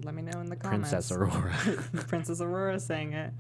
Let 0.03 0.13
me 0.13 0.21
know 0.21 0.39
in 0.39 0.47
the 0.47 0.55
comments. 0.55 0.89
Princess 0.91 1.11
Aurora. 1.11 1.53
Princess 2.07 2.39
Aurora 2.41 2.79
sang 2.79 3.13
it. 3.13 3.33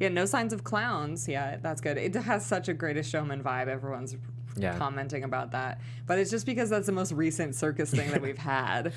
Yeah, 0.00 0.08
no 0.08 0.24
signs 0.24 0.52
of 0.52 0.64
clowns. 0.64 1.28
Yeah, 1.28 1.58
that's 1.60 1.80
good. 1.80 1.98
It 1.98 2.14
has 2.14 2.44
such 2.46 2.68
a 2.68 2.74
greatest 2.74 3.10
showman 3.10 3.42
vibe. 3.42 3.68
Everyone's 3.68 4.16
Yeah. 4.56 4.76
commenting 4.78 5.22
about 5.24 5.52
that. 5.52 5.80
But 6.06 6.18
it's 6.18 6.30
just 6.30 6.46
because 6.46 6.70
that's 6.70 6.86
the 6.86 6.92
most 6.92 7.12
recent 7.12 7.54
circus 7.54 7.90
thing 7.90 8.10
that 8.10 8.22
we've 8.22 8.38
had. 8.56 8.92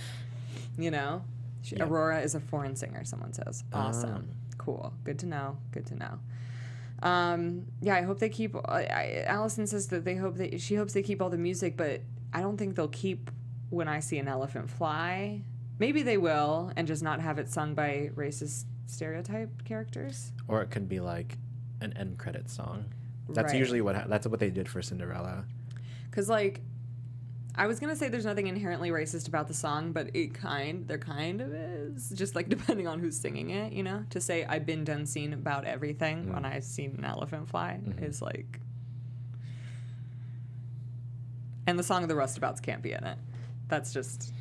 You 0.78 0.92
know? 0.92 1.24
She, 1.66 1.76
Yeah. 1.76 1.86
Aurora 1.86 2.22
is 2.22 2.36
a 2.36 2.40
foreign 2.40 2.76
singer, 2.76 3.04
someone 3.04 3.34
says. 3.34 3.64
Awesome. 3.74 4.30
Cool. 4.60 4.94
Good 5.04 5.18
to 5.20 5.26
know. 5.26 5.58
Good 5.72 5.88
to 5.88 5.96
know. 5.96 6.20
Um, 7.04 7.66
yeah, 7.82 7.96
I 7.96 8.02
hope 8.04 8.20
they 8.20 8.30
keep. 8.30 8.56
I, 8.70 9.24
Allison 9.28 9.68
says 9.68 9.88
that 9.88 10.06
they 10.06 10.16
hope 10.16 10.36
that 10.38 10.62
she 10.62 10.76
hopes 10.76 10.94
they 10.94 11.04
keep 11.04 11.22
all 11.22 11.30
the 11.30 11.38
music, 11.38 11.76
but 11.76 12.02
I 12.34 12.42
don't 12.42 12.58
think 12.58 12.76
they'll 12.76 12.88
keep 12.88 13.32
"When 13.70 13.88
I 13.88 14.00
See 14.00 14.18
an 14.18 14.28
Elephant 14.28 14.70
Fly." 14.70 15.42
Maybe 15.78 16.04
they 16.04 16.18
will, 16.18 16.72
and 16.78 16.88
just 16.88 17.04
not 17.04 17.20
have 17.20 17.38
it 17.38 17.50
sung 17.50 17.74
by 17.76 18.12
racist 18.16 18.64
stereotype 18.86 19.66
characters. 19.66 20.32
or 20.48 20.62
it 20.62 20.70
could 20.72 20.88
be 20.88 21.00
like 21.02 21.38
an 21.82 21.92
end 21.98 22.18
credit 22.18 22.50
song. 22.50 22.86
That's 23.28 23.52
Right. 23.52 23.60
usually 23.60 23.82
what 23.82 24.08
that's 24.08 24.28
what 24.28 24.40
they 24.40 24.50
did 24.52 24.70
for 24.70 24.82
Cinderella. 24.82 25.44
Because 26.10 26.30
like, 26.30 26.62
I 27.58 27.68
was 27.68 27.80
gonna 27.80 27.96
say 27.96 28.10
there's 28.10 28.26
nothing 28.26 28.48
inherently 28.48 28.90
racist 28.90 29.28
about 29.28 29.48
the 29.48 29.54
song, 29.54 29.92
but 29.92 30.16
it 30.16 30.34
kind 30.34 30.88
there 30.88 30.98
kind 30.98 31.42
of 31.42 31.54
is. 31.54 32.10
Just 32.10 32.36
like 32.36 32.50
depending 32.56 32.88
on 32.88 33.00
who's 33.00 33.18
singing 33.18 33.50
it, 33.52 33.74
you 33.74 33.84
know. 33.84 34.06
To 34.10 34.22
say 34.22 34.46
I've 34.46 34.66
been 34.66 34.84
done 34.84 35.06
seen 35.06 35.34
about 35.34 35.66
everything 35.66 36.26
mm. 36.26 36.34
when 36.34 36.46
I've 36.46 36.64
seen 36.64 36.96
an 36.98 37.06
elephant 37.06 37.50
fly 37.50 37.80
mm-hmm. 37.82 38.04
is 38.04 38.22
like. 38.22 38.60
And 41.68 41.80
the 41.80 41.84
song 41.84 42.04
of 42.04 42.10
the 42.10 42.16
Roustabouts 42.16 42.62
can't 42.62 42.82
be 42.84 42.92
in 42.92 43.04
it. 43.04 43.18
That's 43.68 43.92
just 43.92 44.34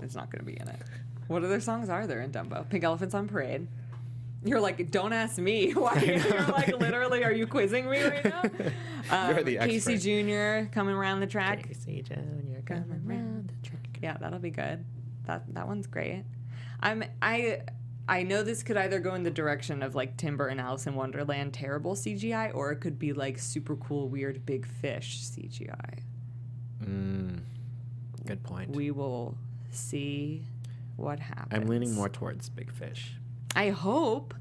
it's 0.00 0.14
not 0.14 0.30
going 0.30 0.40
to 0.40 0.46
be 0.46 0.58
in 0.58 0.68
it. 0.68 0.80
What 1.26 1.44
other 1.44 1.60
songs 1.60 1.88
are 1.88 2.06
there 2.06 2.20
in 2.20 2.30
Dumbo? 2.30 2.68
Pink 2.68 2.84
Elephants 2.84 3.14
on 3.14 3.28
Parade. 3.28 3.66
You're 4.44 4.60
like, 4.60 4.90
don't 4.90 5.12
ask 5.12 5.38
me. 5.38 5.72
Why? 5.74 6.00
You're 6.28 6.46
like, 6.46 6.68
literally, 6.78 7.24
are 7.24 7.32
you 7.32 7.46
quizzing 7.46 7.88
me 7.90 8.02
right 8.02 8.24
now? 8.24 8.42
Um, 9.08 9.30
You're 9.36 9.44
the 9.44 9.56
Casey 9.58 9.94
expert. 9.94 10.66
Jr. 10.66 10.74
coming 10.74 10.96
around 10.96 11.20
the 11.20 11.28
track. 11.28 11.68
Casey 11.68 12.02
Jr. 12.02 12.14
coming 12.64 13.04
around 13.06 13.52
the 13.52 13.68
track. 13.68 14.00
Yeah, 14.02 14.16
that'll 14.18 14.40
be 14.40 14.50
good. 14.50 14.84
That 15.26 15.54
that 15.54 15.68
one's 15.68 15.86
great. 15.86 16.24
I'm 16.80 17.04
I 17.22 17.60
I 18.08 18.24
know 18.24 18.42
this 18.42 18.64
could 18.64 18.76
either 18.76 18.98
go 18.98 19.14
in 19.14 19.22
the 19.22 19.30
direction 19.30 19.84
of 19.84 19.94
like 19.94 20.16
Tim 20.16 20.36
Burton 20.36 20.58
Alice 20.58 20.88
in 20.88 20.96
Wonderland 20.96 21.54
terrible 21.54 21.94
CGI, 21.94 22.52
or 22.52 22.72
it 22.72 22.80
could 22.80 22.98
be 22.98 23.12
like 23.12 23.38
super 23.38 23.76
cool, 23.76 24.08
weird 24.08 24.44
big 24.44 24.66
fish 24.66 25.20
CGI. 25.22 26.00
Mm, 26.84 27.40
good 28.26 28.42
point. 28.42 28.74
We 28.74 28.90
will 28.90 29.36
see 29.70 30.42
what 30.96 31.20
happens. 31.20 31.48
I'm 31.52 31.66
leaning 31.68 31.94
more 31.94 32.08
towards 32.08 32.48
Big 32.48 32.72
Fish. 32.72 33.12
I 33.56 33.70
hope. 33.70 34.34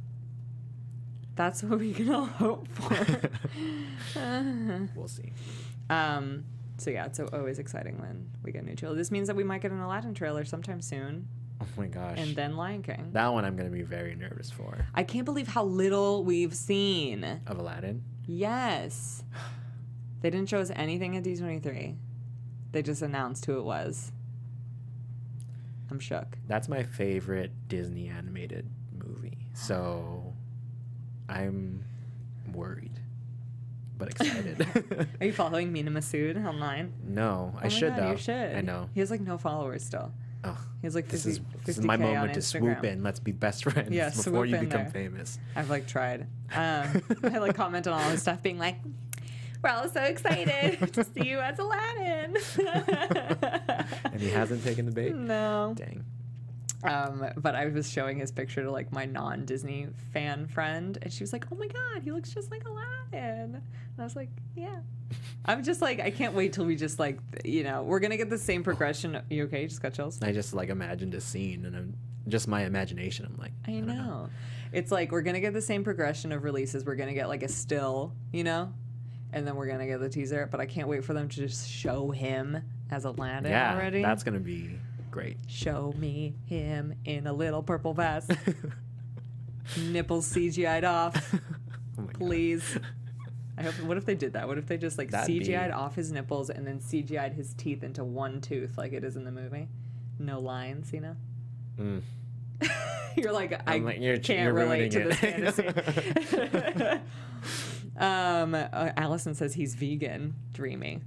That's 1.36 1.64
what 1.64 1.80
we 1.80 1.94
can 1.94 2.10
all 2.14 2.26
hope 2.26 2.68
for. 2.70 3.30
We'll 4.96 5.08
see. 5.08 5.32
um. 5.90 6.46
So 6.78 6.90
yeah, 6.92 7.06
it's 7.06 7.20
always 7.22 7.58
exciting 7.60 8.00
when 8.02 8.30
we 8.44 8.52
get 8.52 8.64
a 8.64 8.66
new 8.66 8.76
trailer. 8.76 8.96
This 8.96 9.10
means 9.10 9.28
that 9.28 9.36
we 9.38 9.46
might 9.46 9.62
get 9.62 9.72
an 9.72 9.80
Aladdin 9.80 10.14
trailer 10.14 10.44
sometime 10.44 10.82
soon, 10.82 11.26
Oh 11.62 11.66
my 11.78 11.88
gosh. 11.88 12.18
and 12.20 12.36
then 12.36 12.58
Lion 12.58 12.84
King. 12.84 13.12
that 13.14 13.30
one 13.32 13.46
I'm 13.46 13.56
gonna 13.56 13.70
be 13.70 13.82
very 13.82 14.14
nervous 14.16 14.52
for. 14.52 14.86
I 14.94 15.04
can't 15.04 15.24
believe 15.24 15.48
how 15.48 15.64
little 15.64 16.26
we've 16.26 16.54
seen. 16.54 17.24
Of 17.48 17.58
Aladdin. 17.58 18.04
Yes. 18.28 19.24
They 20.22 20.32
didn't 20.32 20.50
show 20.50 20.60
us 20.60 20.72
anything 20.76 21.16
at 21.18 21.24
D23. 21.24 21.96
They 22.72 22.82
just 22.82 23.04
announced 23.04 23.46
who 23.46 23.60
it 23.60 23.64
was. 23.64 24.12
I'm 25.92 26.00
shook. 26.00 26.38
That's 26.48 26.68
my 26.68 26.82
favorite 26.82 27.52
Disney 27.68 28.08
animated. 28.08 28.68
So 29.56 30.34
I'm 31.30 31.84
worried, 32.54 33.00
but 33.98 34.10
excited. 34.10 34.68
Are 35.22 35.26
you 35.26 35.34
following 35.34 35.72
Mena 35.72 35.92
Massoud 35.92 36.46
online? 36.46 36.94
no, 37.04 37.54
Oh 37.56 37.60
I 37.62 37.68
should 37.70 37.96
God, 37.96 38.04
though. 38.04 38.12
You 38.12 38.18
should. 38.18 38.56
I 38.56 38.62
know. 38.62 38.90
He 38.94 39.00
has 39.00 39.10
like 39.10 39.22
no 39.22 39.38
followers 39.38 39.84
still. 39.84 40.12
Oh, 40.44 40.58
He 40.82 40.86
has 40.88 40.94
like 40.94 41.06
50, 41.06 41.16
this 41.16 41.26
is 41.26 41.40
this 41.66 41.78
is 41.80 41.84
50K 41.84 41.88
my 41.88 41.98
moment 41.98 42.34
to 42.36 42.42
swoop 42.42 42.84
in. 42.84 43.02
Let's 43.02 43.20
be 43.20 43.32
best 43.32 43.64
friends 43.64 43.90
Yeah, 43.92 44.10
before 44.12 44.46
you 44.46 44.58
become 44.58 44.84
there. 44.84 44.92
famous. 44.92 45.40
I've 45.56 45.70
like 45.70 45.88
tried. 45.88 46.28
Um, 46.54 47.02
I 47.24 47.38
like 47.40 47.56
comment 47.56 47.88
on 47.88 47.94
all 47.94 48.10
his 48.10 48.22
stuff, 48.22 48.44
being 48.44 48.60
like, 48.60 48.76
"We're 49.64 49.72
all 49.72 49.90
so 49.90 50.02
excited 50.02 50.94
to 50.94 51.04
see 51.04 51.28
you 51.30 51.40
as 51.40 51.58
Aladdin." 51.58 52.38
And 54.12 54.22
he 54.22 54.30
hasn't 54.30 54.64
taken 54.64 54.86
the 54.86 54.92
bait. 54.92 55.16
No. 55.16 55.74
Dang. 55.76 56.04
Um, 56.88 57.26
but 57.38 57.56
I 57.56 57.66
was 57.68 57.90
showing 57.90 58.18
his 58.20 58.32
picture 58.32 58.64
to 58.64 58.72
like 58.72 58.92
my 58.92 59.06
non-Disney 59.06 59.88
fan 60.14 60.48
friend, 60.48 60.98
and 61.02 61.12
she 61.12 61.24
was 61.24 61.34
like, 61.34 61.46
"Oh 61.52 61.56
my 61.56 61.68
god, 61.68 62.04
he 62.04 62.12
looks 62.12 62.34
just 62.34 62.52
like 62.52 62.64
Aladdin." 62.66 63.56
And 63.56 63.62
I 64.00 64.04
was 64.04 64.16
like, 64.16 64.30
"Yeah." 64.56 64.80
I'm 65.46 65.64
just 65.64 65.82
like, 65.82 66.00
I 66.00 66.10
can't 66.10 66.34
wait 66.34 66.54
till 66.54 66.66
we 66.66 66.76
just 66.76 66.98
like, 66.98 67.20
you 67.44 67.64
know, 67.64 67.84
we're 67.84 68.00
gonna 68.00 68.18
get 68.18 68.30
the 68.30 68.38
same 68.38 68.64
progression. 68.64 69.22
You 69.30 69.44
okay? 69.46 69.62
You 69.64 69.68
just 69.68 69.82
got 69.82 69.94
chills. 69.94 70.20
I 70.22 70.32
just 70.32 70.54
like 70.54 70.70
imagined 70.70 71.14
a 71.14 71.22
scene, 71.22 71.66
and 71.66 71.76
I'm 71.76 71.94
just 72.28 72.48
my 72.48 72.64
imagination. 72.66 73.26
I'm 73.26 73.38
like, 73.38 73.52
I 73.68 73.72
don't 73.72 73.86
know. 73.88 74.30
It's 74.72 74.92
like 74.92 75.12
we're 75.12 75.22
gonna 75.22 75.40
get 75.40 75.54
the 75.54 75.62
same 75.62 75.84
progression 75.84 76.32
of 76.32 76.44
releases. 76.44 76.84
We're 76.84 76.96
gonna 76.96 77.14
get 77.14 77.28
like 77.30 77.44
a 77.44 77.48
still, 77.48 78.14
you 78.34 78.44
know, 78.44 78.74
and 79.32 79.46
then 79.48 79.56
we're 79.56 79.68
gonna 79.68 79.86
get 79.88 80.00
the 80.00 80.10
teaser. 80.10 80.48
But 80.52 80.60
I 80.60 80.66
can't 80.66 80.88
wait 80.88 81.04
for 81.06 81.14
them 81.14 81.30
to 81.30 81.36
just 81.36 81.70
show 81.70 82.10
him 82.12 82.62
as 82.92 83.06
Aladdin 83.06 83.52
Yeah, 83.52 83.74
already. 83.76 84.02
that's 84.02 84.24
gonna 84.24 84.40
be 84.40 84.72
great. 85.16 85.38
show 85.48 85.94
me 85.98 86.36
him 86.46 86.94
in 87.06 87.26
a 87.26 87.34
little 87.34 87.64
purple 87.64 87.94
vest, 87.94 88.32
nipples 89.80 90.32
CGI'd 90.32 90.84
off. 90.84 91.34
Oh 91.98 92.02
my 92.02 92.08
God. 92.08 92.14
Please. 92.20 92.78
I 93.58 93.64
hope. 93.64 93.76
What 93.88 93.96
if 93.96 94.04
they 94.06 94.16
did 94.16 94.34
that? 94.34 94.50
What 94.50 94.58
if 94.58 94.68
they 94.68 94.76
just 94.76 94.98
like 94.98 95.12
That'd 95.12 95.34
CGI'd 95.34 95.72
off 95.72 95.96
his 95.96 96.12
nipples 96.12 96.50
and 96.50 96.68
then 96.68 96.80
CGI'd 96.82 97.32
his 97.32 97.54
teeth 97.54 97.84
into 97.84 98.04
one 98.04 98.42
tooth, 98.42 98.78
like 98.78 98.92
it 98.92 99.06
is 99.06 99.16
in 99.16 99.24
the 99.24 99.32
movie? 99.32 99.70
No 100.20 100.42
lines, 100.42 100.92
you 100.92 101.00
know. 101.00 101.16
Mm. 101.80 102.02
you're 103.16 103.32
like, 103.32 103.54
I 103.66 103.76
I'm 103.76 103.86
like, 103.86 104.02
you're- 104.02 104.20
can't 104.20 104.42
you're 104.44 104.52
relate 104.54 104.92
to 104.92 105.06
ruining 105.06 105.44
this 105.46 105.58
it. 105.60 105.64
fantasy. 106.34 107.00
um, 107.98 108.56
uh, 108.56 108.92
Allison 108.98 109.34
says 109.36 109.54
he's 109.54 109.74
vegan. 109.76 110.36
Dreamy, 110.52 111.00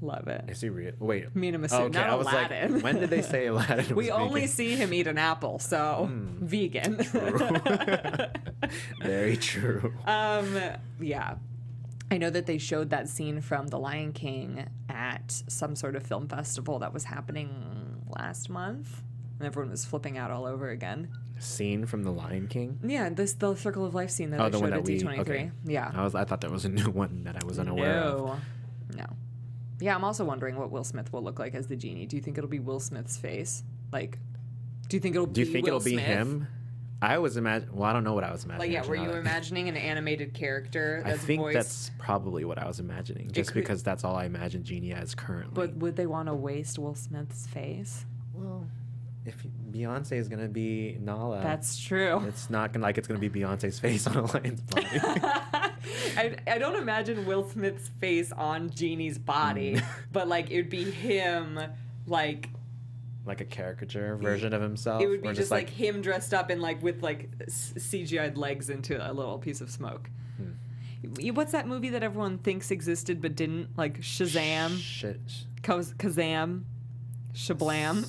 love 0.00 0.28
it. 0.28 0.44
Is 0.48 0.60
he 0.60 0.68
real? 0.68 0.92
Wait. 0.98 1.34
Mena 1.34 1.58
Massoud, 1.58 1.80
okay, 1.86 1.98
not 1.98 2.10
I 2.10 2.14
was 2.14 2.26
Aladdin. 2.26 2.74
like, 2.74 2.84
when 2.84 3.00
did 3.00 3.10
they 3.10 3.22
say 3.22 3.46
Aladdin? 3.46 3.96
We 3.96 4.10
only 4.10 4.42
vegan? 4.42 4.48
see 4.54 4.76
him 4.76 4.92
eat 4.94 5.06
an 5.06 5.18
apple, 5.18 5.58
so 5.58 6.08
vegan. 6.10 6.96
Very 9.02 9.36
true. 9.36 9.92
um, 10.06 10.58
yeah. 11.00 11.36
I 12.10 12.18
know 12.18 12.30
that 12.30 12.46
they 12.46 12.58
showed 12.58 12.90
that 12.90 13.08
scene 13.08 13.40
from 13.40 13.66
The 13.66 13.78
Lion 13.78 14.12
King 14.12 14.66
at 14.88 15.42
some 15.48 15.74
sort 15.74 15.96
of 15.96 16.04
film 16.04 16.28
festival 16.28 16.78
that 16.78 16.92
was 16.92 17.04
happening 17.04 18.04
last 18.16 18.48
month. 18.48 19.02
And 19.38 19.46
everyone 19.46 19.70
was 19.70 19.84
flipping 19.84 20.16
out 20.16 20.30
all 20.30 20.46
over 20.46 20.70
again. 20.70 21.08
Scene 21.40 21.84
from 21.84 22.04
The 22.04 22.12
Lion 22.12 22.46
King. 22.46 22.78
Yeah, 22.82 23.10
this 23.10 23.34
the 23.34 23.54
Circle 23.56 23.84
of 23.84 23.94
Life 23.94 24.10
scene 24.10 24.30
that 24.30 24.40
Oh, 24.40 24.44
one 24.44 24.52
showed 24.52 24.62
that 24.70 24.78
at 24.78 24.84
we. 24.84 25.00
D23. 25.00 25.18
Okay. 25.20 25.50
Yeah. 25.64 25.90
I 25.94 26.02
was. 26.04 26.14
I 26.14 26.24
thought 26.24 26.40
that 26.42 26.50
was 26.50 26.64
a 26.64 26.68
new 26.70 26.90
one 26.90 27.24
that 27.24 27.42
I 27.42 27.44
was 27.44 27.58
unaware 27.58 27.98
of. 28.00 28.18
no. 28.20 28.36
No. 28.94 29.06
Yeah, 29.80 29.94
I'm 29.94 30.04
also 30.04 30.24
wondering 30.24 30.56
what 30.56 30.70
Will 30.70 30.84
Smith 30.84 31.12
will 31.12 31.22
look 31.22 31.38
like 31.38 31.54
as 31.54 31.66
the 31.66 31.76
genie. 31.76 32.06
Do 32.06 32.16
you 32.16 32.22
think 32.22 32.38
it'll 32.38 32.48
be 32.50 32.60
Will 32.60 32.80
Smith's 32.80 33.16
face? 33.16 33.62
Like, 33.92 34.18
do 34.88 34.96
you 34.96 35.00
think 35.00 35.14
it'll 35.14 35.26
Do 35.26 35.40
you 35.40 35.46
be 35.46 35.52
think 35.52 35.66
Will 35.66 35.76
it'll 35.76 35.84
be 35.84 35.96
him? 35.96 36.48
I 37.02 37.18
was 37.18 37.36
imagine. 37.36 37.68
Well, 37.74 37.84
I 37.84 37.92
don't 37.92 38.04
know 38.04 38.14
what 38.14 38.24
I 38.24 38.32
was 38.32 38.44
imagining. 38.44 38.72
Like, 38.72 38.84
yeah, 38.84 38.88
were 38.88 38.96
you 38.96 39.08
that- 39.12 39.18
imagining 39.18 39.68
an 39.68 39.76
animated 39.76 40.32
character 40.32 41.02
I 41.04 41.10
that's 41.10 41.22
think 41.24 41.42
voiced? 41.42 41.54
that's 41.54 41.90
probably 41.98 42.44
what 42.46 42.56
I 42.58 42.66
was 42.66 42.80
imagining, 42.80 43.30
just 43.30 43.52
could- 43.52 43.60
because 43.60 43.82
that's 43.82 44.02
all 44.02 44.16
I 44.16 44.24
imagine 44.24 44.64
Genie 44.64 44.94
as 44.94 45.14
currently. 45.14 45.52
But 45.54 45.76
would 45.76 45.96
they 45.96 46.06
want 46.06 46.28
to 46.28 46.34
waste 46.34 46.78
Will 46.78 46.94
Smith's 46.94 47.46
face? 47.46 48.06
well, 48.32 48.66
if 49.26 49.36
Beyonce 49.72 50.12
is 50.12 50.28
gonna 50.28 50.48
be 50.48 50.96
Nala, 51.00 51.42
That's 51.42 51.76
true. 51.78 52.24
it's 52.26 52.48
not 52.48 52.72
gonna 52.72 52.84
like 52.84 52.96
it's 52.96 53.08
gonna 53.08 53.20
be 53.20 53.28
Beyonce's 53.28 53.78
face 53.78 54.06
on 54.06 54.16
a 54.16 54.22
lion's 54.32 54.60
body. 54.62 54.86
I, 56.16 56.36
I 56.46 56.58
don't 56.58 56.76
imagine 56.76 57.26
Will 57.26 57.48
Smith's 57.48 57.88
face 58.00 58.32
on 58.32 58.70
Genie's 58.70 59.18
body, 59.18 59.74
Mm. 59.76 59.84
but 60.12 60.28
like 60.28 60.50
it 60.50 60.56
would 60.56 60.70
be 60.70 60.84
him, 60.90 61.58
like 62.06 62.48
like 63.24 63.40
a 63.40 63.44
caricature 63.44 64.14
version 64.16 64.52
of 64.52 64.62
himself. 64.62 65.02
it 65.02 65.08
would 65.08 65.20
be 65.22 65.28
or 65.28 65.32
just 65.34 65.50
like, 65.50 65.68
him 65.68 66.00
dressed 66.00 66.32
up 66.32 66.48
in 66.50 66.60
like 66.60 66.80
with 66.80 67.02
like 67.02 67.28
CGI'd 67.48 68.38
legs 68.38 68.70
into 68.70 68.96
a 68.98 69.10
little 69.12 69.38
piece 69.38 69.60
of 69.60 69.68
smoke. 69.70 70.08
Hmm. 70.36 71.32
What's 71.34 71.50
that 71.50 71.66
movie 71.66 71.90
that 71.90 72.04
everyone 72.04 72.38
thinks 72.38 72.70
existed 72.70 73.20
but 73.20 73.34
didn't? 73.34 73.76
Like 73.76 74.00
Shazam, 74.00 74.78
Shit. 74.78 75.20
Kaz- 75.62 75.94
Kazam, 75.96 76.62
Shablam, 77.34 78.06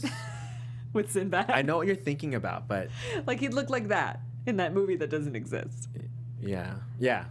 with 0.98 1.12
Sinbad. 1.12 1.50
I 1.50 1.62
know 1.62 1.78
what 1.78 1.88
you're 1.88 1.96
thinking 1.96 2.36
about, 2.36 2.68
but 2.68 2.90
Like 3.26 3.40
he'd 3.40 3.54
look 3.54 3.70
like 3.70 3.88
that 3.88 4.20
in 4.46 4.58
that 4.58 4.74
movie 4.74 4.98
that 4.98 5.10
doesn't 5.10 5.36
exist. 5.38 5.88
yeah, 6.42 6.74
yeah. 7.00 7.24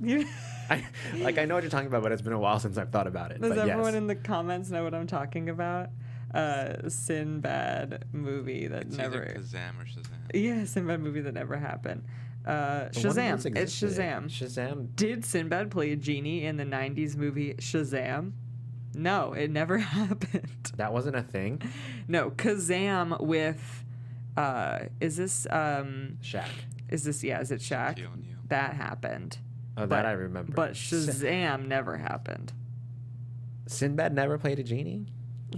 I 0.70 0.84
like 1.18 1.36
I 1.38 1.44
know 1.44 1.54
what 1.56 1.64
you're 1.64 1.70
talking 1.70 1.88
about, 1.88 2.02
but 2.04 2.12
it's 2.12 2.22
been 2.22 2.32
a 2.32 2.38
while 2.38 2.58
since 2.60 2.78
I've 2.78 2.90
thought 2.90 3.06
about 3.08 3.32
it. 3.32 3.40
Does 3.40 3.50
but 3.50 3.58
everyone 3.58 3.86
yes. 3.86 3.94
in 3.96 4.06
the 4.06 4.14
comments 4.14 4.70
know 4.70 4.84
what 4.84 4.94
I'm 4.94 5.06
talking 5.08 5.48
about? 5.50 5.90
Uh, 6.32 6.88
Sinbad 6.88 8.04
movie 8.12 8.68
that 8.68 8.82
It's 8.82 8.96
never. 8.96 9.24
either 9.24 9.40
Kazam 9.40 9.80
or 9.80 9.84
Shazam. 9.84 10.30
Yeah, 10.32 10.64
Sinbad 10.64 11.00
movie 11.00 11.20
that 11.22 11.34
never 11.34 11.56
happened. 11.56 12.04
Uh, 12.46 12.88
The 12.92 13.08
one 13.08 13.16
Shazam. 13.16 13.56
It's. 13.56 13.74
Shazam. 13.82 14.26
Shazam. 14.30 14.94
Did 14.94 15.24
Sinbad 15.24 15.70
play 15.72 15.90
a 15.92 15.96
genie 15.96 16.44
in 16.46 16.56
the 16.56 16.64
'90s 16.64 17.16
movie 17.16 17.54
Shazam? 17.54 18.32
No, 18.94 19.32
it 19.32 19.50
never 19.50 19.78
happened. 19.98 20.72
That 20.76 20.92
wasn't 20.92 21.16
a 21.16 21.22
thing. 21.22 21.62
No, 22.08 22.30
Kazam 22.30 23.20
with. 23.20 23.84
Uh, 24.36 24.86
is 25.00 25.16
this 25.16 25.46
um? 25.50 26.18
Shaq. 26.22 26.48
Is 26.88 27.04
this 27.04 27.22
yeah? 27.22 27.40
Is 27.40 27.50
it 27.50 27.60
Shaq? 27.60 28.04
That 28.48 28.74
happened. 28.74 29.38
Oh, 29.76 29.82
But- 29.86 29.90
that 29.90 30.06
I 30.06 30.12
remember. 30.12 30.52
But 30.52 30.72
Shazam 30.74 31.66
never 31.68 31.96
happened. 31.98 32.52
Sinbad 33.66 34.12
never 34.14 34.38
played 34.38 34.58
a 34.58 34.62
genie. 34.64 35.06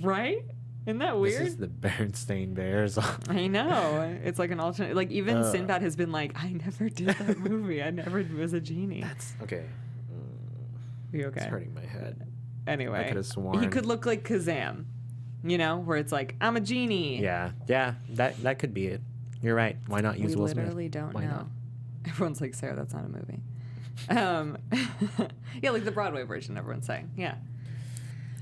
Right? 0.00 0.44
Isn't 0.86 0.98
that 0.98 1.18
weird? 1.18 1.40
This 1.42 1.48
is 1.50 1.56
the 1.58 1.68
Berenstain 1.68 2.54
Bears. 2.54 2.98
I 3.28 3.46
know. 3.46 4.18
It's 4.24 4.38
like 4.38 4.50
an 4.50 4.58
alternate. 4.60 4.96
Like 4.96 5.10
even 5.10 5.36
Ugh. 5.38 5.52
Sinbad 5.52 5.80
has 5.80 5.94
been 5.96 6.10
like, 6.12 6.32
I 6.42 6.52
never 6.52 6.88
did 6.88 7.08
that 7.08 7.38
movie. 7.48 7.82
I 7.82 7.90
never 7.90 8.22
was 8.36 8.52
a 8.52 8.60
genie. 8.60 9.00
That's 9.02 9.32
okay. 9.44 9.64
You 11.12 11.26
okay? 11.26 11.40
It's 11.40 11.46
hurting 11.50 11.72
my 11.72 11.84
head. 11.84 12.26
Anyway, 12.66 13.08
could've 13.08 13.60
he 13.60 13.66
could 13.66 13.86
look 13.86 14.06
like 14.06 14.26
Kazam. 14.26 14.84
You 15.44 15.58
know, 15.58 15.78
where 15.78 15.96
it's 15.96 16.12
like 16.12 16.36
I'm 16.40 16.56
a 16.56 16.60
genie. 16.60 17.20
Yeah, 17.20 17.50
yeah. 17.66 17.94
That 18.10 18.40
that 18.42 18.58
could 18.58 18.72
be 18.72 18.86
it. 18.86 19.00
You're 19.42 19.56
right. 19.56 19.76
Why 19.88 20.00
not 20.00 20.18
use 20.18 20.36
we 20.36 20.40
Will 20.40 20.48
Smith? 20.48 20.64
literally 20.64 20.88
don't 20.88 21.12
Why 21.12 21.24
know. 21.24 21.30
not? 21.30 21.46
Everyone's 22.06 22.40
like, 22.40 22.54
Sarah, 22.54 22.76
that's 22.76 22.94
not 22.94 23.04
a 23.04 23.08
movie. 23.08 23.40
Um, 24.08 24.58
yeah, 25.62 25.70
like 25.70 25.84
the 25.84 25.90
Broadway 25.90 26.22
version. 26.22 26.56
Everyone's 26.56 26.86
saying, 26.86 27.10
yeah. 27.16 27.34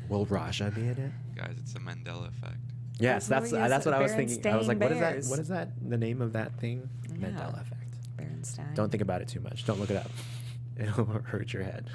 Will 0.09 0.27
Rajah 0.27 0.73
be 0.75 0.83
in 0.83 0.91
it? 0.91 1.13
Guys, 1.37 1.55
it's 1.59 1.75
a 1.75 1.79
Mandela 1.79 2.29
effect. 2.29 2.57
Yes, 2.99 3.27
that's 3.27 3.51
movies, 3.51 3.69
that's 3.71 3.87
what 3.87 3.95
I 3.95 4.03
was 4.03 4.13
thinking. 4.13 4.47
I 4.47 4.57
was 4.57 4.69
like, 4.69 4.79
Berenstain 4.79 4.83
what 4.83 4.93
is 4.93 5.01
that? 5.01 5.31
What 5.31 5.39
is 5.39 5.49
that? 5.49 5.91
The 5.91 5.97
name 5.97 6.21
of 6.21 6.35
that 6.35 6.59
thing? 6.61 6.89
Yeah. 7.09 7.29
Mandela 7.29 7.63
effect. 7.63 7.97
Berenstain. 8.19 8.75
Don't 8.75 8.91
think 8.91 9.03
about 9.03 9.23
it 9.23 9.29
too 9.29 9.41
much. 9.41 9.65
Don't 9.65 9.81
look 9.81 9.91
it 9.91 9.97
up. 9.97 10.11
It'll 10.79 11.05
hurt 11.05 11.53
your 11.53 11.63
head. 11.63 11.91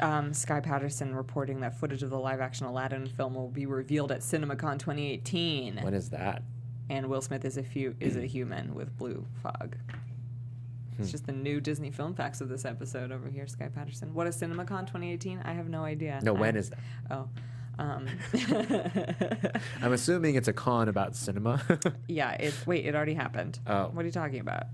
Um, 0.00 0.32
Sky 0.34 0.60
Patterson 0.60 1.14
reporting 1.14 1.60
that 1.60 1.78
footage 1.78 2.02
of 2.02 2.10
the 2.10 2.18
live-action 2.18 2.66
Aladdin 2.66 3.06
film 3.06 3.34
will 3.34 3.48
be 3.48 3.66
revealed 3.66 4.12
at 4.12 4.20
CinemaCon 4.20 4.78
2018. 4.78 5.78
What 5.82 5.94
is 5.94 6.10
that? 6.10 6.42
and 6.88 7.06
Will 7.08 7.20
Smith 7.20 7.44
is 7.44 7.56
a 7.56 7.62
fu- 7.64 7.94
is 8.00 8.16
a 8.16 8.24
human 8.26 8.74
with 8.74 8.96
blue 8.96 9.26
fog. 9.42 9.76
Hmm. 9.90 11.02
It's 11.02 11.10
just 11.10 11.26
the 11.26 11.32
new 11.32 11.60
Disney 11.60 11.90
film 11.90 12.14
facts 12.14 12.40
of 12.40 12.48
this 12.48 12.64
episode 12.64 13.10
over 13.12 13.28
here, 13.28 13.46
Sky 13.46 13.68
Patterson. 13.74 14.14
What 14.14 14.26
is 14.26 14.36
CinemaCon 14.36 14.86
2018? 14.86 15.40
I 15.44 15.52
have 15.52 15.68
no 15.68 15.84
idea. 15.84 16.20
No, 16.22 16.36
I- 16.36 16.40
when 16.40 16.56
is 16.56 16.70
that? 16.70 16.78
Oh. 17.10 17.28
Um, 17.78 18.06
I'm 19.82 19.92
assuming 19.92 20.34
it's 20.36 20.48
a 20.48 20.52
con 20.52 20.88
about 20.88 21.14
cinema. 21.14 21.60
yeah, 22.08 22.32
it 22.32 22.54
wait, 22.66 22.86
it 22.86 22.94
already 22.94 23.12
happened. 23.14 23.58
Oh. 23.66 23.88
What 23.92 24.02
are 24.02 24.06
you 24.06 24.12
talking 24.12 24.40
about? 24.40 24.64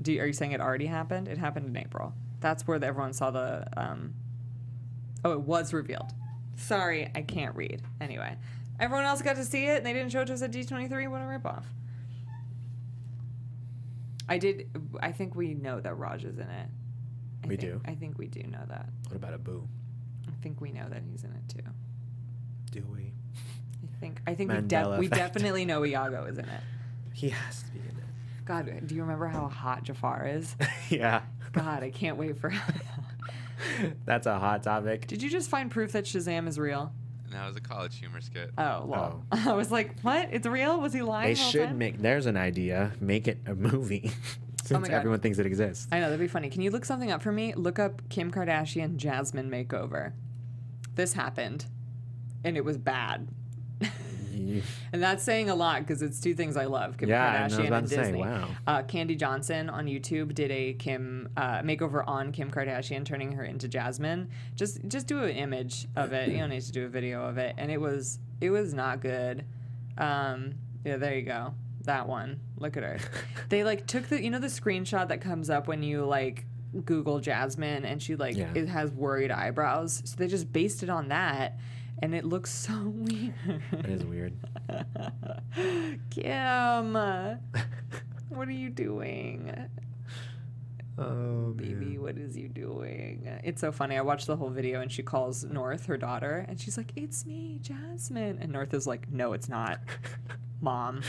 Do 0.00 0.12
you, 0.12 0.22
are 0.22 0.26
you 0.26 0.32
saying 0.32 0.52
it 0.52 0.60
already 0.60 0.86
happened? 0.86 1.26
It 1.26 1.38
happened 1.38 1.66
in 1.66 1.76
April. 1.76 2.12
That's 2.40 2.64
where 2.66 2.78
the, 2.78 2.86
everyone 2.86 3.12
saw 3.12 3.32
the 3.32 3.66
um 3.76 4.14
Oh, 5.24 5.32
it 5.32 5.40
was 5.40 5.72
revealed. 5.72 6.12
Sorry, 6.56 7.10
I 7.14 7.22
can't 7.22 7.54
read. 7.56 7.82
Anyway, 8.00 8.36
everyone 8.80 9.04
else 9.04 9.22
got 9.22 9.36
to 9.36 9.44
see 9.44 9.64
it 9.66 9.78
and 9.78 9.86
they 9.86 9.92
didn't 9.92 10.10
show 10.10 10.20
it 10.22 10.26
to 10.26 10.34
us 10.34 10.42
at 10.42 10.50
D23. 10.52 11.08
What 11.10 11.20
a 11.20 11.24
ripoff. 11.24 11.64
I 14.28 14.38
did. 14.38 14.68
I 15.00 15.12
think 15.12 15.34
we 15.34 15.54
know 15.54 15.80
that 15.80 15.96
Raj 15.96 16.24
is 16.24 16.36
in 16.38 16.48
it. 16.48 16.68
I 17.44 17.46
We 17.46 17.56
think- 17.56 17.60
do? 17.60 17.80
I 17.86 17.94
think 17.94 18.18
we 18.18 18.26
do 18.26 18.42
know 18.42 18.62
that. 18.68 18.86
what 19.06 19.16
about 19.16 19.32
Abu? 19.34 19.66
I 20.26 20.32
think 20.42 20.60
we 20.60 20.70
know 20.72 20.88
that 20.88 21.02
he's 21.10 21.24
in 21.24 21.30
it 21.30 21.48
too. 21.48 21.62
Do 22.70 22.84
we? 22.92 23.12
I 23.82 24.00
think. 24.00 24.20
I 24.26 24.34
think 24.34 24.50
we, 24.52 24.56
Mandela 24.58 24.90
def- 24.92 24.98
we 25.00 25.08
definitely 25.08 25.64
know 25.64 25.84
Iago 25.84 26.24
is 26.24 26.38
in 26.38 26.44
it. 26.44 26.60
He 27.14 27.30
has 27.30 27.62
to 27.62 27.70
be 27.70 27.78
in 27.80 27.86
it. 27.96 28.44
God, 28.44 28.70
do 28.86 28.94
you 28.94 29.00
remember 29.02 29.26
how 29.26 29.48
hot 29.48 29.82
Jafar 29.84 30.26
is? 30.28 30.54
yeah. 30.90 31.22
God, 31.52 31.82
I 31.82 31.90
can't 31.90 32.16
wait 32.18 32.38
for. 32.38 32.52
That's 34.04 34.26
a 34.26 34.38
hot 34.38 34.62
topic. 34.62 35.06
Did 35.06 35.22
you 35.22 35.30
just 35.30 35.50
find 35.50 35.70
proof 35.70 35.92
that 35.92 36.04
Shazam 36.04 36.48
is 36.48 36.58
real? 36.58 36.92
No, 37.30 37.44
it 37.44 37.48
was 37.48 37.56
a 37.56 37.60
college 37.60 37.98
humor 37.98 38.20
skit. 38.20 38.50
Oh, 38.56 38.84
well. 38.86 39.24
Oh. 39.30 39.44
I 39.50 39.54
was 39.54 39.70
like, 39.70 40.00
what? 40.00 40.28
It's 40.32 40.46
real? 40.46 40.80
Was 40.80 40.92
he 40.92 41.02
lying? 41.02 41.28
They 41.28 41.34
should 41.34 41.68
time? 41.68 41.78
make. 41.78 41.98
There's 41.98 42.26
an 42.26 42.36
idea. 42.36 42.92
Make 43.00 43.28
it 43.28 43.38
a 43.46 43.54
movie. 43.54 44.10
Since 44.64 44.86
oh 44.86 44.90
God. 44.90 44.96
everyone 44.96 45.20
thinks 45.20 45.38
it 45.38 45.46
exists. 45.46 45.86
I 45.92 45.98
know 45.98 46.06
that'd 46.06 46.20
be 46.20 46.28
funny. 46.28 46.50
Can 46.50 46.60
you 46.62 46.70
look 46.70 46.84
something 46.84 47.10
up 47.10 47.22
for 47.22 47.32
me? 47.32 47.54
Look 47.54 47.78
up 47.78 48.02
Kim 48.10 48.30
Kardashian 48.30 48.96
Jasmine 48.96 49.50
makeover. 49.50 50.12
This 50.94 51.14
happened, 51.14 51.64
and 52.44 52.56
it 52.56 52.64
was 52.64 52.76
bad. 52.76 53.28
You- 54.48 54.62
And 54.92 55.02
that's 55.02 55.22
saying 55.22 55.50
a 55.50 55.54
lot 55.54 55.80
because 55.80 56.02
it's 56.02 56.20
two 56.20 56.34
things 56.34 56.56
I 56.56 56.64
love: 56.64 56.96
Kim 56.96 57.08
Yeah, 57.08 57.26
and 57.28 57.36
I 57.36 57.44
was 57.44 57.52
Kardashian 57.54 57.66
about 57.68 57.78
and 57.80 57.88
to 57.88 57.94
say, 57.94 58.02
Disney. 58.02 58.20
wow. 58.20 58.48
Uh, 58.66 58.82
Candy 58.82 59.14
Johnson 59.16 59.68
on 59.70 59.86
YouTube 59.86 60.34
did 60.34 60.50
a 60.50 60.72
Kim 60.74 61.28
uh, 61.36 61.60
makeover 61.62 62.02
on 62.06 62.32
Kim 62.32 62.50
Kardashian, 62.50 63.04
turning 63.04 63.32
her 63.32 63.44
into 63.44 63.68
Jasmine. 63.68 64.28
Just 64.56 64.86
just 64.88 65.06
do 65.06 65.22
an 65.22 65.30
image 65.36 65.86
of 65.96 66.12
it. 66.12 66.28
You 66.30 66.38
don't 66.38 66.50
need 66.50 66.62
to 66.62 66.72
do 66.72 66.86
a 66.86 66.88
video 66.88 67.24
of 67.26 67.38
it. 67.38 67.54
And 67.58 67.70
it 67.70 67.80
was 67.80 68.18
it 68.40 68.50
was 68.50 68.74
not 68.74 69.00
good. 69.00 69.44
Um, 69.96 70.54
yeah, 70.84 70.96
there 70.96 71.14
you 71.16 71.22
go. 71.22 71.54
That 71.82 72.08
one. 72.08 72.40
Look 72.58 72.76
at 72.76 72.82
her. 72.82 72.98
they 73.48 73.64
like 73.64 73.86
took 73.86 74.08
the 74.08 74.22
you 74.22 74.30
know 74.30 74.38
the 74.38 74.46
screenshot 74.48 75.08
that 75.08 75.20
comes 75.20 75.50
up 75.50 75.66
when 75.68 75.82
you 75.82 76.04
like 76.04 76.44
Google 76.84 77.18
Jasmine 77.18 77.84
and 77.84 78.02
she 78.02 78.14
like 78.14 78.36
Yeah. 78.36 78.50
it 78.54 78.68
has 78.68 78.90
worried 78.92 79.30
eyebrows. 79.30 80.02
So 80.04 80.16
they 80.16 80.26
just 80.28 80.52
based 80.52 80.82
it 80.82 80.90
on 80.90 81.08
that. 81.08 81.58
And 82.00 82.14
it 82.14 82.24
looks 82.24 82.50
so 82.52 82.72
weird. 82.94 83.34
It 83.72 83.86
is 83.86 84.04
weird. 84.04 84.34
Kim, 86.10 86.92
what 86.94 88.48
are 88.48 88.52
you 88.52 88.70
doing? 88.70 89.52
Oh, 90.96 91.52
Baby, 91.52 91.96
what 91.98 92.18
is 92.18 92.36
you 92.36 92.48
doing? 92.48 93.28
It's 93.44 93.60
so 93.60 93.70
funny. 93.70 93.96
I 93.96 94.00
watched 94.00 94.26
the 94.26 94.36
whole 94.36 94.50
video 94.50 94.80
and 94.80 94.90
she 94.90 95.02
calls 95.02 95.44
North, 95.44 95.86
her 95.86 95.96
daughter, 95.96 96.44
and 96.48 96.60
she's 96.60 96.76
like, 96.76 96.92
It's 96.96 97.24
me, 97.24 97.58
Jasmine. 97.62 98.38
And 98.40 98.52
North 98.52 98.74
is 98.74 98.86
like, 98.86 99.10
No, 99.10 99.32
it's 99.32 99.48
not. 99.48 99.80
Mom. 100.60 101.02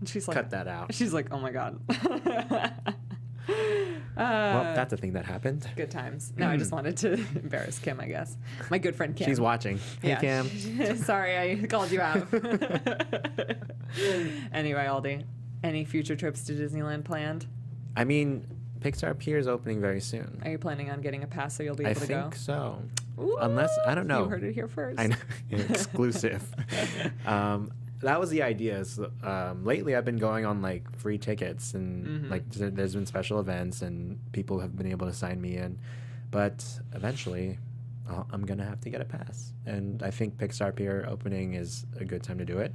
And 0.00 0.08
she's 0.08 0.28
like, 0.28 0.34
Cut 0.36 0.50
that 0.50 0.68
out. 0.68 0.92
She's 0.94 1.12
like, 1.14 1.28
Oh 1.32 1.38
my 1.38 1.50
God. 1.52 1.80
Well, 4.18 4.26
uh, 4.26 4.74
that's 4.74 4.92
a 4.92 4.96
thing 4.96 5.12
that 5.12 5.24
happened. 5.24 5.68
good 5.76 5.92
times. 5.92 6.32
No, 6.36 6.48
I 6.48 6.56
just 6.56 6.72
wanted 6.72 6.96
to 6.98 7.12
embarrass 7.36 7.78
Kim, 7.78 8.00
I 8.00 8.06
guess. 8.08 8.36
My 8.68 8.78
good 8.78 8.96
friend 8.96 9.14
Kim. 9.14 9.26
She's 9.28 9.38
watching. 9.40 9.78
Hey, 10.02 10.08
Yeah. 10.08 10.20
Cam. 10.20 10.96
Sorry, 10.96 11.38
I 11.38 11.64
called 11.66 11.92
you 11.92 12.00
out. 12.00 12.26
anyway, 14.52 14.86
Aldi, 14.86 15.24
any 15.62 15.84
future 15.84 16.16
trips 16.16 16.42
to 16.44 16.52
Disneyland 16.52 17.04
planned? 17.04 17.46
I 17.96 18.04
mean, 18.04 18.44
Pixar 18.80 19.16
Pier 19.18 19.38
is 19.38 19.46
opening 19.48 19.80
very 19.80 20.00
soon. 20.00 20.40
Are 20.44 20.50
you 20.50 20.58
planning 20.58 20.90
on 20.90 21.00
getting 21.00 21.22
a 21.22 21.26
pass 21.26 21.56
so 21.56 21.62
you'll 21.62 21.74
be 21.76 21.86
I 21.86 21.90
able 21.90 22.00
to 22.00 22.06
think 22.06 22.30
go? 22.32 22.36
so. 22.36 22.82
Ooh, 23.20 23.36
Unless 23.40 23.76
I 23.86 23.94
don't 23.94 24.06
know. 24.06 24.24
You 24.24 24.30
heard 24.30 24.44
it 24.44 24.52
here 24.52 24.68
first. 24.68 24.98
I 25.00 25.06
know 25.08 25.16
exclusive. 25.50 26.42
um, 27.26 27.70
that 28.00 28.20
was 28.20 28.30
the 28.30 28.42
idea. 28.42 28.78
Is, 28.78 29.00
um, 29.22 29.64
lately, 29.64 29.94
I've 29.96 30.04
been 30.04 30.18
going 30.18 30.44
on 30.46 30.62
like 30.62 30.94
free 30.96 31.18
tickets, 31.18 31.74
and 31.74 32.06
Mhm. 32.06 32.30
like 32.30 32.48
there- 32.50 32.70
there's 32.70 32.94
been 32.94 33.06
special 33.06 33.40
events, 33.40 33.82
and 33.82 34.18
people 34.32 34.60
have 34.60 34.76
been 34.76 34.86
able 34.86 35.06
to 35.06 35.12
sign 35.12 35.40
me 35.40 35.56
in. 35.56 35.78
But 36.30 36.80
eventually, 36.94 37.58
uh, 38.08 38.24
I'm 38.30 38.44
gonna 38.46 38.64
have 38.64 38.80
to 38.82 38.90
get 38.90 39.00
a 39.00 39.04
pass, 39.04 39.52
and 39.66 40.02
I 40.02 40.10
think 40.10 40.36
Pixar 40.38 40.74
Pier 40.76 41.04
opening 41.08 41.54
is 41.54 41.86
a 41.98 42.04
good 42.04 42.22
time 42.22 42.38
to 42.38 42.44
do 42.44 42.58
it. 42.58 42.72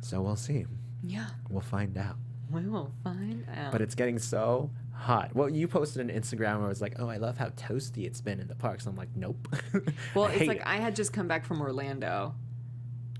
So 0.00 0.20
we'll 0.22 0.36
see. 0.36 0.66
Yeah, 1.02 1.26
We'll 1.50 1.60
find 1.60 1.96
out. 1.98 2.16
we 2.50 2.66
will 2.68 2.92
find 3.02 3.44
out. 3.54 3.72
But 3.72 3.80
it's 3.82 3.94
getting 3.94 4.18
so 4.18 4.70
hot. 4.92 5.34
Well, 5.34 5.48
you 5.48 5.66
posted 5.66 6.08
an 6.08 6.16
Instagram 6.16 6.58
where 6.58 6.66
it 6.66 6.68
was 6.68 6.80
like, 6.82 6.94
"Oh, 7.00 7.08
I 7.08 7.16
love 7.16 7.38
how 7.38 7.48
toasty 7.50 8.04
it's 8.04 8.20
been 8.20 8.38
in 8.40 8.46
the 8.46 8.54
parks." 8.54 8.86
I'm 8.86 8.94
like, 8.96 9.08
"Nope." 9.16 9.48
well, 10.14 10.26
I 10.26 10.32
it's 10.34 10.46
like 10.46 10.58
it. 10.58 10.66
I 10.66 10.76
had 10.76 10.94
just 10.94 11.12
come 11.12 11.26
back 11.26 11.44
from 11.44 11.60
Orlando, 11.60 12.34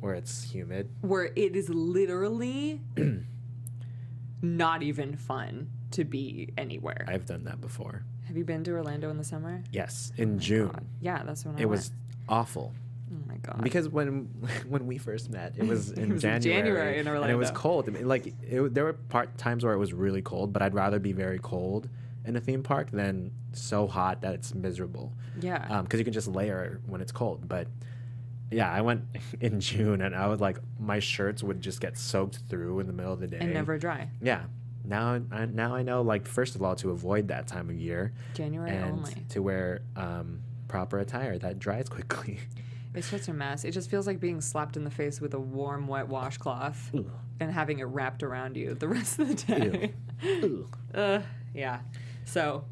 where 0.02 0.14
it's 0.14 0.42
humid. 0.42 0.90
where 1.00 1.30
it 1.36 1.54
is 1.56 1.68
literally 1.70 2.80
not 4.42 4.82
even 4.82 5.16
fun 5.16 5.70
to 5.92 6.04
be 6.04 6.50
anywhere. 6.58 7.04
I've 7.08 7.26
done 7.26 7.44
that 7.44 7.60
before. 7.60 8.02
Have 8.26 8.36
you 8.36 8.44
been 8.44 8.64
to 8.64 8.72
Orlando 8.72 9.10
in 9.10 9.16
the 9.18 9.24
summer? 9.24 9.62
Yes, 9.72 10.12
oh 10.18 10.22
in 10.22 10.38
June. 10.38 10.68
God. 10.68 10.84
Yeah, 11.00 11.22
that's 11.24 11.44
when 11.44 11.54
I 11.54 11.56
was 11.56 11.62
It 11.62 11.66
went. 11.66 11.70
was 11.78 11.90
awful 12.28 12.72
Oh 13.12 13.18
my 13.28 13.36
god. 13.36 13.62
because 13.62 13.88
when 13.88 14.24
when 14.68 14.86
we 14.86 14.98
first 14.98 15.30
met, 15.30 15.54
it 15.56 15.66
was 15.66 15.90
It 15.92 15.98
in 15.98 16.12
was 16.14 16.24
in 16.24 16.40
January, 16.40 16.62
January 16.62 16.98
in 16.98 17.06
and 17.06 17.30
it 17.30 17.34
was 17.36 17.50
cold. 17.52 17.88
I 17.88 17.92
mean, 17.92 18.08
like 18.08 18.26
it, 18.42 18.74
there 18.74 18.84
were 18.84 18.94
part 18.94 19.36
times 19.38 19.64
where 19.64 19.74
it 19.74 19.78
was 19.78 19.92
really 19.92 20.22
cold, 20.22 20.52
but 20.52 20.62
I'd 20.62 20.74
rather 20.74 20.98
be 20.98 21.12
very 21.12 21.38
cold 21.38 21.88
in 22.24 22.36
a 22.36 22.40
theme 22.40 22.62
park 22.62 22.90
than 22.90 23.32
so 23.52 23.86
hot 23.86 24.22
that 24.22 24.34
it's 24.34 24.54
miserable. 24.54 25.12
yeah. 25.40 25.66
Um, 25.68 25.84
because 25.84 25.98
you 26.00 26.04
can 26.04 26.12
just 26.14 26.28
layer 26.28 26.80
when 26.86 27.00
it's 27.00 27.12
cold. 27.12 27.48
But 27.48 27.66
yeah, 28.52 28.70
I 28.70 28.80
went 28.80 29.04
in 29.40 29.60
June, 29.60 30.02
and 30.02 30.14
I 30.14 30.28
would 30.28 30.40
like 30.40 30.58
my 30.78 30.98
shirts 30.98 31.42
would 31.42 31.60
just 31.60 31.80
get 31.80 31.98
soaked 31.98 32.38
through 32.48 32.80
in 32.80 32.86
the 32.86 32.92
middle 32.92 33.12
of 33.12 33.20
the 33.20 33.26
day 33.26 33.38
and 33.40 33.52
never 33.54 33.78
dry. 33.78 34.08
Yeah. 34.20 34.44
Now, 34.84 35.20
I, 35.30 35.44
now 35.46 35.74
I 35.76 35.82
know, 35.82 36.02
like, 36.02 36.26
first 36.26 36.56
of 36.56 36.62
all, 36.62 36.74
to 36.76 36.90
avoid 36.90 37.28
that 37.28 37.46
time 37.46 37.70
of 37.70 37.76
year 37.76 38.12
January 38.34 38.70
and 38.70 38.90
only. 38.98 39.14
to 39.28 39.40
wear 39.40 39.82
um, 39.94 40.40
proper 40.66 40.98
attire 40.98 41.38
that 41.38 41.60
dries 41.60 41.88
quickly. 41.90 42.40
It's 42.94 43.06
such 43.06 43.28
a 43.28 43.32
mess. 43.32 43.64
It 43.64 43.70
just 43.70 43.88
feels 43.88 44.06
like 44.08 44.18
being 44.20 44.40
slapped 44.40 44.76
in 44.76 44.82
the 44.84 44.90
face 44.90 45.20
with 45.20 45.34
a 45.34 45.38
warm, 45.40 45.86
wet 45.86 46.08
washcloth 46.08 46.90
Ugh. 46.94 47.06
and 47.40 47.50
having 47.52 47.78
it 47.78 47.84
wrapped 47.84 48.22
around 48.24 48.56
you 48.56 48.74
the 48.74 48.88
rest 48.96 49.18
of 49.20 49.28
the 49.28 49.34
day. 49.34 49.94
Ew. 50.20 50.68
uh, 50.92 51.20
yeah. 51.54 51.80
So 52.24 52.64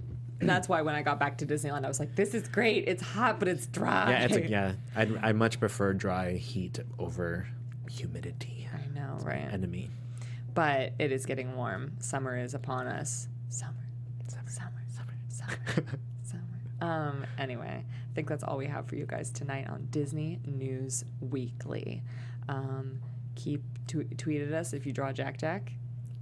that's 0.48 0.68
why 0.68 0.82
when 0.82 0.94
I 0.94 1.02
got 1.02 1.18
back 1.18 1.38
to 1.38 1.46
Disneyland, 1.46 1.84
I 1.84 1.88
was 1.88 2.00
like, 2.00 2.14
"This 2.16 2.34
is 2.34 2.48
great. 2.48 2.84
It's 2.88 3.02
hot, 3.02 3.38
but 3.38 3.48
it's 3.48 3.66
dry." 3.66 4.10
yeah, 4.10 4.24
it's 4.24 4.34
like, 4.34 4.48
yeah, 4.48 4.72
I'd, 4.96 5.16
I 5.22 5.32
much 5.32 5.58
prefer 5.60 5.92
dry 5.92 6.32
heat 6.34 6.78
over 6.98 7.46
humidity. 7.90 8.68
I 8.72 8.86
know, 8.98 9.18
right? 9.22 9.48
Enemy. 9.52 9.90
But 10.54 10.92
it 10.98 11.12
is 11.12 11.26
getting 11.26 11.54
warm. 11.56 11.92
Summer 12.00 12.36
is 12.38 12.54
upon 12.54 12.86
us. 12.86 13.28
Summer, 13.48 13.74
Summer, 14.28 14.48
summer, 14.48 14.72
summer. 14.88 15.14
summer, 15.28 15.98
summer. 16.24 16.42
Um. 16.92 17.26
Anyway, 17.38 17.84
I 17.84 18.14
think 18.14 18.28
that's 18.28 18.42
all 18.42 18.56
we 18.56 18.66
have 18.66 18.86
for 18.86 18.96
you 18.96 19.06
guys 19.06 19.30
tonight 19.30 19.68
on 19.68 19.88
Disney 19.90 20.40
News 20.46 21.04
Weekly. 21.20 22.02
Um, 22.48 23.00
keep 23.36 23.62
tw- 23.86 24.16
tweet 24.18 24.42
at 24.42 24.52
us 24.52 24.72
if 24.72 24.86
you 24.86 24.92
draw 24.92 25.12
Jack 25.12 25.38
Jack. 25.38 25.72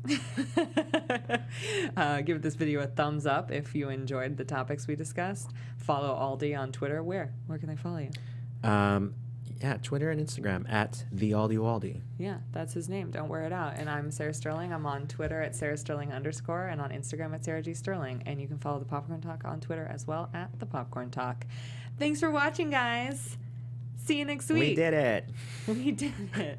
uh, 1.96 2.20
give 2.22 2.42
this 2.42 2.54
video 2.54 2.80
a 2.80 2.86
thumbs 2.86 3.26
up 3.26 3.50
if 3.50 3.74
you 3.74 3.88
enjoyed 3.88 4.36
the 4.36 4.44
topics 4.44 4.86
we 4.86 4.96
discussed. 4.96 5.50
Follow 5.76 6.14
Aldi 6.14 6.58
on 6.58 6.72
Twitter. 6.72 7.02
Where? 7.02 7.32
Where 7.46 7.58
can 7.58 7.68
they 7.68 7.76
follow 7.76 7.98
you? 7.98 8.10
um, 8.68 9.14
yeah, 9.60 9.76
Twitter 9.82 10.10
and 10.10 10.24
Instagram 10.24 10.70
at 10.70 11.04
the 11.10 11.32
Aldi 11.32 11.58
Waldi. 11.58 12.00
Yeah, 12.16 12.38
that's 12.52 12.72
his 12.74 12.88
name. 12.88 13.10
Don't 13.10 13.28
wear 13.28 13.42
it 13.42 13.52
out. 13.52 13.74
And 13.76 13.90
I'm 13.90 14.12
Sarah 14.12 14.32
Sterling. 14.32 14.72
I'm 14.72 14.86
on 14.86 15.08
Twitter 15.08 15.42
at 15.42 15.56
Sarah 15.56 15.76
Sterling 15.76 16.12
underscore 16.12 16.68
and 16.68 16.80
on 16.80 16.90
Instagram 16.90 17.34
at 17.34 17.44
Sarah 17.44 17.60
G 17.60 17.74
Sterling. 17.74 18.22
And 18.24 18.40
you 18.40 18.46
can 18.46 18.58
follow 18.58 18.78
the 18.78 18.84
Popcorn 18.84 19.20
Talk 19.20 19.42
on 19.44 19.58
Twitter 19.60 19.90
as 19.92 20.06
well 20.06 20.30
at 20.32 20.56
the 20.60 20.66
Popcorn 20.66 21.10
Talk. 21.10 21.44
Thanks 21.98 22.20
for 22.20 22.30
watching, 22.30 22.70
guys. 22.70 23.36
See 23.96 24.18
you 24.18 24.24
next 24.24 24.48
week. 24.48 24.58
We 24.68 24.74
did 24.76 24.94
it. 24.94 25.24
We 25.66 25.90
did 25.90 26.12
it. 26.36 26.58